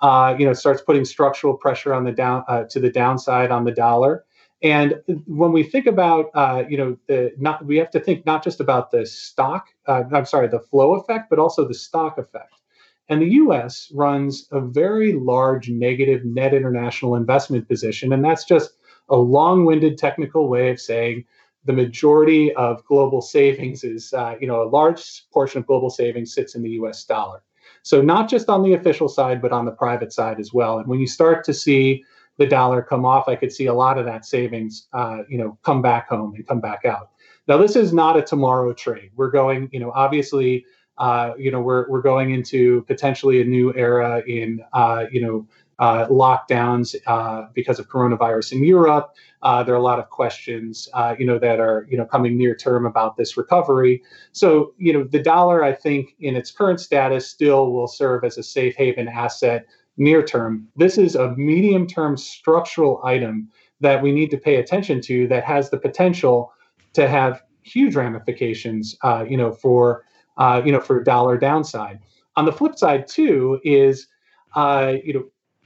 Uh, 0.00 0.34
you 0.38 0.46
know, 0.46 0.52
starts 0.52 0.80
putting 0.80 1.04
structural 1.04 1.54
pressure 1.54 1.92
on 1.92 2.04
the 2.04 2.12
down 2.12 2.44
uh, 2.48 2.62
to 2.70 2.80
the 2.80 2.90
downside 2.90 3.50
on 3.50 3.64
the 3.64 3.72
dollar. 3.72 4.24
And 4.62 5.00
when 5.26 5.52
we 5.52 5.62
think 5.62 5.86
about, 5.86 6.30
uh, 6.34 6.64
you 6.68 6.76
know, 6.76 6.96
the 7.06 7.32
not 7.38 7.64
we 7.64 7.76
have 7.76 7.90
to 7.92 8.00
think 8.00 8.26
not 8.26 8.42
just 8.42 8.58
about 8.60 8.90
the 8.90 9.06
stock, 9.06 9.68
uh, 9.86 10.04
I'm 10.12 10.26
sorry, 10.26 10.48
the 10.48 10.58
flow 10.58 10.94
effect, 10.94 11.30
but 11.30 11.38
also 11.38 11.66
the 11.66 11.74
stock 11.74 12.18
effect. 12.18 12.54
And 13.08 13.22
the 13.22 13.30
US 13.42 13.90
runs 13.94 14.48
a 14.50 14.60
very 14.60 15.12
large 15.12 15.70
negative 15.70 16.24
net 16.24 16.52
international 16.54 17.14
investment 17.14 17.68
position. 17.68 18.12
And 18.12 18.24
that's 18.24 18.44
just 18.44 18.72
a 19.08 19.16
long 19.16 19.64
winded 19.64 19.96
technical 19.96 20.48
way 20.48 20.70
of 20.70 20.80
saying 20.80 21.24
the 21.64 21.72
majority 21.72 22.52
of 22.54 22.84
global 22.84 23.22
savings 23.22 23.84
is, 23.84 24.12
uh, 24.12 24.34
you 24.40 24.46
know, 24.46 24.62
a 24.62 24.68
large 24.68 25.24
portion 25.32 25.60
of 25.60 25.66
global 25.66 25.90
savings 25.90 26.34
sits 26.34 26.54
in 26.54 26.62
the 26.62 26.70
US 26.70 27.04
dollar. 27.04 27.42
So 27.82 28.02
not 28.02 28.28
just 28.28 28.48
on 28.48 28.62
the 28.62 28.74
official 28.74 29.08
side, 29.08 29.40
but 29.40 29.52
on 29.52 29.64
the 29.64 29.70
private 29.70 30.12
side 30.12 30.40
as 30.40 30.52
well. 30.52 30.78
And 30.78 30.88
when 30.88 31.00
you 31.00 31.06
start 31.06 31.44
to 31.44 31.54
see 31.54 32.04
the 32.38 32.46
dollar 32.46 32.82
come 32.82 33.04
off, 33.04 33.28
I 33.28 33.36
could 33.36 33.52
see 33.52 33.66
a 33.66 33.74
lot 33.74 33.98
of 33.98 34.06
that 34.06 34.24
savings, 34.24 34.88
uh, 34.92 35.18
you 35.28 35.38
know, 35.38 35.58
come 35.62 35.82
back 35.82 36.08
home 36.08 36.34
and 36.34 36.46
come 36.46 36.60
back 36.60 36.84
out. 36.84 37.10
Now, 37.46 37.56
this 37.56 37.76
is 37.76 37.92
not 37.92 38.16
a 38.16 38.22
tomorrow 38.22 38.72
trade. 38.72 39.10
We're 39.16 39.30
going, 39.30 39.68
you 39.72 39.80
know, 39.80 39.90
obviously 39.92 40.64
uh, 40.98 41.32
you 41.38 41.50
know, 41.50 41.60
we're 41.60 41.88
we're 41.88 42.02
going 42.02 42.32
into 42.32 42.82
potentially 42.82 43.40
a 43.40 43.44
new 43.44 43.72
era 43.74 44.22
in 44.26 44.60
uh, 44.72 45.04
you 45.10 45.20
know 45.20 45.46
uh, 45.78 46.06
lockdowns 46.08 46.96
uh, 47.06 47.46
because 47.54 47.78
of 47.78 47.88
coronavirus 47.88 48.52
in 48.52 48.64
Europe. 48.64 49.14
Uh, 49.42 49.62
there 49.62 49.72
are 49.74 49.78
a 49.78 49.82
lot 49.82 50.00
of 50.00 50.10
questions, 50.10 50.88
you 51.18 51.24
know, 51.24 51.38
that 51.38 51.60
are 51.60 51.86
you 51.88 51.96
know 51.96 52.04
coming 52.04 52.36
near 52.36 52.54
term 52.54 52.84
about 52.84 53.16
this 53.16 53.36
recovery. 53.36 54.02
So 54.32 54.74
you 54.76 54.92
know, 54.92 55.04
the 55.04 55.22
dollar, 55.22 55.62
I 55.62 55.72
think, 55.72 56.16
in 56.18 56.34
its 56.34 56.50
current 56.50 56.80
status, 56.80 57.28
still 57.28 57.72
will 57.72 57.88
serve 57.88 58.24
as 58.24 58.36
a 58.36 58.42
safe 58.42 58.74
haven 58.74 59.06
asset 59.06 59.66
near 59.98 60.22
term. 60.22 60.66
This 60.76 60.96
is 60.96 61.14
a 61.14 61.34
medium 61.36 61.86
term 61.86 62.16
structural 62.16 63.02
item 63.04 63.48
that 63.80 64.02
we 64.02 64.12
need 64.12 64.30
to 64.30 64.38
pay 64.38 64.56
attention 64.56 65.00
to 65.02 65.28
that 65.28 65.44
has 65.44 65.70
the 65.70 65.78
potential 65.78 66.52
to 66.94 67.08
have 67.08 67.42
huge 67.62 67.94
ramifications, 67.94 68.96
you 69.28 69.36
know, 69.36 69.52
for 69.52 70.04
uh, 70.38 70.62
you 70.64 70.72
know, 70.72 70.80
for 70.80 71.02
dollar 71.02 71.36
downside. 71.36 71.98
On 72.36 72.44
the 72.44 72.52
flip 72.52 72.78
side, 72.78 73.06
too, 73.08 73.60
is 73.64 74.06
uh, 74.54 74.94
you 75.04 75.12
know, 75.12 75.24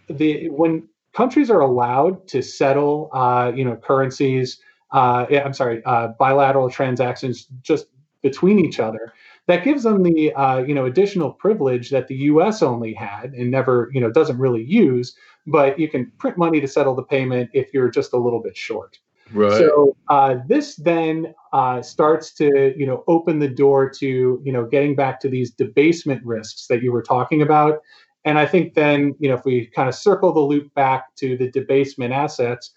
the 0.08 0.48
when 0.48 0.88
countries 1.12 1.50
are 1.50 1.60
allowed 1.60 2.26
to 2.28 2.42
settle, 2.42 3.10
uh, 3.12 3.52
you 3.54 3.64
know, 3.64 3.76
currencies. 3.76 4.60
Uh, 4.90 5.26
I'm 5.44 5.54
sorry, 5.54 5.82
uh, 5.84 6.08
bilateral 6.18 6.68
transactions 6.68 7.46
just 7.62 7.86
between 8.22 8.58
each 8.58 8.80
other. 8.80 9.12
That 9.52 9.64
gives 9.64 9.82
them 9.82 10.02
the 10.02 10.32
uh, 10.32 10.60
you 10.60 10.74
know 10.74 10.86
additional 10.86 11.30
privilege 11.30 11.90
that 11.90 12.08
the 12.08 12.14
U.S. 12.32 12.62
only 12.62 12.94
had 12.94 13.34
and 13.34 13.50
never 13.50 13.90
you 13.92 14.00
know 14.00 14.10
doesn't 14.10 14.38
really 14.38 14.64
use. 14.64 15.14
But 15.46 15.78
you 15.78 15.90
can 15.90 16.10
print 16.16 16.38
money 16.38 16.58
to 16.58 16.66
settle 16.66 16.94
the 16.94 17.02
payment 17.02 17.50
if 17.52 17.74
you're 17.74 17.90
just 17.90 18.14
a 18.14 18.16
little 18.16 18.40
bit 18.40 18.56
short. 18.56 18.98
Right. 19.30 19.58
So 19.58 19.94
uh, 20.08 20.36
this 20.48 20.76
then 20.76 21.34
uh, 21.52 21.82
starts 21.82 22.32
to 22.36 22.72
you 22.78 22.86
know 22.86 23.04
open 23.08 23.40
the 23.40 23.48
door 23.48 23.90
to 23.90 24.40
you 24.42 24.52
know 24.52 24.64
getting 24.64 24.96
back 24.96 25.20
to 25.20 25.28
these 25.28 25.50
debasement 25.50 26.24
risks 26.24 26.66
that 26.68 26.82
you 26.82 26.90
were 26.90 27.02
talking 27.02 27.42
about, 27.42 27.80
and 28.24 28.38
I 28.38 28.46
think 28.46 28.72
then 28.72 29.14
you 29.18 29.28
know 29.28 29.34
if 29.34 29.44
we 29.44 29.66
kind 29.66 29.86
of 29.86 29.94
circle 29.94 30.32
the 30.32 30.40
loop 30.40 30.72
back 30.72 31.14
to 31.16 31.36
the 31.36 31.50
debasement 31.50 32.14
assets, 32.14 32.72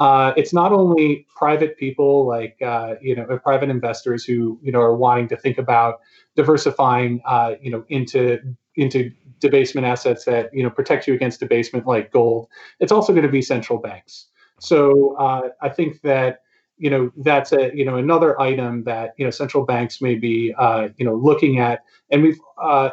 uh, 0.00 0.32
it's 0.36 0.52
not 0.52 0.72
only 0.72 1.26
private 1.36 1.76
people 1.76 2.26
like 2.26 2.56
uh, 2.62 2.94
you 3.00 3.14
know 3.14 3.38
private 3.38 3.68
investors 3.68 4.24
who 4.24 4.58
you 4.62 4.72
know 4.72 4.80
are 4.80 4.96
wanting 4.96 5.28
to 5.28 5.36
think 5.36 5.58
about 5.58 6.00
diversifying 6.36 7.20
uh, 7.26 7.52
you 7.60 7.70
know 7.70 7.84
into 7.88 8.38
into 8.76 9.12
debasement 9.40 9.86
assets 9.86 10.24
that 10.24 10.52
you 10.54 10.62
know 10.62 10.70
protect 10.70 11.06
you 11.06 11.14
against 11.14 11.38
debasement 11.38 11.86
like 11.86 12.10
gold. 12.10 12.48
It's 12.80 12.92
also 12.92 13.12
going 13.12 13.26
to 13.26 13.32
be 13.32 13.42
central 13.42 13.78
banks. 13.78 14.26
So 14.58 15.16
uh, 15.16 15.50
I 15.60 15.68
think 15.68 16.00
that 16.00 16.40
you 16.78 16.88
know 16.88 17.12
that's 17.18 17.52
a 17.52 17.70
you 17.74 17.84
know 17.84 17.96
another 17.96 18.40
item 18.40 18.84
that 18.84 19.12
you 19.18 19.24
know 19.26 19.30
central 19.30 19.66
banks 19.66 20.00
may 20.00 20.14
be 20.14 20.54
uh, 20.56 20.88
you 20.96 21.04
know 21.04 21.14
looking 21.14 21.58
at, 21.58 21.84
and 22.10 22.22
we've 22.22 22.40
uh, 22.60 22.90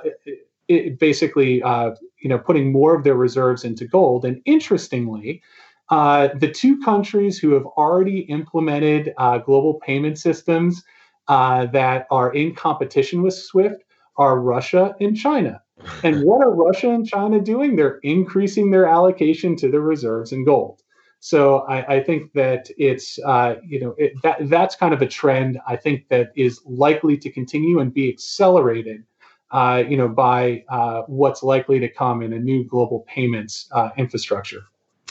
it 0.67 0.99
basically 0.99 1.63
uh, 1.63 1.91
you 2.21 2.27
know 2.27 2.37
putting 2.37 2.73
more 2.73 2.93
of 2.93 3.05
their 3.05 3.15
reserves 3.15 3.63
into 3.63 3.87
gold. 3.87 4.25
And 4.25 4.41
interestingly, 4.45 5.41
uh, 5.89 6.29
the 6.35 6.51
two 6.51 6.79
countries 6.81 7.37
who 7.37 7.51
have 7.53 7.65
already 7.65 8.19
implemented 8.21 9.13
uh, 9.17 9.37
global 9.37 9.75
payment 9.75 10.17
systems 10.17 10.83
uh, 11.27 11.65
that 11.67 12.07
are 12.11 12.33
in 12.33 12.53
competition 12.53 13.21
with 13.21 13.33
SWIFT 13.33 13.83
are 14.17 14.39
Russia 14.39 14.95
and 14.99 15.15
China. 15.15 15.61
And 16.03 16.23
what 16.23 16.43
are 16.43 16.53
Russia 16.53 16.89
and 16.89 17.07
China 17.07 17.39
doing? 17.39 17.75
They're 17.75 17.99
increasing 18.03 18.71
their 18.71 18.87
allocation 18.87 19.55
to 19.57 19.69
the 19.69 19.79
reserves 19.79 20.31
in 20.31 20.43
gold. 20.43 20.81
So 21.19 21.59
I, 21.59 21.95
I 21.95 22.03
think 22.03 22.33
that 22.33 22.69
it's 22.77 23.19
uh, 23.25 23.55
you 23.65 23.79
know 23.79 23.95
it, 23.97 24.13
that 24.23 24.49
that's 24.49 24.75
kind 24.75 24.93
of 24.93 25.01
a 25.01 25.07
trend 25.07 25.59
I 25.67 25.75
think 25.75 26.07
that 26.09 26.31
is 26.35 26.61
likely 26.65 27.17
to 27.17 27.31
continue 27.31 27.79
and 27.79 27.93
be 27.93 28.09
accelerated, 28.09 29.03
uh, 29.51 29.83
you 29.87 29.97
know, 29.97 30.07
by 30.07 30.63
uh, 30.69 31.01
what's 31.07 31.43
likely 31.43 31.79
to 31.79 31.89
come 31.89 32.21
in 32.21 32.33
a 32.33 32.39
new 32.39 32.63
global 32.65 33.05
payments 33.07 33.69
infrastructure. 33.97 34.63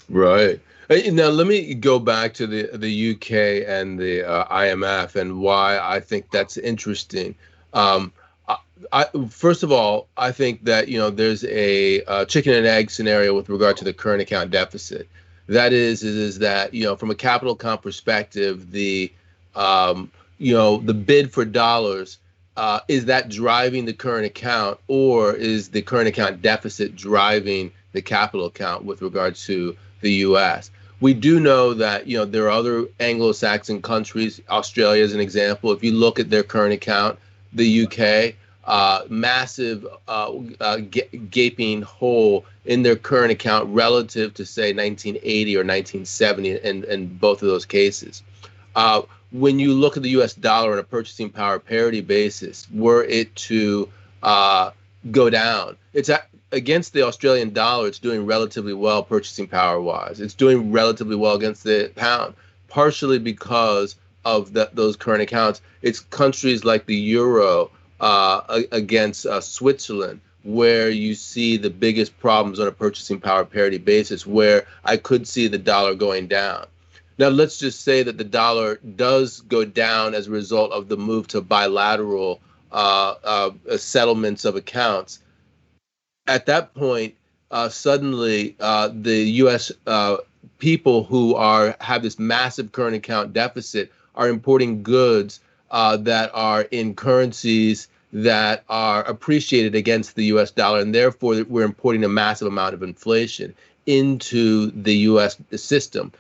Right. 0.09 0.61
Now 0.89 1.29
let 1.29 1.47
me 1.47 1.75
go 1.75 1.99
back 1.99 2.35
to 2.35 2.47
the 2.47 2.71
the 2.73 3.11
UK 3.13 3.69
and 3.69 3.99
the 3.99 4.25
uh, 4.25 4.47
IMF 4.47 5.17
and 5.17 5.41
why 5.41 5.79
I 5.79 5.99
think 5.99 6.31
that's 6.31 6.57
interesting. 6.57 7.35
Um, 7.73 8.13
I, 8.93 9.07
first 9.31 9.63
of 9.63 9.73
all, 9.73 10.09
I 10.17 10.33
think 10.33 10.65
that 10.65 10.89
you 10.89 10.99
know 10.99 11.11
there's 11.11 11.45
a, 11.45 12.03
a, 12.07 12.27
chicken 12.27 12.53
and 12.53 12.67
egg 12.67 12.91
scenario 12.91 13.35
with 13.35 13.49
regard 13.49 13.77
to 13.79 13.85
the 13.85 13.93
current 13.93 14.23
account 14.23 14.51
deficit. 14.51 15.09
That 15.49 15.73
is, 15.73 16.03
is, 16.03 16.17
is 16.17 16.39
that 16.41 16.75
you 16.75 16.85
know 16.85 16.97
from 16.97 17.11
a 17.11 17.15
capital 17.15 17.55
account 17.55 17.83
perspective, 17.83 18.71
the 18.71 19.13
um, 19.55 20.11
you 20.39 20.55
know 20.55 20.79
the 20.79 20.95
bid 20.95 21.33
for 21.33 21.45
dollars 21.45 22.19
uh, 22.57 22.81
is 22.89 23.07
that 23.07 23.29
driving 23.29 23.85
the 23.85 23.93
current 23.93 24.27
account, 24.27 24.79
or 24.89 25.33
is 25.33 25.69
the 25.71 25.83
current 25.83 26.09
account 26.09 26.43
deficit 26.43 26.95
driving 26.97 27.73
the 27.93 28.03
capital 28.03 28.47
account 28.47 28.85
with 28.85 29.03
regard 29.03 29.35
to 29.35 29.77
the 30.01 30.13
U.S. 30.13 30.71
We 31.01 31.15
do 31.15 31.41
know 31.41 31.75
that 31.75 32.07
you 32.07 32.17
know 32.17 32.25
there 32.25 32.45
are 32.45 32.51
other 32.51 32.87
Anglo-Saxon 33.01 33.83
countries. 33.83 34.41
Australia 34.49 35.03
is 35.03 35.15
an 35.15 35.21
example. 35.21 35.73
If 35.73 35.85
you 35.85 35.93
look 35.93 36.19
at 36.19 36.31
their 36.31 36.43
current 36.43 36.73
account, 36.73 37.19
the 37.53 37.87
UK 37.87 38.35
uh, 38.67 39.05
massive 39.09 39.87
uh, 40.09 40.33
uh, 40.61 40.79
gaping 41.31 41.83
hole 41.83 42.45
in 42.65 42.83
their 42.83 42.97
current 42.97 43.31
account 43.31 43.69
relative 43.69 44.35
to 44.35 44.45
say 44.45 44.73
1980 44.73 45.57
or 45.57 45.61
1970 45.61 46.57
in, 46.57 46.85
in 46.85 47.07
both 47.19 47.43
of 47.43 47.49
those 47.49 47.65
cases. 47.65 48.23
Uh, 48.75 49.03
when 49.31 49.59
you 49.59 49.73
look 49.73 49.97
at 49.97 50.03
the 50.03 50.11
U.S. 50.11 50.35
dollar 50.35 50.73
on 50.73 50.79
a 50.79 50.83
purchasing 50.83 51.31
power 51.31 51.59
parity 51.59 52.01
basis, 52.01 52.67
were 52.73 53.05
it 53.05 53.35
to 53.37 53.89
uh, 54.23 54.71
go 55.11 55.31
down, 55.31 55.77
it's 55.93 56.11
against 56.57 56.95
the 56.95 57.03
Australian 57.03 57.53
dollar. 57.53 57.87
It's 57.87 57.99
doing 57.99 58.27
relatively 58.27 58.73
well 58.73 59.03
purchasing 59.03 59.47
power 59.47 59.81
wise. 59.81 60.21
It's 60.21 60.35
doing 60.35 60.73
relatively 60.73 61.15
well 61.15 61.35
against 61.35 61.63
the 61.63 61.93
pound, 61.95 62.35
partially 62.69 63.19
because 63.19 63.95
of 64.25 64.53
those 64.53 64.97
current 64.97 65.23
accounts. 65.23 65.61
It's 65.83 66.01
countries 66.01 66.65
like 66.65 66.87
the 66.87 66.97
euro 66.97 67.71
uh, 68.01 68.63
against 68.73 69.27
uh, 69.27 69.41
Switzerland, 69.41 70.21
where 70.43 70.89
you 70.91 71.15
see 71.15 71.59
the 71.59 71.71
biggest 71.71 72.19
problems 72.19 72.59
on 72.59 72.67
a 72.67 72.73
purchasing 72.73 73.21
power 73.21 73.45
parity 73.45 73.79
basis, 73.79 74.27
where 74.27 74.67
I 74.85 74.97
could 74.97 75.29
see 75.29 75.47
the 75.47 75.59
dollar 75.59 75.95
going 75.95 76.27
down. 76.27 76.67
Now, 77.19 77.29
let's 77.29 77.59
just 77.59 77.83
say 77.83 78.03
that 78.03 78.19
the 78.19 78.25
dollar 78.25 78.77
does 78.97 79.41
go 79.43 79.65
down 79.65 80.15
as 80.15 80.27
a 80.27 80.33
result 80.33 80.73
of 80.73 80.89
the 80.89 80.97
move 80.97 81.29
to 81.29 81.41
bilateral 81.41 82.41
uh, 82.73 83.15
uh 83.25 83.77
settlements 83.77 84.45
of 84.45 84.57
accounts. 84.57 85.21
At 86.29 86.47
that 86.47 86.75
point, 86.75 87.15
uh, 87.51 87.69
suddenly 87.69 88.57
uh, 88.61 88.91
the 88.93 89.17
U.S. 89.45 89.73
people 90.59 91.05
who 91.05 91.35
are 91.35 91.77
have 91.81 92.03
this 92.03 92.19
massive 92.19 92.73
current 92.73 92.97
account 92.97 93.33
deficit 93.33 93.93
are 94.15 94.29
importing 94.29 94.83
goods 94.83 95.41
uh, 95.71 95.97
that 95.99 96.31
are 96.35 96.63
in 96.71 96.95
currencies 96.95 97.89
that 98.13 98.65
are 98.69 99.03
appreciated 99.05 99.75
against 99.75 100.15
the 100.15 100.25
US 100.27 100.51
dollar, 100.51 100.81
and 100.81 100.95
therefore 100.95 101.45
we're 101.49 101.65
importing 101.65 102.05
a 102.05 102.09
massive 102.09 102.49
amount 102.49 102.75
of 102.75 102.83
inflation 102.83 103.55
into 103.87 104.71
the 104.71 104.95
US 105.11 105.37
system. 105.55 106.13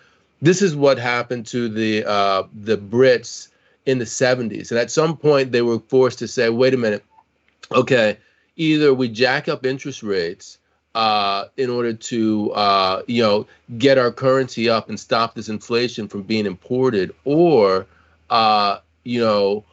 This 0.42 0.62
is 0.62 0.76
what 0.76 0.98
happened 0.98 1.46
to 1.46 1.68
the 1.68 2.04
uh, 2.04 2.44
the 2.54 2.76
Brits 2.76 3.48
in 3.86 3.98
the 3.98 4.04
70s. 4.04 4.70
And 4.70 4.78
at 4.78 4.90
some 4.90 5.16
point, 5.16 5.52
they 5.52 5.62
were 5.62 5.78
forced 5.78 6.18
to 6.18 6.28
say, 6.28 6.48
wait 6.50 6.74
a 6.74 6.76
minute, 6.76 7.04
okay, 7.72 8.18
either 8.56 8.92
we 8.92 9.08
jack 9.08 9.48
up 9.48 9.64
interest 9.64 10.02
rates 10.02 10.58
uh, 10.94 11.44
in 11.58 11.68
order 11.68 11.92
to 11.92 12.50
uh, 12.52 13.02
you 13.06 13.22
know 13.22 13.46
get 13.76 13.98
our 13.98 14.10
currency 14.10 14.68
up 14.68 14.88
and 14.88 14.98
stop 14.98 15.34
this 15.34 15.48
inflation 15.48 16.08
from 16.08 16.22
being 16.22 16.46
imported, 16.46 17.14
or 17.24 17.86
uh, 18.30 18.78
you 19.04 19.20
know, 19.20 19.64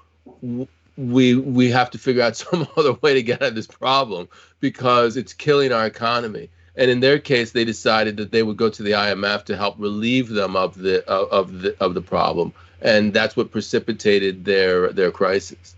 we 0.98 1.36
we 1.36 1.72
have 1.72 1.90
to 1.92 1.98
figure 1.98 2.22
out 2.22 2.36
some 2.46 2.68
other 2.78 2.94
way 3.02 3.14
to 3.14 3.24
get 3.24 3.42
at 3.42 3.56
this 3.56 3.68
problem 3.68 4.28
because 4.60 5.18
it's 5.18 5.34
killing 5.34 5.72
our 5.72 5.86
economy. 5.86 6.50
And 6.76 6.90
in 6.90 7.02
their 7.02 7.20
case, 7.20 7.52
they 7.52 7.66
decided 7.66 8.18
that 8.18 8.32
they 8.32 8.42
would 8.42 8.58
go 8.58 8.70
to 8.70 8.82
the 8.82 8.92
IMF 8.92 9.46
to 9.46 9.56
help 9.56 9.76
relieve 9.78 10.30
them 10.30 10.56
of 10.56 10.78
the 10.78 11.08
of 11.08 11.62
the 11.62 11.76
of 11.80 11.94
the 11.94 12.02
problem, 12.02 12.52
and 12.82 13.14
that's 13.14 13.38
what 13.38 13.52
precipitated 13.52 14.44
their 14.44 14.92
their 14.92 15.12
crisis. 15.12 15.76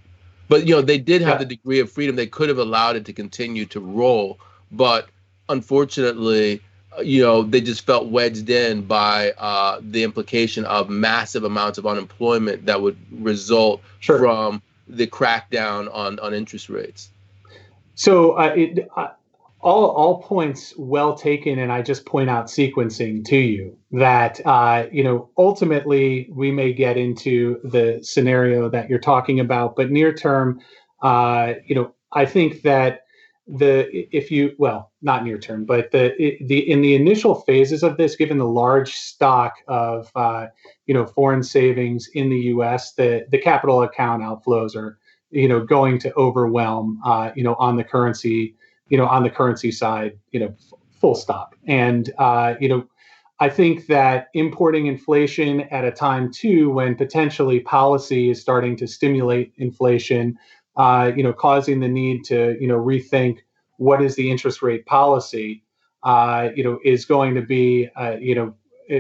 But 0.47 0.67
you 0.67 0.75
know, 0.75 0.81
they 0.81 0.97
did 0.97 1.21
have 1.21 1.39
the 1.39 1.45
degree 1.45 1.79
of 1.79 1.91
freedom; 1.91 2.15
they 2.15 2.27
could 2.27 2.49
have 2.49 2.59
allowed 2.59 2.95
it 2.95 3.05
to 3.05 3.13
continue 3.13 3.65
to 3.67 3.79
roll, 3.79 4.39
but 4.71 5.09
unfortunately, 5.49 6.61
you 7.03 7.21
know, 7.21 7.43
they 7.43 7.61
just 7.61 7.85
felt 7.85 8.07
wedged 8.07 8.49
in 8.49 8.83
by 8.83 9.31
uh, 9.31 9.79
the 9.81 10.03
implication 10.03 10.65
of 10.65 10.89
massive 10.89 11.43
amounts 11.43 11.77
of 11.77 11.85
unemployment 11.85 12.65
that 12.65 12.81
would 12.81 12.97
result 13.11 13.81
sure. 13.99 14.19
from 14.19 14.61
the 14.87 15.07
crackdown 15.07 15.93
on, 15.93 16.19
on 16.19 16.33
interest 16.33 16.69
rates. 16.69 17.09
So 17.95 18.33
uh, 18.33 18.53
it, 18.55 18.89
uh, 18.95 19.09
all 19.65 19.87
all 19.87 20.21
points 20.21 20.75
well 20.77 21.15
taken, 21.15 21.57
and 21.57 21.71
I 21.71 21.81
just 21.81 22.05
point 22.05 22.29
out 22.29 22.45
sequencing 22.45 23.25
to 23.25 23.35
you 23.37 23.75
that 23.91 24.39
uh, 24.45 24.85
you 24.91 25.03
know 25.03 25.29
ultimately 25.37 26.29
we 26.31 26.51
may 26.51 26.71
get 26.71 26.97
into 26.97 27.59
the 27.63 27.99
scenario 28.03 28.69
that 28.69 28.89
you're 28.89 28.99
talking 28.99 29.39
about, 29.39 29.75
but 29.75 29.89
near 29.89 30.13
term, 30.13 30.61
uh, 31.01 31.53
you 31.65 31.73
know, 31.73 31.95
I 32.13 32.25
think 32.25 32.61
that 32.61 33.01
the 33.47 33.89
if 34.15 34.29
you 34.31 34.55
well 34.57 34.91
not 35.03 35.23
near 35.23 35.37
term 35.37 35.65
but 35.65 35.91
the 35.91 36.15
the 36.47 36.67
in 36.67 36.81
the 36.81 36.95
initial 36.95 37.35
phases 37.35 37.83
of 37.83 37.95
this 37.95 38.15
given 38.15 38.39
the 38.39 38.47
large 38.47 38.93
stock 38.93 39.53
of 39.67 40.11
uh, 40.15 40.47
you 40.87 40.93
know 40.95 41.05
foreign 41.05 41.43
savings 41.43 42.09
in 42.15 42.29
the 42.29 42.39
US 42.53 42.93
the 42.93 43.25
the 43.29 43.37
capital 43.37 43.83
account 43.83 44.23
outflows 44.23 44.75
are 44.75 44.97
you 45.29 45.47
know 45.47 45.63
going 45.63 45.99
to 45.99 46.13
overwhelm 46.15 46.99
uh, 47.05 47.29
you 47.35 47.43
know 47.43 47.55
on 47.59 47.75
the 47.75 47.83
currency 47.83 48.55
you 48.89 48.97
know 48.97 49.07
on 49.07 49.23
the 49.23 49.29
currency 49.29 49.71
side 49.71 50.17
you 50.31 50.39
know 50.39 50.47
f- 50.47 50.79
full 50.99 51.15
stop. 51.15 51.55
And 51.67 52.11
uh, 52.17 52.55
you 52.59 52.69
know 52.69 52.87
I 53.39 53.49
think 53.49 53.87
that 53.87 54.29
importing 54.33 54.87
inflation 54.87 55.61
at 55.71 55.83
a 55.83 55.91
time 55.91 56.31
too 56.31 56.69
when 56.69 56.95
potentially 56.95 57.59
policy 57.59 58.29
is 58.29 58.39
starting 58.39 58.77
to 58.77 58.87
stimulate 58.87 59.53
inflation 59.57 60.37
uh, 60.77 61.11
you 61.15 61.23
know, 61.23 61.33
causing 61.33 61.79
the 61.79 61.87
need 61.87 62.23
to, 62.25 62.57
you 62.59 62.67
know, 62.67 62.77
rethink 62.77 63.39
what 63.77 64.01
is 64.01 64.15
the 64.15 64.29
interest 64.29 64.61
rate 64.61 64.85
policy, 64.85 65.63
uh, 66.03 66.49
you 66.55 66.63
know, 66.63 66.79
is 66.83 67.05
going 67.05 67.33
to 67.35 67.41
be, 67.41 67.89
uh, 67.95 68.15
you 68.19 68.35
know, 68.35 68.53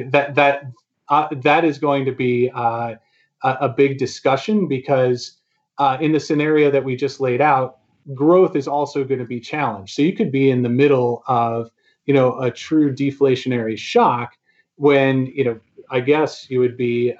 that 0.09 0.35
that 0.35 0.63
uh, 1.09 1.27
that 1.43 1.63
is 1.63 1.77
going 1.77 2.05
to 2.05 2.11
be 2.11 2.49
uh, 2.55 2.95
a, 3.43 3.57
a, 3.61 3.69
big 3.69 3.99
discussion 3.99 4.67
because 4.67 5.39
uh, 5.77 5.97
in 6.01 6.11
the 6.11 6.19
scenario 6.19 6.71
that 6.71 6.83
we 6.83 6.95
just 6.95 7.19
laid 7.19 7.41
out, 7.41 7.77
growth 8.13 8.55
is 8.55 8.67
also 8.67 9.03
going 9.03 9.19
to 9.19 9.25
be 9.25 9.39
challenged. 9.39 9.95
So 9.95 10.01
you 10.01 10.13
could 10.13 10.31
be 10.31 10.51
in 10.51 10.61
the 10.61 10.69
middle 10.69 11.23
of, 11.27 11.71
you 12.05 12.13
know, 12.13 12.39
a 12.39 12.51
true 12.51 12.93
deflationary 12.93 13.77
shock 13.77 14.37
when, 14.75 15.27
you 15.27 15.43
know, 15.43 15.59
I 15.89 15.99
guess 15.99 16.49
you 16.49 16.59
would 16.59 16.77
be 16.77 17.13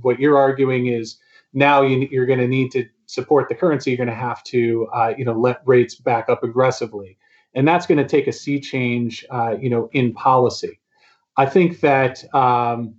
what 0.00 0.18
you're 0.18 0.38
arguing 0.38 0.88
is 0.88 1.18
now 1.52 1.82
you, 1.82 2.08
you're 2.10 2.26
going 2.26 2.38
to 2.38 2.48
need 2.48 2.70
to 2.72 2.86
support 3.06 3.48
the 3.48 3.54
currency, 3.54 3.90
you're 3.90 3.96
going 3.96 4.08
to 4.08 4.14
have 4.14 4.42
to, 4.44 4.86
uh, 4.94 5.14
you 5.16 5.24
know, 5.24 5.32
let 5.32 5.62
rates 5.66 5.94
back 5.94 6.28
up 6.28 6.42
aggressively, 6.42 7.16
and 7.54 7.66
that's 7.66 7.86
going 7.86 7.98
to 7.98 8.06
take 8.06 8.26
a 8.26 8.32
sea 8.32 8.60
change, 8.60 9.24
uh, 9.30 9.56
you 9.58 9.70
know, 9.70 9.88
in 9.92 10.12
policy. 10.12 10.78
I 11.36 11.46
think 11.46 11.80
that 11.80 12.22
um, 12.34 12.94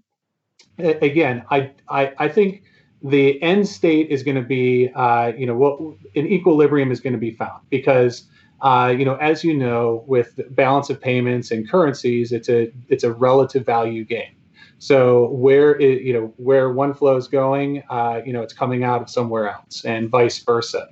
again, 0.80 1.43
I, 1.51 1.71
I, 1.89 2.13
I 2.17 2.27
think 2.27 2.63
the 3.02 3.41
end 3.41 3.68
state 3.68 4.10
is 4.10 4.24
going 4.24 4.36
to 4.36 4.41
be, 4.41 4.89
uh, 4.95 5.32
you 5.38 5.45
know, 5.45 5.56
what 5.56 5.80
an 6.16 6.28
equilibrium 6.28 6.91
is 6.91 7.00
going 7.00 7.14
to 7.14 7.20
be 7.20 7.32
found 7.32 7.62
because. 7.70 8.24
Uh, 8.62 8.93
you 9.00 9.06
know, 9.06 9.16
as 9.16 9.41
you 9.41 9.54
know, 9.54 10.04
with 10.06 10.38
balance 10.54 10.89
of 10.89 11.00
payments 11.00 11.50
and 11.50 11.72
currencies, 11.72 12.34
it's 12.34 12.50
a 12.50 12.70
it's 12.89 13.06
a 13.06 13.14
relative 13.14 13.66
value 13.66 14.04
game. 14.04 14.36
So 14.80 15.30
where 15.32 15.78
it, 15.80 16.02
you 16.02 16.14
know 16.14 16.34
where 16.38 16.72
one 16.72 16.93
flow 16.93 17.18
is 17.18 17.28
going, 17.28 17.84
uh, 17.89 18.22
you 18.26 18.34
know 18.34 18.41
it's 18.41 18.54
coming 18.54 18.84
out 18.84 19.02
of 19.02 19.10
somewhere 19.10 19.50
else, 19.50 19.84
and 19.86 20.10
vice 20.10 20.39
versa. 20.39 20.88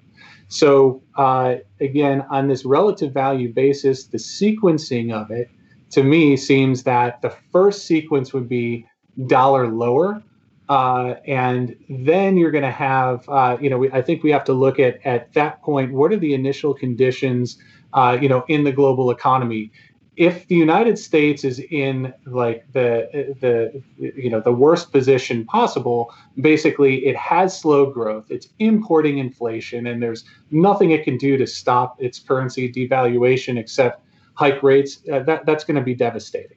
So 0.50 1.02
uh, 1.16 1.56
again, 1.80 2.26
on 2.30 2.48
this 2.48 2.66
relative 2.66 3.14
value 3.14 3.54
basis, 3.54 4.06
the 4.06 4.18
sequencing 4.18 5.14
of 5.14 5.32
it 5.32 5.50
to 5.92 6.04
me 6.04 6.36
seems 6.36 6.84
that 6.84 7.22
the 7.22 7.34
first 7.52 7.86
sequence 7.86 8.34
would 8.34 8.50
be 8.50 8.86
dollar 9.28 9.68
lower. 9.68 10.22
Uh, 10.70 11.16
and 11.26 11.76
then 11.90 12.36
you're 12.36 12.52
going 12.52 12.64
to 12.64 12.72
have, 12.72 13.28
uh, 13.30 13.58
you 13.62 13.70
know, 13.70 13.78
we, 13.78 13.92
I 13.92 14.02
think 14.02 14.24
we 14.24 14.32
have 14.32 14.44
to 14.46 14.54
look 14.54 14.80
at 14.80 15.00
at 15.06 15.34
that 15.34 15.62
point. 15.62 15.94
What 15.94 16.12
are 16.12 16.18
the 16.18 16.34
initial 16.34 16.74
conditions, 16.74 17.58
uh, 17.94 18.18
you 18.22 18.28
know, 18.28 18.44
in 18.50 18.64
the 18.64 18.72
global 18.72 19.10
economy? 19.12 19.72
if 20.18 20.48
the 20.48 20.56
United 20.56 20.98
States 20.98 21.44
is 21.44 21.60
in 21.60 22.12
like 22.26 22.66
the 22.74 23.36
the 23.40 23.82
you 23.98 24.30
know 24.32 24.42
the 24.42 24.52
worst 24.52 24.92
position 24.92 25.46
possible, 25.46 26.12
basically 26.42 27.06
it 27.06 27.16
has 27.16 27.58
slow 27.58 27.86
growth, 27.86 28.26
it's 28.30 28.48
importing 28.58 29.20
inflation, 29.20 29.86
and 29.86 30.02
there's 30.02 30.26
nothing 30.50 30.90
it 30.92 31.04
can 31.04 31.18
do 31.18 31.38
to 31.38 31.46
stop 31.46 32.02
its 32.02 32.18
currency 32.18 32.72
devaluation 32.72 33.60
except 33.60 34.02
hike 34.34 34.62
rates. 34.64 35.04
Uh, 35.12 35.20
that 35.20 35.46
that's 35.46 35.64
going 35.64 35.76
to 35.76 35.84
be 35.84 35.94
devastating, 35.94 36.57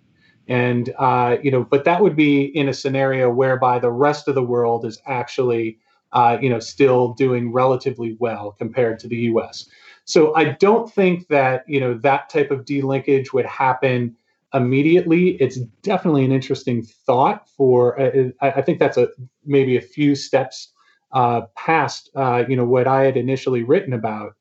and 0.51 0.93
uh, 0.99 1.37
you 1.43 1.51
know, 1.53 1.63
but 1.63 1.85
that 1.85 2.03
would 2.03 2.17
be 2.17 2.43
in 2.57 2.69
a 2.69 2.75
scenario 2.75 3.31
whereby 3.31 3.79
the 3.79 3.93
rest 3.93 4.27
of 4.27 4.35
the 4.35 4.43
world 4.43 4.85
is 4.85 5.01
actually 5.07 5.79
uh, 6.13 6.39
you 6.43 6.51
know 6.51 6.59
still 6.59 7.15
doing 7.15 7.53
relatively 7.53 8.17
well 8.19 8.57
compared 8.59 8.99
to 8.99 9.09
the 9.09 9.17
U.S. 9.17 9.67
So 10.05 10.35
I 10.35 10.57
don't 10.59 10.93
think 10.93 11.29
that 11.29 11.63
you 11.69 11.79
know 11.79 11.95
that 11.95 12.29
type 12.31 12.51
of 12.51 12.65
delinkage 12.65 13.33
would 13.33 13.47
happen 13.47 14.17
immediately. 14.53 15.37
It's 15.41 15.59
definitely 15.83 16.25
an 16.25 16.33
interesting 16.33 16.83
thought 16.83 17.49
for. 17.49 18.01
Uh, 18.01 18.31
I, 18.41 18.61
think 18.61 18.81
that's 18.81 18.97
a 18.97 19.07
maybe 19.47 19.77
a 19.77 19.81
few 19.81 20.17
steps 20.17 20.73
uh, 21.13 21.43
past 21.57 22.11
uh, 22.17 22.43
you 22.49 22.57
know 22.57 22.65
what 22.65 22.89
I 22.89 23.05
had 23.05 23.17
initially 23.17 23.63
written 23.63 23.93
about. 23.93 24.35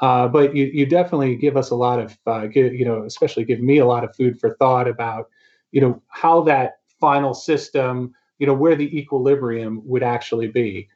Uh, 0.00 0.28
but 0.28 0.54
you, 0.54 0.66
you 0.66 0.86
definitely 0.86 1.34
give 1.34 1.56
us 1.56 1.70
a 1.70 1.74
lot 1.74 1.98
of 1.98 2.52
give, 2.52 2.72
you 2.72 2.84
know 2.84 3.02
especially 3.02 3.42
give 3.42 3.60
me 3.60 3.78
a 3.78 3.86
lot 3.86 4.04
of 4.04 4.14
food 4.14 4.38
for 4.38 4.54
thought 4.60 4.86
about 4.86 5.28
you 5.72 5.80
know 5.80 6.02
how 6.08 6.42
that 6.42 6.78
final 7.00 7.34
system 7.34 8.14
you 8.38 8.46
know 8.46 8.54
where 8.54 8.76
the 8.76 8.98
equilibrium 8.98 9.82
would 9.84 10.02
actually 10.02 10.48
be. 10.48 10.88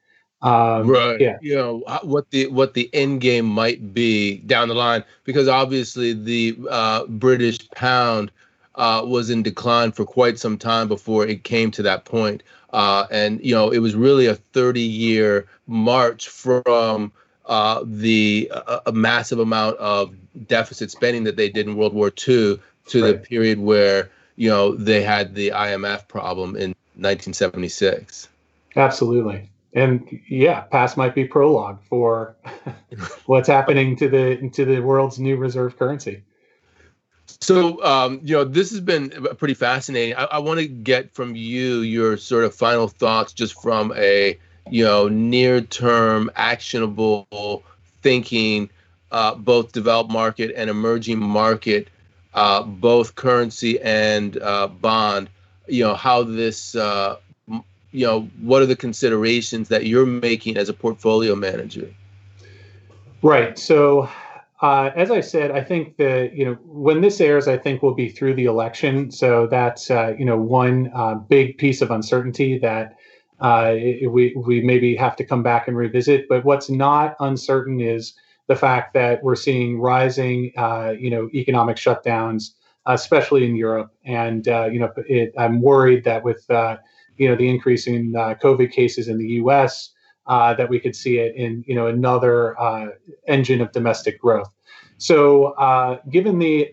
Um, 0.42 0.88
right. 0.88 1.20
Yeah. 1.20 1.38
You 1.42 1.54
know 1.56 2.00
what 2.02 2.30
the 2.30 2.46
what 2.46 2.74
the 2.74 2.88
end 2.94 3.20
game 3.20 3.46
might 3.46 3.92
be 3.92 4.38
down 4.38 4.68
the 4.68 4.74
line 4.74 5.04
because 5.24 5.48
obviously 5.48 6.12
the 6.12 6.56
uh, 6.70 7.06
British 7.06 7.68
pound 7.70 8.30
uh, 8.76 9.02
was 9.04 9.28
in 9.28 9.42
decline 9.42 9.92
for 9.92 10.04
quite 10.06 10.38
some 10.38 10.56
time 10.56 10.88
before 10.88 11.26
it 11.26 11.44
came 11.44 11.70
to 11.72 11.82
that 11.82 12.04
point. 12.04 12.42
Uh, 12.72 13.06
and 13.10 13.44
you 13.44 13.54
know 13.54 13.70
it 13.70 13.78
was 13.78 13.94
really 13.94 14.26
a 14.26 14.34
30 14.34 14.80
year 14.80 15.46
march 15.66 16.28
from 16.28 17.12
uh, 17.46 17.82
the 17.84 18.50
a 18.86 18.92
massive 18.92 19.40
amount 19.40 19.76
of 19.78 20.14
deficit 20.46 20.90
spending 20.90 21.24
that 21.24 21.36
they 21.36 21.50
did 21.50 21.66
in 21.66 21.76
World 21.76 21.92
War 21.92 22.08
II 22.08 22.58
to 22.86 23.02
right. 23.02 23.12
the 23.12 23.14
period 23.18 23.58
where 23.58 24.10
you 24.40 24.48
know 24.48 24.74
they 24.74 25.02
had 25.02 25.34
the 25.34 25.50
IMF 25.50 26.08
problem 26.08 26.50
in 26.56 26.74
1976. 26.96 28.28
Absolutely 28.76 29.50
and 29.72 30.20
yeah, 30.28 30.60
past 30.62 30.96
might 30.96 31.14
be 31.14 31.24
prologue 31.24 31.78
for 31.84 32.36
what's 33.26 33.48
happening 33.48 33.96
to 33.96 34.08
the 34.08 34.50
to 34.50 34.64
the 34.64 34.80
world's 34.80 35.18
new 35.18 35.36
reserve 35.36 35.78
currency. 35.78 36.22
So, 37.40 37.82
um, 37.84 38.20
you 38.24 38.34
know, 38.34 38.44
this 38.44 38.70
has 38.70 38.80
been 38.80 39.10
pretty 39.38 39.54
fascinating. 39.54 40.16
I, 40.16 40.24
I 40.24 40.38
want 40.38 40.58
to 40.58 40.66
get 40.66 41.12
from 41.12 41.36
you 41.36 41.80
your 41.80 42.16
sort 42.16 42.44
of 42.44 42.54
final 42.54 42.88
thoughts, 42.88 43.32
just 43.32 43.60
from 43.62 43.92
a 43.96 44.38
you 44.70 44.84
know 44.84 45.08
near-term 45.08 46.30
actionable 46.34 47.62
thinking, 48.02 48.68
uh, 49.12 49.36
both 49.36 49.72
developed 49.72 50.10
market 50.10 50.52
and 50.56 50.68
emerging 50.68 51.20
market, 51.20 51.88
uh, 52.34 52.62
both 52.62 53.14
currency 53.14 53.80
and 53.80 54.40
uh, 54.40 54.68
bond. 54.68 55.28
You 55.66 55.84
know 55.84 55.94
how 55.94 56.22
this 56.22 56.74
uh, 56.74 57.16
you 57.92 58.06
know 58.06 58.22
what 58.40 58.62
are 58.62 58.66
the 58.66 58.76
considerations 58.76 59.68
that 59.68 59.86
you're 59.86 60.06
making 60.06 60.56
as 60.56 60.68
a 60.68 60.72
portfolio 60.72 61.34
manager? 61.34 61.92
Right. 63.22 63.58
So 63.58 64.08
uh, 64.62 64.90
as 64.94 65.10
i 65.10 65.20
said 65.20 65.50
i 65.50 65.64
think 65.64 65.96
that 65.96 66.34
you 66.34 66.44
know 66.44 66.52
when 66.66 67.00
this 67.00 67.18
airs 67.18 67.48
i 67.48 67.56
think 67.56 67.82
we'll 67.82 67.94
be 67.94 68.08
through 68.08 68.34
the 68.34 68.44
election. 68.44 69.10
So 69.10 69.46
that's 69.46 69.90
uh, 69.90 70.14
you 70.18 70.24
know 70.24 70.36
one 70.36 70.90
uh, 70.94 71.14
big 71.14 71.58
piece 71.58 71.82
of 71.82 71.90
uncertainty 71.90 72.58
that 72.58 72.96
we 73.40 74.34
we 74.36 74.60
maybe 74.60 74.94
have 74.96 75.16
to 75.16 75.24
come 75.24 75.42
back 75.42 75.66
and 75.66 75.76
revisit. 75.76 76.28
But 76.28 76.44
what's 76.44 76.70
not 76.70 77.16
uncertain 77.20 77.80
is 77.80 78.14
the 78.50 78.56
fact 78.56 78.92
that 78.94 79.22
we're 79.22 79.40
seeing 79.46 79.80
rising 79.80 80.38
uh, 80.56 80.92
you 81.04 81.10
know 81.14 81.28
economic 81.42 81.76
shutdowns 81.76 82.42
especially 82.86 83.44
in 83.44 83.54
europe 83.54 83.90
and 84.04 84.48
uh, 84.48 84.66
you 84.72 84.78
know 84.80 84.90
it, 85.18 85.32
i'm 85.38 85.56
worried 85.62 86.02
that 86.04 86.22
with 86.24 86.42
you 87.20 87.28
know 87.28 87.36
the 87.36 87.48
increase 87.48 87.86
in 87.86 88.16
uh, 88.16 88.34
COVID 88.42 88.72
cases 88.72 89.06
in 89.06 89.18
the 89.18 89.28
U.S. 89.42 89.90
Uh, 90.26 90.54
that 90.54 90.68
we 90.68 90.80
could 90.80 90.96
see 90.96 91.18
it 91.18 91.36
in 91.36 91.62
you 91.66 91.74
know 91.74 91.86
another 91.86 92.58
uh, 92.58 92.86
engine 93.28 93.60
of 93.60 93.70
domestic 93.72 94.18
growth. 94.18 94.50
So 94.96 95.52
uh, 95.52 95.98
given 96.10 96.38
the 96.38 96.72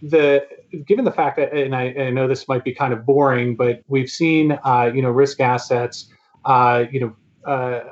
the 0.00 0.46
given 0.86 1.04
the 1.04 1.10
fact 1.10 1.36
that 1.38 1.52
and 1.52 1.74
I, 1.74 1.92
I, 1.98 2.10
know 2.10 2.28
this 2.28 2.46
might 2.46 2.62
be 2.62 2.72
kind 2.72 2.92
of 2.92 3.04
boring, 3.04 3.56
but 3.56 3.82
we've 3.88 4.08
seen 4.08 4.56
uh, 4.64 4.92
you 4.94 5.02
know 5.02 5.10
risk 5.10 5.40
assets 5.40 6.08
uh, 6.44 6.84
you 6.90 7.00
know. 7.00 7.16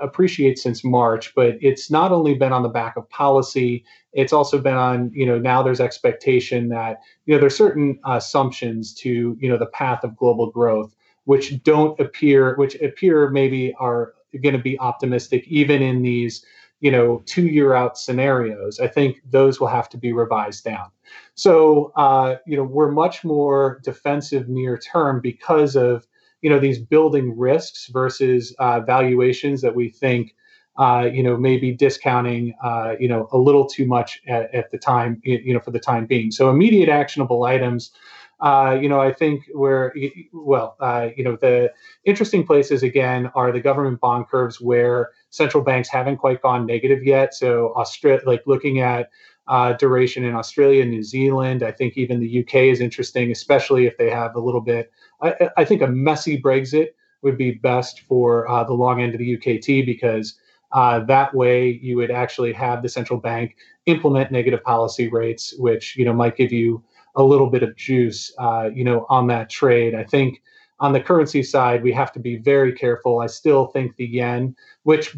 Appreciate 0.01 0.59
since 0.59 0.85
March, 0.85 1.35
but 1.35 1.57
it's 1.61 1.91
not 1.91 2.13
only 2.13 2.35
been 2.35 2.53
on 2.53 2.63
the 2.63 2.69
back 2.69 2.97
of 2.97 3.09
policy. 3.11 3.85
It's 4.13 4.33
also 4.33 4.61
been 4.61 4.75
on, 4.75 5.11
you 5.15 5.27
know, 5.27 5.39
now 5.39 5.63
there's 5.63 5.81
expectation 5.81 6.69
that, 6.69 7.01
you 7.25 7.35
know, 7.35 7.41
there's 7.41 7.57
certain 7.57 7.99
assumptions 8.05 8.95
to, 8.95 9.37
you 9.41 9.49
know, 9.49 9.59
the 9.59 9.67
path 9.67 10.05
of 10.05 10.17
global 10.17 10.51
growth 10.51 10.95
which 11.25 11.63
don't 11.65 11.99
appear, 11.99 12.55
which 12.55 12.81
appear 12.81 13.31
maybe 13.31 13.75
are 13.81 14.15
going 14.43 14.55
to 14.57 14.63
be 14.63 14.79
optimistic 14.79 15.45
even 15.49 15.83
in 15.83 16.03
these, 16.03 16.45
you 16.81 16.91
know, 16.91 17.23
two 17.27 17.47
year 17.47 17.75
out 17.75 17.99
scenarios. 17.99 18.79
I 18.79 18.87
think 18.87 19.21
those 19.29 19.59
will 19.59 19.67
have 19.67 19.89
to 19.91 19.99
be 19.99 20.13
revised 20.13 20.65
down. 20.65 20.91
So, 21.35 21.93
uh, 21.97 22.37
you 22.47 22.57
know, 22.57 22.63
we're 22.63 22.93
much 22.93 23.25
more 23.25 23.81
defensive 23.83 24.49
near 24.49 24.79
term 24.79 25.21
because 25.21 25.77
of, 25.77 26.07
you 26.43 26.51
know, 26.51 26.59
these 26.59 26.78
building 26.78 27.37
risks 27.37 27.89
versus 27.89 28.55
uh, 28.59 28.80
valuations 28.80 29.61
that 29.62 29.74
we 29.74 29.89
think. 29.89 30.34
Uh, 30.78 31.09
you 31.11 31.22
know, 31.22 31.39
maybe 31.39 31.72
discounting, 31.72 32.55
uh, 32.62 32.95
you 33.01 33.09
know, 33.09 33.26
a 33.32 33.39
little 33.39 33.64
too 33.64 33.87
much 33.87 34.20
at, 34.28 34.55
at, 34.55 34.70
the 34.70 34.76
time, 34.76 35.18
you 35.24 35.55
know, 35.55 35.59
for 35.59 35.70
the 35.70 35.80
time 35.80 36.05
being. 36.05 36.30
So 36.30 36.51
immediate 36.51 36.91
actionable 36.91 37.45
items 37.45 37.93
uh, 38.41 38.78
you 38.80 38.89
know, 38.89 39.01
I 39.01 39.12
think 39.12 39.45
where, 39.53 39.95
well, 40.32 40.76
uh, 40.80 41.09
you 41.16 41.24
know, 41.24 41.37
the 41.37 41.72
interesting 42.05 42.47
places 42.47 42.82
again 42.82 43.30
are 43.34 43.51
the 43.51 43.61
government 43.61 44.01
bond 44.01 44.28
curves 44.28 44.61
where 44.61 45.11
central 45.30 45.62
banks 45.62 45.89
haven't 45.89 46.18
quite 46.18 46.43
gone 46.43 46.66
negative 46.66 47.03
yet. 47.03 47.32
So, 47.32 47.72
Australia, 47.76 48.20
like 48.26 48.43
looking 48.47 48.81
at 48.81 49.11
uh, 49.48 49.73
duration 49.74 50.24
in 50.24 50.35
Australia, 50.35 50.85
New 50.85 51.02
Zealand, 51.02 51.62
I 51.62 51.73
think 51.73 51.97
even 51.97 52.20
the 52.20 52.40
UK 52.40 52.55
is 52.55 52.81
interesting, 52.81 53.31
especially 53.31 53.86
if 53.86 53.97
they 53.97 54.11
have 54.11 54.35
a 54.35 54.40
little 54.40 54.61
bit. 54.61 54.93
I, 55.22 55.51
I 55.56 55.64
think 55.64 55.82
a 55.82 55.86
messy 55.86 56.40
Brexit 56.40 56.88
would 57.22 57.38
be 57.38 57.52
best 57.52 58.01
for 58.01 58.48
uh, 58.48 58.64
the 58.64 58.74
long 58.74 59.01
end 59.01 59.14
of 59.14 59.18
the 59.18 59.36
UKT 59.36 59.86
because 59.86 60.38
uh, 60.72 61.01
that 61.01 61.34
way 61.34 61.78
you 61.82 61.97
would 61.97 62.10
actually 62.10 62.52
have 62.52 62.82
the 62.82 62.88
central 62.88 63.18
bank 63.18 63.56
implement 63.86 64.30
negative 64.30 64.62
policy 64.62 65.09
rates, 65.09 65.55
which 65.59 65.97
you 65.97 66.05
know 66.05 66.12
might 66.12 66.36
give 66.36 66.52
you 66.52 66.82
a 67.16 67.22
little 67.22 67.48
bit 67.48 67.62
of 67.62 67.74
juice, 67.76 68.32
uh, 68.38 68.68
you 68.72 68.84
know, 68.84 69.06
on 69.09 69.26
that 69.28 69.48
trade. 69.48 69.94
I 69.94 70.05
think 70.05 70.43
on 70.78 70.93
the 70.93 71.01
currency 71.01 71.43
side, 71.43 71.82
we 71.82 71.93
have 71.93 72.12
to 72.12 72.20
be 72.20 72.36
very 72.36 72.72
careful. 72.72 73.20
I 73.20 73.26
still 73.26 73.66
think 73.66 73.97
the 73.97 74.06
yen, 74.06 74.55
which, 74.82 75.16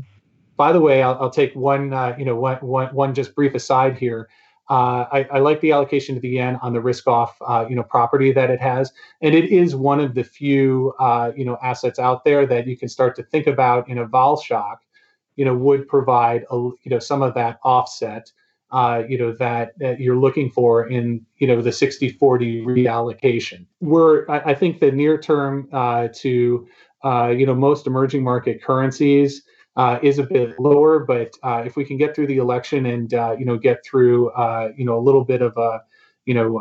by 0.57 0.73
the 0.73 0.81
way, 0.81 1.03
I'll, 1.03 1.19
I'll 1.21 1.31
take 1.31 1.55
one, 1.55 1.93
uh, 1.93 2.15
you 2.17 2.25
know, 2.25 2.37
one, 2.37 2.59
one, 2.59 2.95
one 2.95 3.15
just 3.15 3.35
brief 3.35 3.55
aside 3.55 3.99
here. 3.99 4.29
Uh, 4.71 5.07
I, 5.11 5.27
I, 5.33 5.39
like 5.39 5.63
the 5.63 5.73
allocation 5.73 6.15
to 6.15 6.21
the 6.21 6.29
yen 6.29 6.57
on 6.61 6.75
the 6.75 6.81
risk-off, 6.81 7.37
uh, 7.41 7.65
you 7.69 7.75
know, 7.75 7.83
property 7.83 8.33
that 8.33 8.51
it 8.51 8.61
has, 8.61 8.93
and 9.23 9.35
it 9.35 9.47
is 9.47 9.75
one 9.75 9.99
of 9.99 10.15
the 10.15 10.23
few, 10.23 10.93
uh, 10.99 11.33
you 11.35 11.47
know, 11.47 11.57
assets 11.63 11.99
out 11.99 12.23
there 12.25 12.47
that 12.47 12.67
you 12.67 12.77
can 12.77 12.89
start 12.89 13.17
to 13.17 13.23
think 13.23 13.47
about 13.47 13.89
in 13.89 13.97
a 13.97 14.07
vol 14.07 14.39
shock, 14.39 14.83
you 15.37 15.45
know, 15.47 15.55
would 15.55 15.89
provide 15.89 16.45
a, 16.51 16.57
you 16.57 16.91
know, 16.91 16.99
some 16.99 17.23
of 17.23 17.33
that 17.33 17.59
offset 17.65 18.31
uh, 18.71 19.03
you 19.09 19.19
know 19.19 19.33
that, 19.33 19.79
that 19.79 20.01
you're 20.01 20.17
looking 20.17 20.51
for 20.51 20.89
in 20.89 21.25
you 21.39 21.47
know 21.47 21.63
the 21.63 21.71
60-40 21.71 22.19
reallocation. 22.65 23.67
We're 23.81 24.29
I, 24.29 24.51
I 24.51 24.55
think 24.55 24.81
the 24.81 24.93
near 24.93 25.19
term 25.19 25.69
uh, 25.73 26.09
to 26.17 26.69
uh, 27.05 27.29
you 27.29 27.47
know 27.47 27.55
most 27.55 27.87
emerging 27.87 28.23
market 28.23 28.63
currencies 28.63 29.43
uh, 29.79 29.99
is 30.03 30.19
a 30.19 30.25
bit 30.25 30.61
lower, 30.61 31.01
but 31.01 31.33
uh, 31.43 31.63
if 31.65 31.77
we 31.77 31.85
can 31.87 31.97
get 31.97 32.15
through 32.15 32.27
the 32.27 32.39
election 32.39 32.87
and 32.87 33.15
uh, 33.15 33.35
you 33.39 33.47
know 33.47 33.57
get 33.57 33.85
through 33.85 34.31
you 34.77 34.85
know 34.85 34.99
a 34.99 35.01
little 35.01 35.25
bit 35.25 35.41
of 35.41 35.57
a 35.57 35.83
you 36.27 36.35
know 36.35 36.61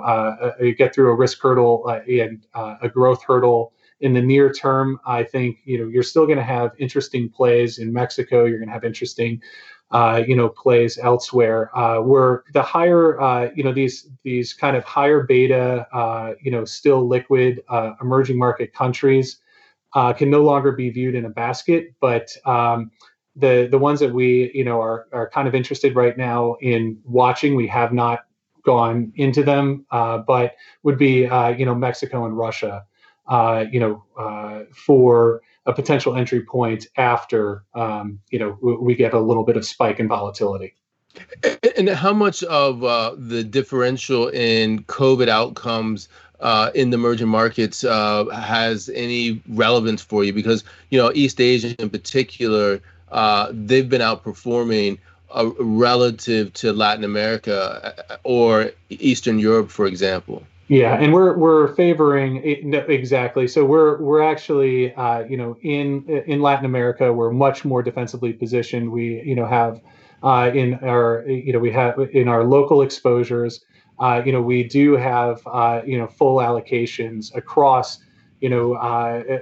get 0.78 0.96
through 0.96 1.12
a 1.12 1.16
risk 1.16 1.42
hurdle 1.42 1.86
and 2.08 2.46
a 2.56 2.88
growth 2.88 3.24
hurdle 3.24 3.74
in 4.00 4.14
the 4.14 4.22
near 4.22 4.52
term, 4.52 5.00
I 5.06 5.24
think 5.24 5.58
you 5.66 5.80
know 5.80 5.88
you're 5.88 6.04
still 6.04 6.26
going 6.26 6.38
to 6.38 6.44
have 6.44 6.72
interesting 6.78 7.30
plays 7.30 7.80
in 7.80 7.92
Mexico. 7.92 8.46
You're 8.46 8.60
going 8.60 8.70
to 8.70 8.74
have 8.74 8.84
interesting, 8.84 9.42
uh, 9.92 10.24
you 10.28 10.36
know, 10.36 10.50
plays 10.50 10.98
elsewhere. 11.00 11.76
Uh, 11.78 12.02
where 12.02 12.44
the 12.54 12.62
higher, 12.62 13.20
uh, 13.20 13.50
you 13.56 13.64
know, 13.64 13.74
these 13.74 14.10
these 14.24 14.54
kind 14.54 14.76
of 14.76 14.84
higher 14.84 15.24
beta, 15.24 15.88
uh, 15.92 16.34
you 16.42 16.52
know, 16.52 16.64
still 16.64 17.08
liquid 17.08 17.64
uh, 17.70 17.94
emerging 18.02 18.38
market 18.38 18.74
countries 18.74 19.40
uh, 19.96 20.14
can 20.14 20.30
no 20.30 20.44
longer 20.44 20.72
be 20.72 20.90
viewed 20.90 21.16
in 21.16 21.26
a 21.26 21.30
basket, 21.30 21.96
but 22.00 22.30
um, 22.46 22.92
the 23.38 23.68
the 23.70 23.78
ones 23.78 24.00
that 24.00 24.14
we 24.14 24.52
you 24.54 24.64
know 24.64 24.82
are 24.82 25.08
are 25.12 25.30
kind 25.30 25.48
of 25.48 25.56
interested 25.56 25.96
right 25.96 26.18
now 26.18 26.56
in 26.62 27.00
watching. 27.06 27.56
We 27.56 27.68
have 27.68 27.94
not 27.94 28.26
gone 28.64 29.14
into 29.16 29.44
them, 29.44 29.86
uh, 29.92 30.18
but 30.18 30.56
would 30.84 30.98
be 30.98 31.26
uh, 31.26 31.50
you 31.50 31.66
know 31.66 31.76
Mexico 31.76 32.26
and 32.26 32.38
Russia, 32.38 32.86
uh, 33.28 33.66
you 33.72 33.80
know 33.80 34.04
uh, 34.18 34.64
for 34.74 35.42
a 35.66 35.74
potential 35.74 36.16
entry 36.16 36.42
point 36.42 36.88
after 36.98 37.64
um, 37.76 38.20
you 38.30 38.40
know 38.40 38.58
we 38.62 38.96
get 38.96 39.14
a 39.14 39.20
little 39.20 39.44
bit 39.44 39.56
of 39.56 39.66
spike 39.66 40.00
in 40.00 40.08
volatility. 40.08 40.74
And 41.78 41.90
how 41.90 42.14
much 42.14 42.44
of 42.44 42.84
uh, 42.84 43.16
the 43.18 43.44
differential 43.44 44.30
in 44.30 44.84
COVID 44.84 45.30
outcomes 45.30 46.10
uh, 46.40 46.70
in 46.76 46.92
the 46.92 46.96
emerging 46.96 47.28
markets 47.28 47.84
uh, 47.84 48.26
has 48.26 48.90
any 48.90 49.42
relevance 49.48 50.02
for 50.02 50.24
you? 50.24 50.34
Because 50.34 50.64
you 50.90 50.98
know 50.98 51.12
East 51.14 51.40
Asia 51.40 51.76
in 51.80 51.90
particular 51.90 52.82
uh, 53.12 53.50
they've 53.52 53.90
been 53.90 54.02
outperforming 54.02 54.98
uh, 55.30 55.52
relative 55.60 56.54
to 56.54 56.72
Latin 56.72 57.04
America 57.04 57.94
uh, 58.10 58.18
or 58.24 58.72
Eastern 58.90 59.40
Europe, 59.40 59.70
for 59.70 59.86
example. 59.86 60.44
Yeah, 60.70 60.96
and 60.96 61.14
we're 61.14 61.38
we're 61.38 61.74
favoring 61.76 62.38
exactly. 62.44 63.48
So 63.48 63.64
we're 63.64 64.02
we're 64.02 64.22
actually 64.22 64.94
uh, 64.96 65.20
you 65.20 65.38
know 65.38 65.56
in 65.62 66.04
in 66.28 66.42
Latin 66.42 66.66
America 66.66 67.14
we're 67.14 67.32
much 67.32 67.64
more 67.64 67.82
defensively 67.82 68.34
positioned. 68.34 68.92
We 68.92 69.22
you 69.22 69.36
know 69.36 69.46
have 69.46 69.80
uh, 70.24 70.52
in 70.54 70.74
our 70.76 71.24
you 71.26 71.54
know 71.54 71.60
we 71.60 71.72
have 71.72 71.98
in 72.12 72.28
our 72.28 72.44
local 72.44 72.82
exposures. 72.82 73.64
Uh, 74.00 74.22
you 74.26 74.34
know 74.34 74.42
we 74.42 74.64
do 74.64 74.98
have 74.98 75.42
uh, 75.46 75.82
you 75.86 75.98
know 75.98 76.08
full 76.08 76.38
allocations 76.40 77.34
across 77.34 78.00
you 78.42 78.50
know 78.50 78.76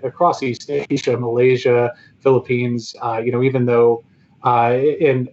across 0.03 0.43
East 0.43 0.69
Asia, 0.69 1.17
Malaysia, 1.17 1.91
Philippines. 2.25 2.95
Uh, 3.01 3.21
you 3.23 3.31
know, 3.31 3.43
even 3.43 3.65
though 3.65 4.03
uh, 4.43 4.73
and 5.09 5.29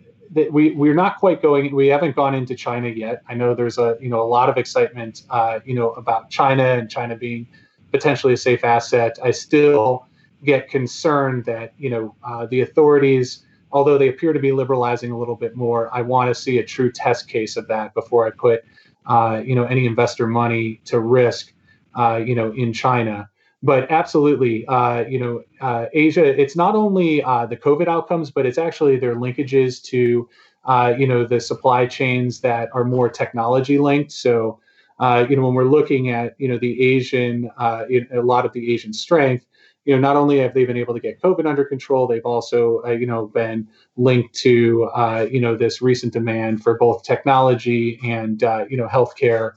we 0.50 0.70
we're 0.72 0.94
not 0.94 1.18
quite 1.18 1.42
going. 1.42 1.74
We 1.74 1.88
haven't 1.88 2.16
gone 2.16 2.34
into 2.34 2.54
China 2.54 2.88
yet. 2.88 3.22
I 3.28 3.34
know 3.34 3.54
there's 3.54 3.78
a 3.78 3.96
you 4.00 4.08
know 4.08 4.22
a 4.22 4.30
lot 4.38 4.48
of 4.48 4.56
excitement 4.56 5.22
uh, 5.30 5.60
you 5.64 5.74
know 5.74 5.90
about 5.92 6.30
China 6.30 6.64
and 6.64 6.90
China 6.90 7.16
being 7.16 7.46
potentially 7.90 8.32
a 8.32 8.36
safe 8.36 8.64
asset. 8.64 9.18
I 9.22 9.30
still 9.30 10.06
get 10.44 10.68
concerned 10.68 11.44
that 11.44 11.74
you 11.76 11.90
know 11.90 12.14
uh, 12.24 12.46
the 12.46 12.62
authorities, 12.62 13.44
although 13.72 13.98
they 13.98 14.08
appear 14.08 14.32
to 14.32 14.40
be 14.40 14.52
liberalizing 14.52 15.12
a 15.12 15.18
little 15.18 15.36
bit 15.36 15.54
more, 15.54 15.94
I 15.94 16.00
want 16.00 16.28
to 16.28 16.34
see 16.34 16.58
a 16.58 16.64
true 16.64 16.90
test 16.90 17.28
case 17.28 17.56
of 17.56 17.68
that 17.68 17.92
before 17.92 18.26
I 18.26 18.30
put 18.30 18.64
uh, 19.06 19.42
you 19.44 19.54
know 19.54 19.64
any 19.64 19.84
investor 19.84 20.26
money 20.26 20.80
to 20.86 21.00
risk 21.00 21.52
uh, 21.94 22.22
you 22.24 22.34
know 22.34 22.52
in 22.52 22.72
China 22.72 23.28
but 23.62 23.90
absolutely, 23.90 24.66
uh, 24.66 25.04
you 25.06 25.20
know, 25.20 25.42
uh, 25.60 25.86
Asia. 25.92 26.24
It's 26.24 26.56
not 26.56 26.74
only 26.74 27.22
uh, 27.22 27.46
the 27.46 27.56
COVID 27.56 27.86
outcomes, 27.86 28.30
but 28.30 28.44
it's 28.44 28.58
actually 28.58 28.98
their 28.98 29.14
linkages 29.14 29.82
to, 29.84 30.28
uh, 30.64 30.94
you 30.98 31.06
know, 31.06 31.24
the 31.24 31.40
supply 31.40 31.86
chains 31.86 32.40
that 32.40 32.68
are 32.74 32.84
more 32.84 33.08
technology 33.08 33.78
linked. 33.78 34.10
So, 34.10 34.58
uh, 34.98 35.26
you 35.28 35.36
know, 35.36 35.42
when 35.46 35.54
we're 35.54 35.64
looking 35.64 36.10
at, 36.10 36.34
you 36.38 36.48
know, 36.48 36.58
the 36.58 36.80
Asian, 36.80 37.50
uh, 37.56 37.84
a 38.12 38.20
lot 38.20 38.44
of 38.44 38.52
the 38.52 38.72
Asian 38.72 38.92
strength, 38.92 39.46
you 39.84 39.94
know, 39.94 40.00
not 40.00 40.16
only 40.16 40.38
have 40.38 40.54
they 40.54 40.64
been 40.64 40.76
able 40.76 40.94
to 40.94 41.00
get 41.00 41.20
COVID 41.20 41.46
under 41.46 41.64
control, 41.64 42.06
they've 42.06 42.24
also, 42.24 42.84
you 42.86 43.06
know, 43.06 43.26
been 43.26 43.68
linked 43.96 44.32
to, 44.34 44.88
you 45.30 45.40
know, 45.40 45.56
this 45.56 45.82
recent 45.82 46.12
demand 46.12 46.62
for 46.62 46.76
both 46.78 47.02
technology 47.02 47.98
and, 48.04 48.42
you 48.70 48.76
know, 48.76 48.86
healthcare 48.86 49.52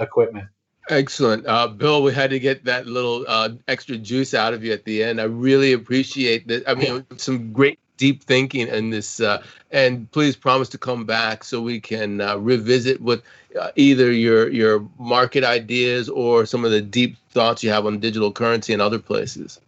equipment. 0.00 0.48
Excellent. 0.90 1.46
Uh, 1.46 1.68
Bill, 1.68 2.02
we 2.02 2.12
had 2.12 2.30
to 2.30 2.38
get 2.38 2.64
that 2.64 2.86
little 2.86 3.24
uh, 3.26 3.50
extra 3.68 3.96
juice 3.96 4.34
out 4.34 4.52
of 4.52 4.62
you 4.62 4.72
at 4.72 4.84
the 4.84 5.02
end. 5.02 5.20
I 5.20 5.24
really 5.24 5.72
appreciate 5.72 6.46
that. 6.48 6.68
I 6.68 6.74
mean, 6.74 7.06
some 7.16 7.52
great 7.52 7.78
deep 7.96 8.22
thinking 8.22 8.68
in 8.68 8.90
this. 8.90 9.20
Uh, 9.20 9.42
and 9.70 10.10
please 10.12 10.36
promise 10.36 10.68
to 10.70 10.78
come 10.78 11.04
back 11.06 11.42
so 11.42 11.60
we 11.60 11.80
can 11.80 12.20
uh, 12.20 12.36
revisit 12.36 13.00
with 13.00 13.22
uh, 13.58 13.70
either 13.76 14.12
your 14.12 14.50
your 14.50 14.86
market 14.98 15.42
ideas 15.42 16.08
or 16.08 16.44
some 16.44 16.64
of 16.64 16.70
the 16.70 16.82
deep 16.82 17.16
thoughts 17.30 17.64
you 17.64 17.70
have 17.70 17.86
on 17.86 17.98
digital 17.98 18.30
currency 18.30 18.72
and 18.72 18.82
other 18.82 18.98
places. 18.98 19.60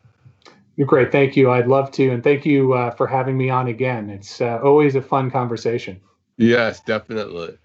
You're 0.77 0.87
great. 0.87 1.11
Thank 1.11 1.37
you. 1.37 1.51
I'd 1.51 1.69
love 1.69 1.91
to. 1.93 2.11
And 2.11 2.23
thank 2.23 2.45
you 2.45 2.75
uh, 2.75 2.91
for 2.91 3.07
having 3.07 3.39
me 3.39 3.49
on 3.49 3.69
again. 3.69 4.11
It's 4.11 4.43
always 4.43 4.95
a 4.95 5.03
fun 5.03 5.31
conversation. 5.31 5.99
Yes, 6.37 6.81
definitely. 6.81 7.57